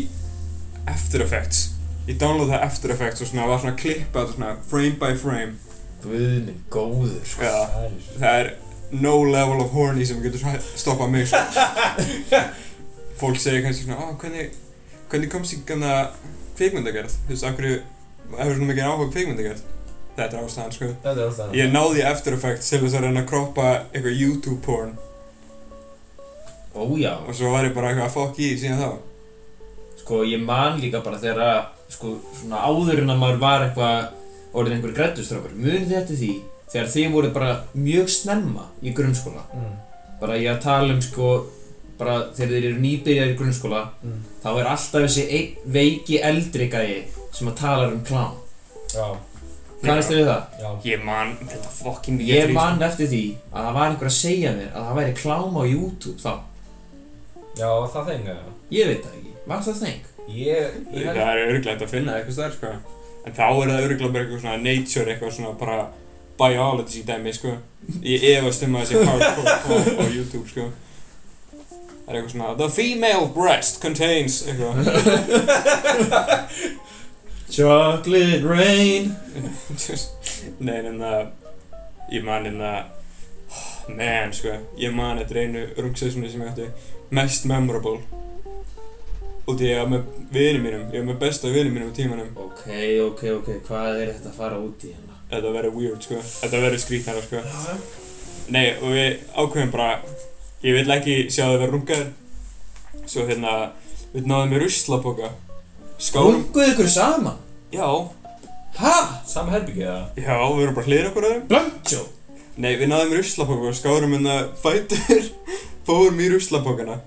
After 0.92 1.26
Effects 1.26 1.72
Ég 2.08 2.20
downloadaði 2.22 2.62
After 2.64 2.94
Effects 2.94 3.24
og 3.26 3.32
svona 3.32 3.48
var 3.50 3.64
svona 3.64 3.78
klippað 3.80 4.36
svona 4.36 4.56
frame 4.70 4.96
by 5.02 5.16
frame 5.20 5.56
Guð 6.06 6.28
minn 6.46 6.62
góður, 6.72 7.18
sko 7.28 7.48
Já, 7.48 7.58
Það 8.20 8.40
er 8.44 8.54
no 8.92 9.16
level 9.24 9.64
of 9.64 9.72
horny 9.74 10.06
sem 10.06 10.22
getur 10.24 10.44
stoppað 10.78 11.10
mig 11.12 11.28
sko. 11.28 11.42
Fólk 13.20 13.40
segir 13.42 13.64
kannski 13.66 13.88
svona, 13.88 13.98
ah, 14.04 14.14
hvernig, 14.20 14.52
hvernig 15.12 15.32
komst 15.32 15.56
ég 15.56 15.64
gana 15.68 16.12
kvikmyndagerð? 16.60 17.16
Þú 17.26 17.34
veist, 17.34 17.48
hverju 17.58 17.80
hefur 18.36 18.60
svona 18.60 18.70
mikið 18.70 18.86
áhuga 18.86 19.08
á 19.10 19.14
kvikmyndagerð? 19.16 19.64
Þetta 20.16 20.38
er 20.38 20.46
ástæðan, 20.46 20.76
sko. 20.78 20.90
Þetta 21.04 21.16
er 21.16 21.26
alltaf 21.26 21.58
Ég 21.58 21.74
náði 21.74 22.06
After 22.08 22.38
Effects 22.38 22.72
til 22.72 22.82
þess 22.84 23.00
að 23.00 23.08
reyna 23.08 23.24
að 23.26 23.30
kroppa 23.34 23.68
eitthvað 23.90 24.22
YouTube 24.22 24.60
porn 24.64 24.94
Ó 26.76 26.84
já 27.00 27.14
og 27.16 27.32
svo 27.36 27.52
var 27.54 27.66
ég 27.70 27.74
bara 27.76 27.92
eitthvað 27.94 28.08
að 28.10 28.16
fokk 28.18 28.40
í 28.44 28.50
síðan 28.60 28.82
þá. 28.84 28.90
Sko, 30.02 30.22
ég 30.28 30.42
man 30.46 30.80
líka 30.82 31.02
bara 31.06 31.18
þegar 31.22 31.42
að 31.46 31.64
Sko, 31.96 32.16
svona 32.40 32.64
áður 32.66 33.04
en 33.04 33.12
að 33.14 33.20
maður 33.22 33.40
var 33.44 33.64
eitthvað 33.68 34.06
Orðin 34.58 34.78
einhver 34.80 34.94
grættustrákur 34.98 35.52
Munið 35.56 35.84
þið 35.92 35.98
eftir 36.00 36.18
því 36.22 36.30
Þegar 36.74 36.88
þið 36.96 37.12
voru 37.14 37.30
bara 37.36 37.50
mjög 37.78 38.08
snemma 38.10 38.64
í 38.82 38.94
grunnskóla 38.98 39.44
mm. 39.54 39.76
Bara 40.22 40.38
ég 40.42 40.50
að 40.56 40.64
tala 40.66 40.96
um, 40.96 41.02
sko 41.06 41.30
Bara 42.00 42.16
þegar 42.36 42.56
þeir 42.56 42.66
eru 42.72 42.82
nýbyrjar 42.82 43.32
í 43.34 43.38
grunnskóla 43.40 43.84
Mm. 44.06 44.18
Þá 44.42 44.50
er 44.60 44.68
alltaf 44.72 45.06
þessi 45.06 45.28
einn 45.38 45.70
veiki 45.78 46.18
eldri 46.32 46.68
gæi 46.74 47.06
Sem 47.34 47.50
að 47.54 47.56
tala 47.62 47.88
um 47.92 48.02
klám 48.06 48.34
Já, 48.96 49.06
Kannast 49.86 50.10
þið 50.12 50.20
við 50.24 50.28
það? 50.32 50.44
já 50.64 50.70
Ég 50.90 51.06
man 51.06 51.32
þetta 51.46 51.72
fokkin 51.78 52.20
Ég 52.26 52.52
man 52.54 52.82
eftir 52.86 53.10
því 53.14 53.24
að 53.54 53.62
það 53.70 53.78
var 53.78 53.88
einhver 53.92 54.10
að 54.12 54.18
segja 54.18 54.54
mér 54.58 54.70
að 54.74 54.90
það 54.90 55.00
væri 55.00 55.16
klám 55.22 55.58
á 55.62 55.64
YouTube 55.70 56.18
þá. 56.22 56.34
Já, 57.56 57.70
það 57.94 58.12
þengi 58.12 58.32
það 58.34 58.54
Ég 58.76 58.88
veit 58.90 59.04
það 59.06 59.18
ekki. 59.20 59.34
Var 59.46 59.60
það 59.66 59.82
þeng? 59.84 60.08
Ég, 60.36 60.78
ég 60.96 61.06
Það 61.14 61.28
er 61.30 61.42
örglegt 61.52 61.84
að 61.86 61.92
finna 61.92 62.16
eitthvað 62.18 62.38
stær, 62.40 62.56
sko. 62.56 62.72
En 63.26 63.36
þá 63.38 63.46
er 63.46 63.70
það 63.72 63.86
örglega 63.86 64.14
bara 64.16 64.24
eitthvað 64.26 64.42
svona 64.42 64.64
nature, 64.64 65.12
eitthvað 65.14 65.36
svona 65.36 65.52
bara 65.60 65.78
biology 66.40 67.04
dæmi, 67.06 67.34
sko. 67.38 67.54
Ég 68.02 68.26
efast 68.32 68.66
um 68.66 68.76
að 68.80 68.82
það 68.82 68.90
sé 68.90 68.96
hardcore 69.12 69.54
á, 69.54 70.02
á 70.02 70.06
YouTube, 70.10 70.48
sko. 70.50 70.66
Það 72.06 72.10
er 72.10 72.18
eitthvað 72.20 72.34
svona 72.34 72.56
The 72.58 72.70
female 72.74 73.30
breast 73.38 73.80
contains 73.82 74.42
eitthvað 74.50 74.76
Chocolate 77.56 78.42
rain. 78.50 79.14
Nei, 80.60 80.80
en 80.82 81.00
það 81.02 81.22
Ég 82.14 82.26
man 82.26 82.46
en 82.50 82.60
það 82.62 82.80
Man, 83.94 84.34
sko 84.34 84.54
Ég 84.82 84.94
man 84.98 85.22
eftir 85.22 85.44
einu 85.44 85.66
rungsessunni 85.78 86.30
sem 86.30 86.42
ég 86.42 86.50
átti 86.54 86.70
Mest 87.14 87.46
memorable 87.50 88.00
Og 89.46 89.60
því 89.60 89.68
ég 89.70 89.78
var 89.82 89.90
með 89.92 90.08
vini 90.34 90.62
mínum 90.64 90.88
Ég 90.90 91.04
var 91.04 91.08
með 91.12 91.20
besta 91.22 91.52
vini 91.54 91.70
mínum 91.74 91.92
á 91.94 91.98
tímanum 91.98 92.32
Ok, 92.48 92.66
ok, 93.06 93.24
ok. 93.40 93.50
Hvað 93.68 94.02
er 94.02 94.12
þetta 94.16 94.32
að 94.32 94.40
fara 94.40 94.60
út 94.62 94.86
í 94.88 94.92
hérna? 94.94 95.20
Þetta 95.30 95.54
verður 95.58 95.78
weird, 95.78 96.02
sko 96.06 96.20
Þetta 96.26 96.64
verður 96.66 96.84
skrítnara, 96.86 97.24
sko 97.26 97.44
Nei, 98.56 98.68
og 98.82 98.92
við 98.94 99.24
ákveðum 99.36 99.74
bara 99.74 99.90
Ég 100.66 100.78
vil 100.80 100.96
ekki 100.98 101.16
sjá 101.30 101.46
þau 101.52 101.60
vera 101.62 101.72
rungaðir 101.76 103.06
Svo 103.06 103.26
hérna 103.30 103.56
Við 104.16 104.30
náðum 104.32 104.58
ruslapoka 104.66 105.32
Skárum 106.02 106.40
Runguðu 106.42 106.72
ykkur 106.74 106.90
saman? 106.92 107.42
Já, 107.74 107.88
Ha? 108.76 109.22
Sam 109.28 109.48
herbyggið 109.54 109.88
það 109.88 110.18
já, 110.20 110.36
við 110.52 110.64
erum 110.66 110.76
bara 110.76 110.90
hlýðir 110.90 111.06
okkur 111.10 111.28
öðrum 111.30 111.44
Blancho? 111.48 112.02
Nei, 112.60 112.74
við 112.80 112.90
náðum 112.92 113.14
í 113.14 113.20
ruslapoka 113.22 113.70
og 113.70 113.78
skárum 113.78 114.16
hérna 114.16 114.36
fætur 114.60 115.30
Fórum 115.88 116.22
í 116.22 116.30
ruslapokana 116.34 117.00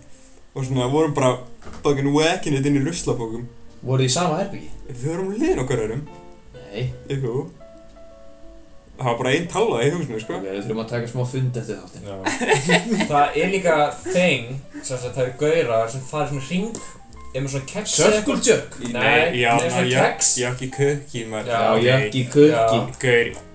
Og 0.54 0.64
svona 0.66 0.88
vorum 0.92 1.14
bara 1.16 1.36
Fucking 1.82 2.10
whacking 2.14 2.58
it 2.58 2.66
inn 2.66 2.80
í 2.80 2.84
ruslapokum 2.86 3.46
Voruð 3.82 4.04
þið 4.04 4.10
í 4.10 4.14
sama 4.16 4.40
herbyggi? 4.40 4.70
Við 4.88 5.06
vorum 5.06 5.32
hlýðir 5.34 5.62
okkur 5.64 5.84
öðrum 5.86 6.04
Nei. 6.58 6.90
Jú 7.12 7.48
Það 8.98 9.06
var 9.06 9.18
bara 9.20 9.32
einn 9.36 9.44
tala 9.46 9.82
í 9.86 9.90
húsinu, 9.94 10.18
sko 10.18 10.38
við 10.42 10.56
þurfum 10.64 10.80
að 10.82 10.88
taka 10.90 11.06
smá 11.06 11.20
fund 11.30 11.58
eftir 11.60 11.76
þáttinn. 11.78 12.08
Já 12.08 12.16
Það 13.12 13.36
er 13.38 13.52
líka 13.52 13.76
thing 14.02 14.56
sem 14.82 14.88
sagt 14.98 15.12
það 15.12 15.22
eru 15.22 15.36
gaurar 15.44 15.92
sem 15.92 16.02
fara 16.08 16.26
svona 16.32 16.46
hring 16.48 16.80
með 17.38 17.50
svona 17.52 17.68
keks 17.70 17.94
eða 17.94 18.16
Circle 18.16 18.38
jerk? 18.48 18.78
Nei, 18.90 19.38
já, 19.38 19.52
nei, 19.54 19.68
svona 19.70 20.02
keks. 20.02 20.32
Jökki 20.42 20.70
kökki, 20.74 21.26
jökki, 21.86 22.24
kukki. 22.32 22.48
Já. 22.50 23.47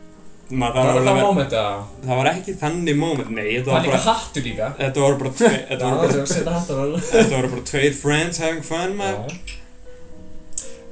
Maður 0.53 0.75
Það 0.75 0.85
var 0.85 0.91
alveg 0.93 1.07
það 1.07 1.17
að 1.17 1.25
moment 1.25 1.53
að 1.57 1.79
Það 2.03 2.19
var 2.19 2.29
ekki 2.29 2.53
þannig 2.61 2.97
moment, 2.99 3.29
nei, 3.33 3.47
þetta 3.55 3.63
Það 3.65 3.73
var 3.73 3.85
líka 3.87 3.93
bara 3.95 4.05
hattur 4.19 4.43
líka. 4.47 4.67
Þetta 4.77 5.03
voru 5.03 5.17
bara 5.23 5.31
tvei, 5.39 5.57
þetta 5.69 5.87
voru 5.89 5.97
bara, 5.97 6.11
þetta 6.13 6.23
að 6.23 6.33
setja 6.33 6.53
hattur 6.57 6.79
á 6.79 6.85
þetta 7.13 7.35
voru 7.37 7.51
bara 7.55 7.65
tveir 7.71 7.95
friends 7.97 8.41
having 8.43 8.65
fun, 8.67 8.95
maður. 8.99 9.37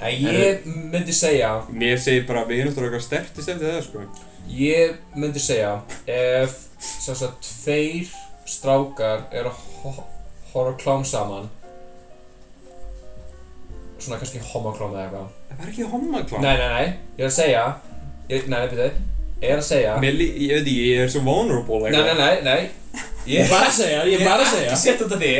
Nei, 0.02 0.12
ég 0.18 0.64
myndi 0.66 1.14
segja 1.14 1.52
Mér 1.70 2.00
segir 2.02 2.24
bara 2.26 2.42
að 2.42 2.50
við 2.50 2.64
erum 2.64 2.74
eitthvað 2.82 3.04
stertist 3.06 3.52
eftir 3.52 3.68
það, 3.68 3.84
sko. 3.86 4.06
Ég 4.50 4.96
myndi 5.14 5.42
segja 5.42 5.76
ef 6.10 6.56
sem 6.82 7.14
sagt 7.14 7.46
tveir 7.62 8.10
strákar 8.50 9.28
eru 9.30 9.52
að 9.52 9.60
ho- 9.84 10.06
horfa 10.52 10.74
klám 10.82 11.04
saman 11.06 11.46
svona 14.02 14.18
kannski 14.18 14.40
homoklám 14.42 14.96
eða 14.96 15.04
eitthvað. 15.06 15.26
Það 15.52 15.60
var 15.62 15.70
ekki 15.70 15.88
homaklám 15.92 16.42
Nei, 16.42 16.54
nei, 16.58 16.68
nei, 16.74 16.86
ég 17.14 17.22
er 17.22 17.28
að 17.30 17.36
segja 17.36 17.64
ég, 18.32 18.48
Nei, 18.50 18.62
er 19.42 19.56
að 19.58 19.64
segja 19.66 19.96
Mér, 20.02 20.14
lí- 20.18 20.32
ég 20.46 20.52
veit 20.56 20.66
ekki, 20.66 20.74
ég 20.92 21.00
er 21.04 21.08
svo 21.12 21.20
vulnerable 21.26 21.80
Nei, 21.90 22.02
nei, 22.02 22.14
nei, 22.14 22.34
nei. 22.46 22.62
Ég 23.26 23.40
er 23.44 23.48
bara 23.50 23.66
að 23.70 23.76
segja, 23.78 24.02
ég 24.10 24.20
er 24.20 24.26
bara 24.26 24.42
að 24.44 24.50
segja. 24.52 24.70
Ég 24.72 24.78
sett 24.82 24.98
þetta 25.02 25.18
því 25.22 25.32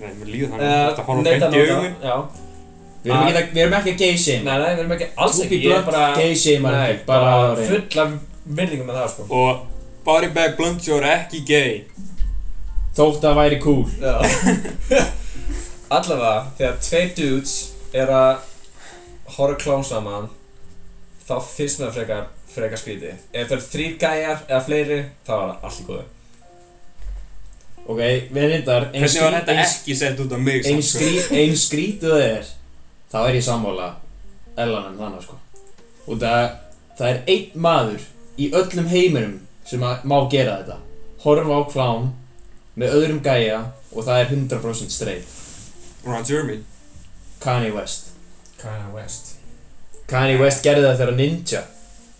Nei, 0.00 0.10
mér 0.20 0.28
líður 0.32 0.50
þannig, 0.54 0.72
þetta 0.88 1.04
horfa 1.08 1.22
neita 1.22 1.48
beint 1.50 1.54
í 1.54 1.74
augun. 1.74 1.94
Já. 2.02 2.16
Við 3.04 3.12
erum 3.12 3.26
ekki, 3.28 3.40
að- 3.42 3.52
við 3.54 3.62
erum 3.64 3.74
ekki 3.78 3.92
að 3.94 3.98
gay 4.04 4.16
shame 4.24 4.44
Nei, 4.44 4.58
nei, 4.58 4.70
við 4.74 4.78
erum 4.84 4.92
ekki 4.96 5.08
alls 5.16 5.36
To 5.36 5.42
ekki. 5.44 5.58
be 5.58 5.68
Ég 5.68 5.74
er 5.74 5.82
blunt, 5.82 5.90
bara 5.90 6.14
gay 6.16 6.34
shame 6.44 6.68
er 6.68 6.76
Nei, 6.78 6.92
ekki, 6.94 7.04
bara 7.06 7.24
bara 7.24 7.34
á 7.34 7.54
hreinu. 7.54 7.68
full 7.68 8.00
af 8.04 8.10
virðingum 8.58 8.86
með 8.88 9.00
það, 9.00 9.08
sko. 9.14 9.26
Og 9.30 9.66
body 10.04 10.28
bag 10.38 10.56
blunt 10.56 10.88
er 10.88 11.08
ekki 11.14 11.44
gay. 11.46 11.84
Þótt 12.96 13.24
að 13.26 13.38
væri 13.42 13.60
cool. 13.62 13.84
Já. 14.00 14.14
Allavega, 15.94 16.46
þegar 16.58 16.78
tveir 16.82 17.10
dudes 17.18 17.54
er 17.94 18.10
að 18.10 18.38
horfa 19.36 19.58
klám 19.60 19.84
saman 19.86 20.28
þá 21.28 21.34
finnst 21.44 21.80
mér 21.80 21.88
það 21.90 21.98
frekar, 21.98 22.24
frekar 22.54 22.80
skrítið. 22.80 23.22
Ef 23.32 23.48
það 23.48 23.56
eru 23.56 23.66
þrýr 23.70 23.94
gæjar 24.02 24.42
eða 24.48 24.60
fleiri 24.66 24.98
þá 25.26 25.32
er 25.34 25.46
það 25.48 25.64
allt 25.68 25.80
í 25.80 25.86
góðu. 25.88 26.04
Ok, 27.84 27.98
við 28.32 28.46
reyndar 28.48 28.86
ein 28.94 29.02
Hvernig 29.02 29.20
var 29.20 29.30
skrý- 29.30 29.38
þetta 29.40 29.52
ein- 29.52 29.64
ekki 29.66 29.96
sett 30.00 30.20
út 30.24 30.32
á 30.32 30.38
mig 30.40 30.66
Ein, 30.66 30.82
sko? 30.82 30.98
skrý, 30.98 31.40
ein 31.40 31.56
skrítið 31.56 32.10
það 32.14 32.22
er 32.28 32.44
Þá 33.12 33.18
er 33.28 33.34
ég 33.34 33.44
sammála 33.44 33.88
Ellan 34.56 34.86
en 34.92 34.98
þannig 34.98 35.22
sko. 35.26 35.36
Og 36.08 36.18
það, 36.22 36.54
það 36.98 37.08
er 37.10 37.20
einn 37.28 37.50
maður 37.66 38.00
Í 38.38 38.48
öllum 38.56 38.88
heiminum 38.88 39.34
Sem 39.66 39.80
að, 39.84 40.04
má 40.04 40.16
gera 40.32 40.56
þetta. 40.62 40.78
Horfa 41.26 41.58
á 41.60 41.62
klám 41.74 42.08
Með 42.76 42.96
öðrum 42.96 43.20
gæja 43.22 43.60
Og 43.92 44.02
það 44.04 44.20
er 44.22 44.32
100% 44.32 44.90
straight. 44.90 45.28
Ron 46.06 46.24
Jeremy. 46.26 46.58
Kanye 47.40 47.70
West. 47.72 48.08
Kanye 48.58 48.88
West. 48.94 49.34
Kanye 50.08 50.38
West 50.40 50.64
gerði 50.64 50.82
það 50.88 50.98
þegar 50.98 51.14
Ninja 51.16 51.60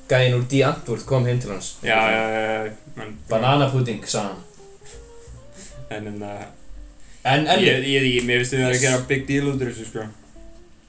Gæin 0.09 0.35
úr 0.37 0.45
D. 0.51 0.61
Antwoord 0.67 1.05
kom 1.09 1.25
heim 1.29 1.39
til 1.41 1.51
hans 1.55 1.75
Já, 1.83 1.97
já, 2.13 2.25
já, 2.35 2.65
já 2.67 2.73
men- 2.97 3.15
Banana 3.29 3.71
pudding, 3.73 4.03
sagði 4.05 4.29
hann 4.29 4.43
En, 5.91 6.07
en, 6.07 6.23
uh, 6.23 6.45
En, 7.25 7.47
en 7.47 7.61
ég, 7.61 7.85
ég, 7.89 8.03
ég, 8.19 8.25
mér 8.29 8.43
finnst 8.43 8.53
þið 8.53 8.67
að 8.69 8.81
gera 8.83 9.05
big 9.09 9.27
deal 9.29 9.49
út 9.53 9.63
úr 9.63 9.71
þessu, 9.73 9.87
sko 9.89 10.05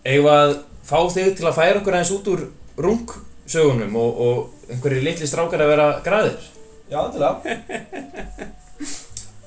Eigum 0.05 0.26
við 0.28 0.34
að 0.34 0.55
fá 0.86 0.97
þig 1.16 1.32
til 1.38 1.47
að 1.49 1.55
færa 1.59 1.80
okkur 1.80 1.95
aðeins 1.97 2.11
út 2.18 2.28
úr 2.34 2.43
rungsögunum 2.86 3.95
og, 4.01 4.20
og 4.26 4.72
einhverjir 4.74 5.05
litli 5.07 5.30
strákar 5.30 5.63
að 5.63 5.72
vera 5.72 5.88
græðir? 6.05 6.49
Já, 6.91 6.99
að 7.07 7.22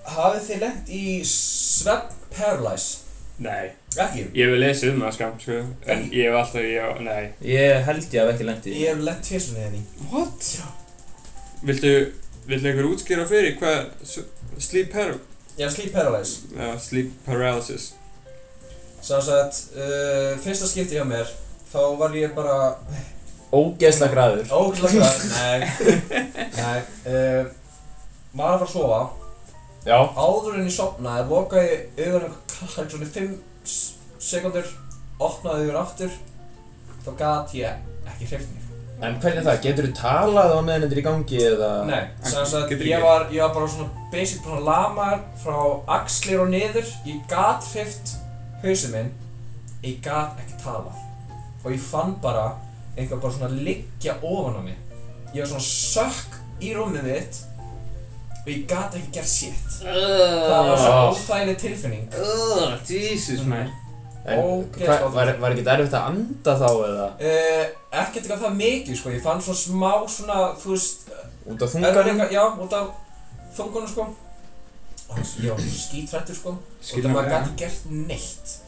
Hafið 0.08 0.46
þið 0.48 0.62
lent 0.64 0.88
í 0.90 1.02
Svefn 1.28 2.16
Paralyze? 2.34 3.04
Nei, 3.44 3.68
Ekki? 3.96 4.26
Ég 4.36 4.50
vil 4.52 4.60
lesa 4.60 4.90
um 4.92 5.00
það, 5.00 5.14
skam, 5.16 5.38
sko 5.40 5.54
En 5.88 6.02
ég 6.12 6.28
hef 6.28 6.36
alltaf, 6.36 6.60
ég, 6.60 6.98
nei. 7.06 7.22
Ég 7.48 7.86
held 7.88 8.12
ég 8.14 8.20
að 8.22 8.32
ekki 8.34 8.48
lendi 8.48 8.74
Ég 8.76 8.92
hef 8.92 9.00
lent 9.06 9.24
tvisunni 9.24 9.64
henni 9.64 9.80
What? 10.12 10.50
Viltu, 11.66 11.94
viltu 12.46 12.70
einhver 12.70 12.90
útskýra 12.90 13.24
fyrir 13.30 13.56
hvað 13.58 13.88
sleep, 14.60 14.92
par 14.92 15.16
Já, 15.58 15.70
Sleep 15.72 15.90
Paralyze 15.90 16.52
uh, 16.54 16.76
sleep 16.78 17.14
paralysis. 17.26 17.92
Svo 19.02 19.18
að 19.18 19.56
uh, 19.74 20.36
fyrsta 20.44 20.68
skipti 20.70 20.94
hjá 20.98 21.06
mér 21.08 21.30
þá 21.72 21.80
var 21.98 22.14
ég 22.14 22.34
bara 22.36 22.58
Ógeðsla 23.54 24.10
græður 24.12 24.52
óglæðslega 24.54 25.08
Nei, 25.32 25.66
nei 26.60 26.78
uh, 27.10 27.50
Maður 28.36 28.52
að 28.52 28.60
fara 28.60 28.66
að 28.68 28.72
sofa. 28.74 29.00
Já. 29.88 29.98
Áður 30.20 30.58
en 30.58 30.66
ég 30.68 30.74
sopnaði 30.74 31.22
lokaði 31.30 31.68
ég 31.72 32.08
augunum 32.12 32.34
kannski 32.52 32.84
svona 32.92 33.08
5 33.14 33.36
sekundur 34.18 34.70
opnaði 35.22 35.66
augun 35.66 35.82
aftur 35.82 36.16
þá 37.04 37.10
gat 37.18 37.54
ég 37.58 38.08
ekki 38.08 38.32
hreift 38.32 38.54
mig 38.54 38.64
En 38.98 39.14
hvernig 39.22 39.44
það? 39.46 39.60
Getur 39.62 39.86
þú 39.86 39.90
talað 39.94 40.52
á 40.58 40.60
meðan 40.66 40.84
þetta 40.84 40.96
er 40.96 40.98
í 40.98 41.02
gangi 41.06 41.42
eða? 41.46 41.66
Nei, 41.86 42.00
sem 42.26 42.46
sagt 42.50 42.72
ég 42.82 43.04
var, 43.04 43.28
ég 43.30 43.44
var 43.44 43.52
bara 43.54 43.68
svona 43.70 44.06
basic 44.10 44.40
bara 44.42 44.56
svona 44.56 44.64
lamar 44.66 45.20
frá 45.38 45.58
axlir 46.00 46.42
og 46.42 46.50
niður 46.50 46.88
ég 47.06 47.20
gat 47.30 47.62
hreift 47.70 48.16
hausinn 48.64 48.96
minn 48.96 49.12
ég 49.86 50.00
gat 50.02 50.40
ekki 50.42 50.58
talað 50.64 50.98
og 51.62 51.70
ég 51.70 51.82
fann 51.82 52.16
bara 52.22 52.48
einhver 52.96 53.22
bara 53.22 53.36
svona 53.36 53.62
liggja 53.68 54.16
ofan 54.18 54.58
á 54.58 54.62
mig 54.66 54.78
ég 55.30 55.44
var 55.44 55.52
svona 55.52 55.68
sökk 55.68 56.38
í 56.66 56.74
rúmið 56.74 57.06
mitt 57.06 57.40
og 58.44 58.48
ég 58.52 58.62
gat 58.70 58.94
ekki 58.98 59.10
gert 59.18 59.30
shit. 59.30 59.74
Það 59.82 60.70
var 60.70 60.80
svo 60.82 60.94
óþægileg 61.10 61.60
tilfinning. 61.62 62.08
Jesus, 62.88 63.44
man. 63.48 63.68
En 64.28 64.40
Ógeðslega 64.44 64.96
hva, 65.06 65.10
var, 65.14 65.30
var 65.40 65.54
ekki 65.54 65.64
erfitt 65.72 65.94
að 65.96 66.08
anda 66.10 66.54
þá 66.60 66.66
eða? 66.68 67.04
uh, 67.16 67.62
ekkert 68.02 68.18
eitthvað 68.22 68.42
það 68.44 68.56
mikið 68.58 68.98
sko. 69.00 69.12
Ég 69.14 69.22
fann 69.24 69.44
svona 69.44 69.60
smá 69.62 69.92
svona 70.12 70.40
þú 70.60 70.72
veist 70.74 71.06
Út 71.48 71.62
af 71.64 71.72
þunganum? 71.72 72.24
já, 72.34 72.42
út 72.60 72.74
af 72.76 72.90
þungunum 73.56 73.92
sko. 73.92 74.08
Og 75.08 75.30
ég 75.40 75.54
var 75.54 75.70
skítrættur 75.72 76.36
sko. 76.36 76.58
Og 76.58 77.06
það 77.06 77.22
ja. 77.22 77.30
gæti 77.38 77.56
gert 77.62 77.88
neitt. 77.94 78.58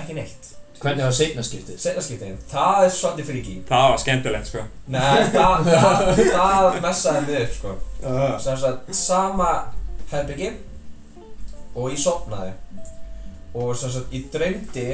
Ekki 0.00 0.16
neitt 0.16 0.49
Hvernig 0.80 1.04
var 1.04 1.12
seinnaskiptið? 1.12 1.76
setna 1.80 2.02
skiptin, 2.04 2.36
það 2.48 2.84
er 2.86 2.92
svolítið 2.96 3.26
fríki 3.28 3.54
Það 3.68 3.86
var 3.90 3.98
skemmtilegt, 4.00 4.48
sko. 4.48 4.62
Nei, 4.94 5.18
það, 5.34 5.66
það, 5.66 6.20
það 6.38 6.78
messaði 6.84 7.24
mig 7.26 7.40
upp 7.42 7.56
sko. 7.58 7.72
Sem 8.40 8.60
sagt, 8.62 8.92
sama 8.96 9.48
herbyggi 10.10 10.50
og 11.74 11.90
ég 11.92 12.00
sopnaði 12.00 12.54
og 13.54 13.74
sem 13.76 13.92
sagt, 13.92 14.14
ég 14.16 14.30
dreymdi 14.32 14.86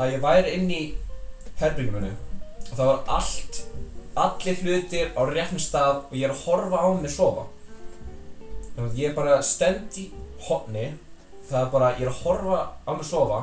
að 0.00 0.14
ég 0.14 0.24
væri 0.24 0.54
inn 0.56 0.72
í 0.72 0.82
herbyggjum 1.60 1.98
minni 1.98 2.12
og 2.70 2.72
það 2.78 2.88
var 2.88 3.02
allt 3.18 3.60
allir 4.24 4.62
hlutir 4.62 5.10
á 5.12 5.22
réttum 5.28 5.60
stað 5.60 6.06
og 6.06 6.14
ég 6.16 6.24
er 6.28 6.32
að 6.32 6.44
horfa 6.46 6.80
á 6.80 6.88
mig 6.96 7.12
sofa. 7.12 7.44
Þannig 8.74 8.86
að 8.88 9.02
ég 9.02 9.10
er 9.10 9.18
bara 9.18 9.42
stend 9.44 9.98
í 10.00 10.06
hotni 10.46 10.86
það 11.50 11.60
er 11.60 11.70
bara, 11.76 11.92
ég 11.98 12.08
er 12.08 12.12
að 12.14 12.24
horfa 12.24 12.62
á 12.88 12.90
mig 12.94 13.06
sofa 13.08 13.42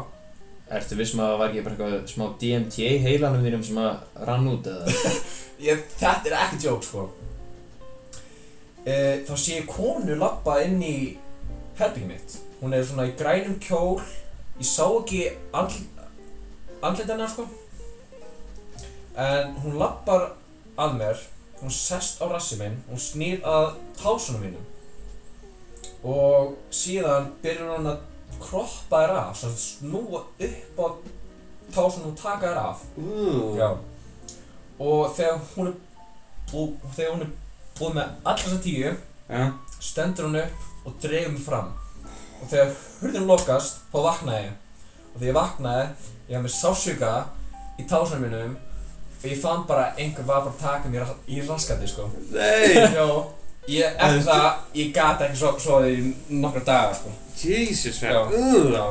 Ertu 0.71 0.95
vissum 0.95 1.19
að 1.19 1.33
það 1.33 1.41
var 1.41 1.49
ekki 1.49 1.63
bara 1.65 1.75
eitthvað 1.75 2.11
smá 2.13 2.25
DMT 2.39 2.85
heilanum 3.03 3.43
þínum 3.43 3.63
sem 3.67 3.79
að 3.81 4.21
rann 4.29 4.47
út 4.47 4.69
eða? 4.71 4.93
ég, 5.67 5.81
þetta 5.99 6.29
er 6.29 6.37
ekki 6.45 6.59
djók 6.63 6.85
sko. 6.87 7.03
E, 8.85 8.93
þá 9.27 9.33
sé 9.35 9.57
ég 9.57 9.67
konu 9.67 10.15
labba 10.15 10.61
inn 10.63 10.79
í 10.79 10.95
herbyggjum 11.79 12.13
mitt. 12.13 12.37
Hún 12.61 12.77
er 12.77 12.85
svona 12.87 13.09
í 13.09 13.15
grænum 13.19 13.57
kjól 13.59 13.99
ég 14.61 14.69
sá 14.69 14.85
ekki 14.85 15.25
andl, 15.57 15.81
andlit 16.81 17.09
hennar 17.09 17.31
sko. 17.33 17.47
En 19.19 19.55
hún 19.63 19.75
labbar 19.81 20.29
að 20.79 20.97
mér 21.01 21.25
hún 21.61 21.73
sest 21.73 22.21
á 22.23 22.25
rassi 22.31 22.57
minn 22.61 22.79
hún 22.87 23.01
snýr 23.01 23.43
að 23.45 23.73
tásunum 23.99 24.45
mínum. 24.45 24.69
Og 26.01 26.55
síðan 26.73 27.33
byrjar 27.43 27.75
hún 27.75 27.91
að 27.91 28.07
kroppa 28.41 29.01
þér 29.03 29.13
af 29.19 29.37
svona 29.37 29.57
snúa 29.57 30.21
upp 30.47 30.79
á 30.79 30.85
tásunum 31.75 32.11
og 32.11 32.17
taka 32.21 32.47
þér 32.47 32.57
af 32.57 32.81
Uh. 32.97 33.57
Já. 33.57 33.69
Og 34.79 35.13
þegar 35.15 35.39
hún 35.55 35.67
er 35.67 35.73
búið, 36.51 36.71
þegar 36.95 37.11
hún 37.13 37.21
er 37.21 37.31
búið 37.79 37.93
með 37.95 38.07
alla 38.25 38.37
þessa 38.41 38.61
tíu, 38.63 38.95
Ja. 39.29 39.51
stendur 39.79 40.25
hún 40.27 40.39
upp 40.41 40.85
og 40.85 40.93
dregur 41.01 41.31
mig 41.31 41.41
fram. 41.45 41.69
Og 42.41 42.47
þegar 42.49 42.73
hurðin 43.01 43.27
lokast, 43.29 43.77
þá 43.93 43.97
vaknaði 44.07 44.43
ég. 44.47 44.51
Og 45.13 45.19
þegar 45.21 45.27
ég 45.29 45.37
vaknaði, 45.37 45.85
ég 46.29 46.35
hafði 46.35 46.43
með 46.47 46.55
sásuga 46.57 47.13
í 47.79 47.83
tásunum 47.89 48.23
mínum 48.25 48.57
og 49.23 49.29
ég 49.29 49.41
fann 49.41 49.63
bara 49.67 49.93
einhver 49.97 50.25
var 50.25 50.41
bara 50.41 50.51
að 50.51 50.61
taka 50.61 50.89
mér 50.89 51.05
í 51.27 51.41
raskati, 51.47 51.87
sko. 51.87 52.09
Nei. 52.31 52.89
Ég, 53.69 53.85
eftir 53.85 54.23
það, 54.25 54.45
ég 54.73 54.91
gat 54.95 55.21
ekki 55.21 55.37
svo, 55.37 55.51
svo 55.61 55.79
í 55.85 55.97
nokkra 56.33 56.63
daga, 56.65 56.93
sko. 56.97 57.11
Jesus, 57.37 57.99
Já. 58.01 58.23
man 58.25 58.33
uh. 58.33 58.71
Já. 58.73 58.85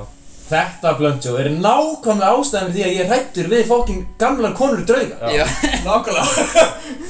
Þetta 0.50 0.92
blöndjó 0.98 1.36
er 1.38 1.48
nákvæmlega 1.54 2.30
ástæðan 2.34 2.72
fyrir 2.72 2.74
því 2.74 2.84
að 2.86 2.94
ég 2.96 3.00
er 3.04 3.10
hrættur 3.12 3.50
við 3.52 3.64
fókin 3.68 4.00
gamlar 4.18 4.54
konur 4.58 4.82
drauga 4.86 5.30
Já. 5.30 5.44
Nákvæmlega. 5.86 6.64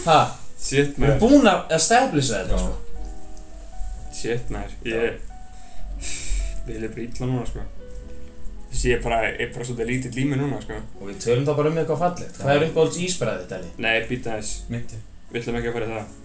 Ha, 0.05 0.19
Shit, 0.61 0.97
við 0.97 1.07
erum 1.07 1.15
man 1.15 1.21
búin 1.23 1.49
að 1.49 1.75
establisha 1.77 2.43
þetta 2.43 2.61
sko 2.61 2.75
Shit, 4.21 4.51
man 4.53 4.69
Ég 4.85 5.21
Vil 6.67 6.83
ég 6.85 6.93
bara 6.93 7.07
illa 7.07 7.29
núna, 7.31 7.47
sko 7.49 7.65
Þessi 8.71 8.93
ég 8.93 8.99
er 8.99 9.05
bara, 9.05 9.23
ég 9.31 9.41
er 9.47 9.55
bara 9.55 9.69
svolítið 9.71 9.93
lítið 9.95 10.19
lími 10.21 10.41
núna, 10.41 10.61
sko 10.65 10.77
Og 11.01 11.09
við 11.09 11.21
tölum 11.25 11.49
þá 11.49 11.55
bara 11.63 11.73
um 11.73 11.81
eitthvað 11.81 12.03
fallegt 12.05 12.41
Hvað 12.43 12.57
er 12.59 12.67
uppáhalds 12.69 13.01
ísbræðið, 13.09 13.47
Deli? 13.55 13.73
Nei, 13.81 13.95
býta 14.11 14.37
þess 14.37 14.69
Myndi. 14.73 15.01
Við 15.31 15.41
ætlum 15.41 15.61
ekki 15.63 15.73
að 15.73 15.79
fara 15.79 15.89
í 15.89 15.95
það 15.95 16.19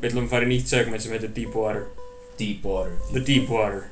við 0.00 0.08
ætlum 0.10 0.26
að 0.26 0.32
fara 0.34 0.46
í 0.48 0.52
nýtt 0.52 0.68
segment 0.72 1.02
sem 1.04 1.12
heitir 1.16 1.32
Deep 1.36 1.54
Water 1.56 1.84
Deep 2.38 2.64
water. 2.66 2.94
The 3.12 3.20
Deep 3.20 3.50
Water 3.50 3.84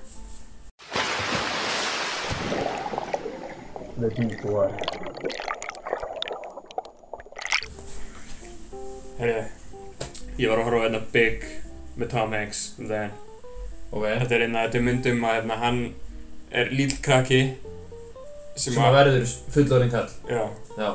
The 4.03 4.09
deep 4.11 4.41
water. 4.45 4.75
Herri, 9.19 9.43
ég 10.41 10.49
var 10.51 10.59
að 10.59 10.65
horfa 10.67 10.81
á 10.81 10.85
hérna 10.87 11.01
Big 11.15 11.45
með 12.01 12.09
Tom 12.15 12.33
Hanks 12.35 12.63
um 12.81 12.89
daginn 12.91 13.13
Ok. 13.93 14.07
Þetta 14.09 14.35
er 14.39 14.45
einna, 14.47 14.63
þetta 14.65 14.79
er 14.81 14.85
myndum 14.89 15.25
að 15.29 15.35
hérna, 15.37 15.59
hann 15.61 15.81
er 16.63 16.71
líll 16.73 16.95
krakki 17.05 17.41
sem, 18.57 18.73
Sem 18.73 18.81
að 18.83 18.97
verður 18.97 19.27
fullorinn 19.55 19.93
kall. 19.93 20.09
Já, 20.29 20.43
Já. 20.79 20.89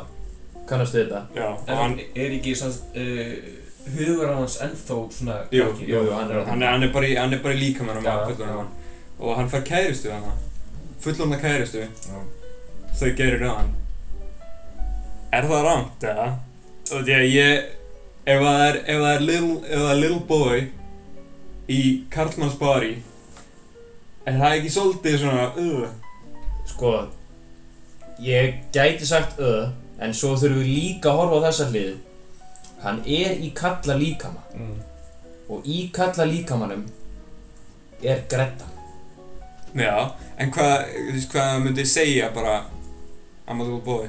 Kannastu 0.67 0.99
þetta? 1.03 1.21
já, 1.37 1.45
og 1.53 1.69
En 1.71 1.77
hann, 1.83 1.95
er 2.17 2.33
ekki 2.39 2.55
sanns, 2.59 2.81
uh, 2.97 3.37
hugur 3.95 4.33
hans 4.35 4.57
ennþá 4.61 4.97
svona 5.11 5.37
Jú, 5.51 5.63
krakki? 5.65 5.87
jú, 5.91 6.01
hann 6.13 6.31
er- 6.31 6.45
hann, 6.45 6.61
er, 6.63 6.67
hann 6.71 6.83
er 6.83 6.91
bara 6.93 7.05
í, 7.07 7.15
hann 7.17 7.33
er 7.33 7.39
bara 7.43 7.53
í 7.53 7.71
á 7.73 7.79
fullorðan 7.79 8.49
já. 8.49 8.55
mann 8.55 8.67
Og 9.19 9.35
hann 9.37 9.49
fær 9.49 9.63
kæristu 9.65 10.11
hana 10.11 10.33
Fullorðna 11.01 11.39
kæristu 11.41 11.81
Já. 11.81 12.19
Þau 12.99 13.11
gerir 13.17 13.45
hann 13.47 13.71
Er 15.33 15.43
það 15.43 15.63
rámt, 15.67 16.03
eða? 16.03 16.27
Og 16.93 17.03
því 17.03 17.13
að 17.17 17.27
ég 17.33 17.63
Ef 18.27 18.41
það 18.43 18.61
er, 18.67 18.75
ef 18.87 18.97
það 19.01 19.13
er 19.15 19.21
little, 19.21 19.57
ef 19.67 19.79
það 19.79 19.91
er 19.91 20.01
little 20.01 20.19
boy 20.27 20.67
Í 21.67 21.81
Karlmanns 22.11 22.57
bari 22.59 22.95
Er 24.27 24.33
það 24.41 24.57
ekki 24.57 24.69
svolítið 24.75 25.17
svona, 25.21 25.45
uh, 25.55 25.87
Sko, 26.67 26.89
ég 28.19 28.57
gæti 28.75 29.05
sagt 29.07 29.37
öð, 29.39 29.69
en 30.03 30.11
svo 30.13 30.33
þurfum 30.35 30.59
við 30.65 30.71
líka 30.73 31.13
að 31.13 31.19
horfa 31.21 31.37
á 31.39 31.45
þessa 31.47 31.67
hlið. 31.71 31.93
Hann 32.83 32.99
er 33.05 33.35
í 33.41 33.51
kalla 33.55 33.95
líkama 33.97 34.41
Mm. 34.53 34.81
og 35.49 35.63
í 35.65 35.89
kalla 35.93 36.25
líkamanum 36.25 36.85
er 38.03 38.21
grettan. 38.29 38.69
Já, 39.75 40.11
en 40.37 40.51
hvað, 40.51 40.85
þú 40.93 41.13
veist, 41.13 41.31
hvað 41.33 41.61
myndi 41.63 41.85
segja 41.85 42.29
bara 42.33 42.63
I'm 43.47 43.59
a 43.61 43.63
little 43.63 43.79
boy 43.81 44.07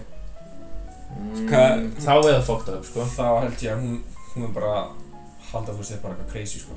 Mm, 1.19 1.93
þá 1.99 2.11
er 2.11 2.23
það 2.35 2.43
fucked 2.47 2.69
up, 2.75 2.85
sko. 2.85 3.01
Þá 3.17 3.41
held 3.43 3.63
ég 3.65 3.73
að 3.73 3.81
hún, 3.81 3.95
hún 4.35 4.45
er 4.45 4.53
bara 4.55 4.75
halda 5.53 5.73
þú 5.73 5.79
veist, 5.79 5.91
þetta 5.91 5.99
er 5.99 6.03
bara 6.03 6.15
eitthvað 6.15 6.33
crazy 6.33 6.59
sko. 6.61 6.77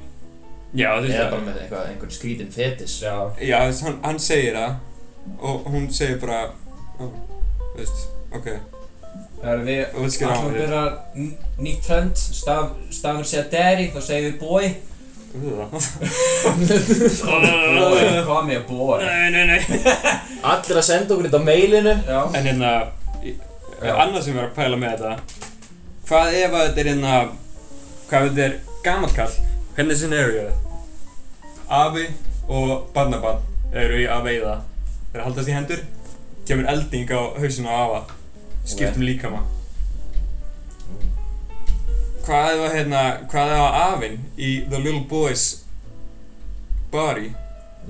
Já, 0.73 0.87
þú 0.95 1.01
veist 1.07 1.17
Eða 1.19 1.31
bara 1.33 1.41
með 1.45 1.57
eitthvað, 1.61 1.89
einhvern 1.91 2.11
skrítin 2.15 2.51
fetis. 2.55 2.95
Já. 3.03 3.15
Já, 3.43 3.57
þú 3.59 3.67
veist, 3.67 3.83
hann, 3.83 3.99
hann 4.03 4.19
segir 4.19 4.55
það 4.55 4.75
og 5.41 5.65
hún 5.73 5.89
segir 5.93 6.19
bara 6.23 6.39
ó, 6.99 7.03
þú 7.03 7.77
veist, 7.77 8.07
ok 8.33 8.47
Það 9.41 9.51
er 9.51 9.61
við 9.65 9.79
ætlum 9.81 10.31
að 10.35 10.53
byrja 10.53 10.81
nýtt 11.65 11.81
trend, 11.87 12.19
staf, 12.21 12.75
stafur 12.93 13.25
segja 13.25 13.47
daddy, 13.49 13.87
þá 13.89 14.01
segir 14.05 14.27
við 14.27 14.35
boy. 14.41 14.67
Boy, 15.31 15.47
hvað 18.27 18.41
með 18.49 18.61
boy? 18.67 18.99
Nei, 18.99 19.31
nei, 19.31 19.45
nei 19.47 19.61
Allir 20.43 20.77
að 20.81 20.83
senda 20.83 21.15
okkur 21.15 21.29
þetta 21.29 21.39
á 21.39 21.47
mailinu. 21.47 21.93
Já. 22.03 22.19
En 22.35 22.49
hérna, 22.49 22.71
annað 23.95 24.25
sem 24.25 24.33
ég 24.33 24.39
var 24.41 24.49
að 24.49 24.57
pæla 24.59 24.77
með 24.81 24.91
þetta 24.97 25.13
Hvað 26.11 26.27
ef 26.41 26.51
að 26.51 26.65
þetta 26.67 26.83
er 26.83 26.91
hérna 26.91 27.13
Hvað 28.11 28.27
ef 28.27 28.27
þetta 28.27 28.43
er 28.49 28.53
gamall 28.83 29.15
kall 29.15 29.35
Hvernig 29.77 29.95
er 29.95 30.01
scenarioð? 30.03 30.51
Afi 31.81 32.05
og 32.51 32.71
barnabarn 32.91 33.39
eru 33.71 34.01
í 34.03 34.05
að 34.11 34.25
veiða 34.27 34.55
Þeir 35.13 35.27
haldast 35.29 35.47
í 35.47 35.55
hendur 35.55 35.85
Kemur 36.43 36.67
elding 36.75 37.07
á 37.15 37.21
hausinu 37.39 37.71
á 37.71 37.75
afa 37.85 38.01
Skiptum 38.65 39.01
líkama. 39.05 39.41
Hvað 42.21 42.51
ef 42.53 42.61
að 42.67 42.75
hérna 42.75 42.99
Hvað 43.31 43.51
ef 43.55 43.61
að 43.63 43.77
afinn 43.85 44.17
í 44.37 44.51
The 44.69 44.79
Little 44.79 45.05
Boys 45.09 45.45
Body? 46.91 47.31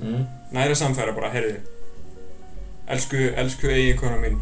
Mm. 0.00 0.22
Næra 0.52 0.74
samfæra 0.78 1.12
bara, 1.16 1.30
heyrðu. 1.34 1.58
Elsku, 2.92 3.20
elsku 3.36 3.68
eiginkona 3.72 4.16
mín. 4.22 4.38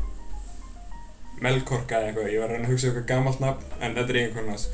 Melkorka 1.42 1.98
eða 1.98 2.10
eitthvað 2.10 2.32
Ég 2.34 2.42
var 2.42 2.50
að 2.50 2.54
reyna 2.54 2.68
að 2.68 2.72
hugsa 2.74 2.90
eitthvað 2.90 3.08
gamalt 3.08 3.40
nafn 3.40 3.78
En 3.80 3.94
þetta 3.96 4.12
er 4.12 4.20
eiginkona 4.20 4.54
hans. 4.54 4.68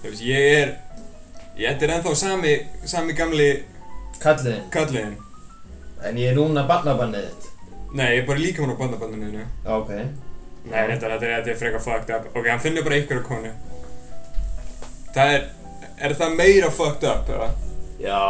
Þú 0.00 0.08
veist, 0.08 0.24
ég 0.24 0.54
er 0.62 0.72
Ég 1.60 1.66
þetta 1.74 1.86
er 1.88 1.94
ennþá 1.98 2.14
sami, 2.16 2.54
sami 2.88 3.16
gamli 3.18 3.50
Kalliðin. 4.20 4.66
kalliðin 4.72 5.16
En 6.08 6.16
ég 6.16 6.30
er 6.32 6.36
núna 6.38 6.62
barnabannið 6.68 7.26
þitt. 7.28 7.48
Nei, 7.92 8.06
ég 8.14 8.22
er 8.22 8.26
bara 8.28 8.40
líka 8.40 8.62
mér 8.62 8.72
á 8.72 8.80
bandabandinu 8.80 9.42
Ok. 9.66 9.90
Nei, 10.64 10.82
þetta, 10.90 11.08
þetta, 11.08 11.24
er- 11.26 11.34
þetta 11.40 11.50
er 11.54 11.56
frekar 11.62 11.80
fucked 11.80 12.10
up 12.16 12.36
Ok, 12.36 12.46
hann 12.50 12.60
finnur 12.60 12.84
bara 12.84 12.94
einhverja 13.00 13.22
konu 13.24 13.52
Það 15.14 15.34
er 15.36 15.46
Er 16.00 16.14
það 16.16 16.34
meira 16.36 16.70
fucked 16.72 17.04
up, 17.08 17.28
eða? 17.28 17.48
Já, 18.00 18.20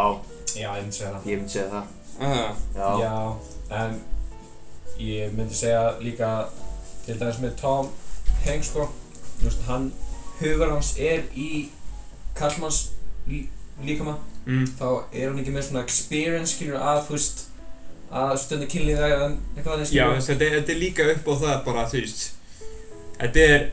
Já, 0.56 0.70
ég 0.74 0.82
myndi 0.82 0.96
segja 0.96 1.10
það. 1.14 1.26
ég 1.30 1.36
myndi 1.38 1.52
segja 1.52 1.68
það. 1.70 1.84
Ah, 2.20 2.56
Já. 2.74 2.88
Já, 3.00 3.12
en 3.80 4.00
ég 4.98 5.36
myndi 5.38 5.54
segja 5.54 5.82
líka 6.02 6.30
til 7.06 7.14
dæmis 7.20 7.38
með 7.44 7.52
Tom 7.60 7.92
Hanks 8.46 8.72
sko, 8.72 8.88
þú 9.38 9.46
veist, 9.46 9.62
hann, 9.68 9.86
hugur 10.40 10.72
hans 10.74 10.90
er 10.98 11.22
í 11.38 11.68
kallmanns 12.36 12.80
lí, 13.28 13.44
líkama, 13.86 14.16
mm, 14.46 14.66
þá 14.80 14.86
er 15.12 15.28
hann 15.30 15.38
ekki 15.44 15.54
með 15.54 15.68
svona 15.68 15.84
experience, 15.86 16.56
skilur, 16.56 16.80
að, 16.82 17.04
þú 17.06 17.14
veist, 17.14 17.44
að 18.10 18.32
stundu 18.42 18.66
kynlíða 18.66 19.06
eða 19.14 19.26
eitthvað 19.56 19.74
þannig, 19.74 19.92
Já, 19.94 20.06
þetta, 20.26 20.44
er- 20.46 20.54
þetta 20.58 20.72
er 20.74 20.80
líka 20.80 21.04
upp 21.12 21.28
á 21.30 21.34
það 21.44 21.64
bara, 21.68 21.84
þú 21.90 22.00
veist 22.00 22.32
Þetta 23.20 23.44
er 23.54 23.68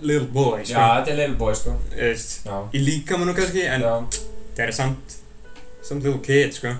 Little 0.00 0.28
boy, 0.30 0.60
Já, 0.62 0.64
sko 0.68 0.82
þetta 0.94 1.10
er 1.10 1.16
Level 1.18 1.36
Boy, 1.40 1.54
sko. 1.58 1.72
Þú 1.90 2.02
veist, 2.04 2.34
Já. 2.46 2.58
Í 2.74 2.82
líkamannu 2.84 3.34
kannski, 3.34 3.64
en 3.66 3.82
Já, 3.82 3.94
það 4.54 4.64
er 4.68 4.72
samt 4.76 5.16
Samt 5.88 6.04
little 6.04 6.20
kid, 6.22 6.52
sko 6.54 6.74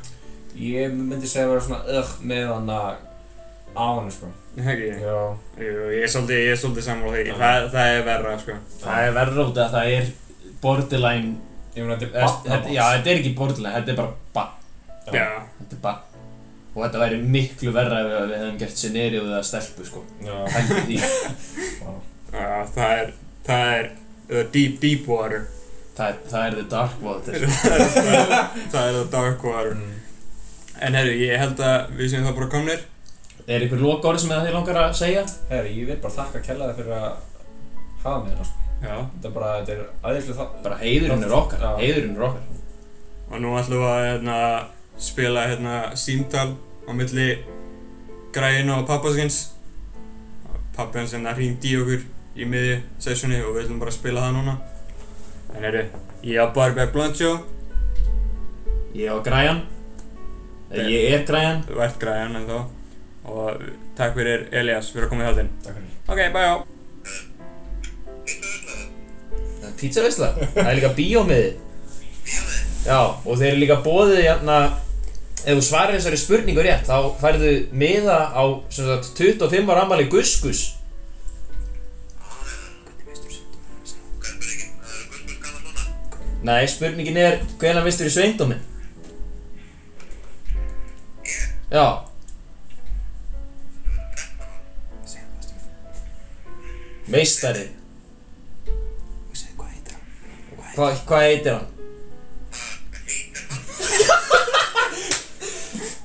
ég 0.58 0.90
myndi 0.90 1.28
segja 1.30 1.44
að 1.46 1.50
vera 1.52 1.60
svona 1.62 1.98
ögh 2.00 2.12
með 2.26 2.46
hann 2.50 2.70
að 2.74 2.94
á 3.78 3.84
hann, 3.94 4.08
sko. 4.10 4.26
Það 4.58 4.70
ekki 4.74 4.88
Já. 5.02 5.18
Jú, 5.62 5.74
ég 5.94 6.02
er 6.02 6.10
svolítið, 6.12 6.40
ég 6.44 6.52
er 6.54 6.58
svolítið 6.62 6.86
sammála 6.88 7.12
því 7.14 7.24
Já. 7.28 7.34
það, 7.42 7.68
það 7.74 7.92
er 7.96 8.02
verra, 8.08 8.32
sko 8.42 8.56
Það 8.82 9.02
er 9.08 9.12
verður 9.18 9.42
út 9.52 9.60
að 9.64 9.74
það 9.76 9.92
er 9.98 10.08
borderline 10.62 11.34
Ég 11.76 11.84
meina, 11.86 11.96
þetta 11.96 12.06
er 12.08 12.12
Þetta- 12.12 12.42
þetta- 12.42 12.50
barnabás. 12.50 12.74
Já, 12.74 12.82
þetta 12.96 13.10
er 13.12 13.20
ekki 13.22 13.34
borderline, 13.38 13.74
þetta 13.78 13.92
er 13.94 13.98
bara 14.02 14.12
bann 14.34 14.50
Já. 15.06 15.12
Já, 15.14 15.26
Þetta 15.60 15.76
er 15.78 15.82
bann 15.86 16.00
Og 16.78 16.84
þetta 16.84 16.98
væri 17.02 17.16
miklu 17.26 17.72
verra 17.74 17.96
ef 18.04 18.08
við 18.30 18.34
hefum 18.36 18.58
gert 18.60 18.76
scenarióið 18.78 19.32
að 19.34 19.46
stelpu 19.48 19.86
sko. 19.88 20.02
Já. 20.22 20.34
Hætti 20.54 20.82
því. 20.86 20.98
Já, 22.38 22.50
það 22.76 22.92
er, 22.92 23.08
það 23.48 23.70
er 23.78 23.88
uh, 23.88 24.44
deep, 24.54 24.76
deep 24.84 25.08
water. 25.10 25.48
Það 25.98 26.12
er, 26.12 26.20
það 26.30 26.44
er 26.46 26.54
the 26.54 26.66
dark 26.70 27.00
water. 27.02 27.46
Það 28.72 28.84
er 28.84 28.92
það 28.94 29.08
dark 29.10 29.42
water. 29.48 29.72
Mm. 29.74 29.96
En 30.86 30.94
herru, 30.94 31.16
ég 31.18 31.42
held 31.42 31.64
að 31.66 31.96
við 31.98 32.12
séum 32.12 32.28
það 32.28 32.36
bara 32.36 32.50
komnir. 32.52 32.84
Er 33.48 33.64
ykkur 33.66 33.82
lokaorð 33.82 34.22
sem 34.22 34.30
þið 34.36 34.54
langar 34.54 34.78
að 34.84 34.94
segja? 35.00 35.24
Herri, 35.50 35.74
ég 35.80 35.90
vil 35.90 35.98
bara 36.04 36.14
þakka 36.20 36.44
kellaði 36.46 36.76
fyrir 36.78 36.94
að 37.00 37.08
hafa 38.04 38.20
mig 38.22 38.30
hérna, 38.30 38.46
sko. 38.46 38.70
Já. 38.78 38.94
Þetta 38.94 39.26
er 39.32 39.34
bara, 39.40 39.50
þetta 39.56 39.74
er 39.74 39.82
aðeinslega 40.04 40.38
það. 40.38 40.54
Bara 40.68 40.80
heiðurinn 40.84 41.26
er 41.26 41.36
okkar, 41.40 41.66
heiðurinn 41.82 42.14
er 42.14 42.28
okkar. 42.28 42.64
Og 43.26 43.42
nú 43.42 43.58
ætlum 43.58 43.82
við 43.82 43.90
að 43.90 44.06
hérna, 44.12 44.38
spila 45.08 45.46
hérna 45.50 45.76
símtal 45.98 46.48
á 46.88 46.90
milli 46.96 47.28
græðinu 48.32 48.78
og 48.80 48.86
pappaskins 48.88 49.38
Pappi 50.78 51.00
hans 51.00 51.12
hérna 51.12 51.34
hringdi 51.34 51.72
í 51.74 51.78
okkur 51.82 52.04
í 52.38 52.46
miðju 52.46 52.76
sessjoni 53.02 53.40
og 53.42 53.56
við 53.56 53.64
ætlum 53.64 53.80
bara 53.82 53.90
að 53.90 53.96
spila 53.96 54.20
það 54.22 54.36
núna. 54.36 54.52
En 55.50 55.64
herru, 55.66 55.80
ég 56.22 56.38
á 56.38 56.46
Barbie 56.54 56.86
Blancho 56.94 57.32
Ég 58.94 59.10
á 59.10 59.18
græjan. 59.26 59.64
Eða 60.70 60.86
Ég 60.92 61.16
er 61.16 61.24
græjan. 61.26 61.64
Þú 61.66 61.82
ert 61.82 61.98
græðan 61.98 62.38
en 62.38 62.46
þá 62.46 62.58
Og 63.28 63.64
takk 63.98 64.14
fyrir 64.16 64.46
Elias 64.54 64.92
fyrir 64.94 65.08
að 65.08 65.10
koma 65.12 65.24
í 65.24 65.28
þáttinn. 65.28 65.50
Takk 65.66 65.80
fyrir. 65.80 65.94
Ok, 66.08 66.20
bye 66.36 66.46
á 66.46 66.56
Það 69.58 69.66
er 69.68 69.78
pizzaveisla 69.82 70.28
Það 70.54 70.68
er 70.68 70.78
líka 70.78 70.94
bíómiði 70.96 71.50
Já, 72.86 73.00
og 73.02 73.34
þeir 73.34 73.50
eru 73.50 73.60
líka 73.64 73.82
bóðið 73.84 74.22
hérna 74.22 74.58
Ef 75.46 75.54
þú 75.54 75.62
svarir 75.62 75.96
þessari 75.96 76.18
spurningu 76.18 76.64
rétt 76.64 76.88
þá 76.88 77.14
færðu 77.20 77.52
miða 77.70 78.18
á 78.34 78.42
sagt, 78.74 79.12
25 79.20 79.70
ára 79.70 79.84
ammali 79.86 80.08
Guskus 80.10 80.64
Nei, 86.42 86.66
spurningin 86.70 87.16
er 87.18 87.40
hvenær 87.58 87.86
vistur 87.86 88.06
í 88.06 88.12
sveindóminn? 88.14 88.60
Já 91.70 91.86
Meistari 97.08 97.66
Hva, 100.74 100.92
Hvað 101.08 101.24
heitir 101.26 101.56
hann? 101.56 101.77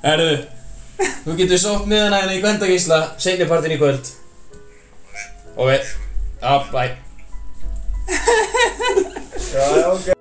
Erðu, 0.04 0.34
þú 1.24 1.34
getur 1.40 1.60
sótt 1.62 1.86
miðanæðina 1.88 2.34
í 2.36 2.42
Gvendageysla 2.44 2.98
senjapartin 3.24 3.72
í 3.72 3.80
kvöld. 3.80 4.10
Ok, 5.56 5.80
já, 6.42 6.54
bæ. 6.74 6.84
Já, 9.54 9.64
ok. 9.94 10.12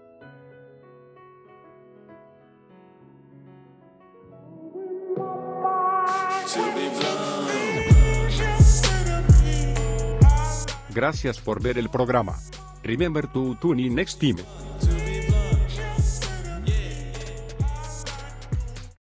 Gracias 10.95 11.41
por 11.41 11.63
ver 11.63 11.79
el 11.79 11.89
programa. 11.89 12.39
Remember 12.85 13.27
to 13.33 13.57
tune 13.61 13.81
in 13.81 13.95
next 13.95 14.21
time. 14.21 14.37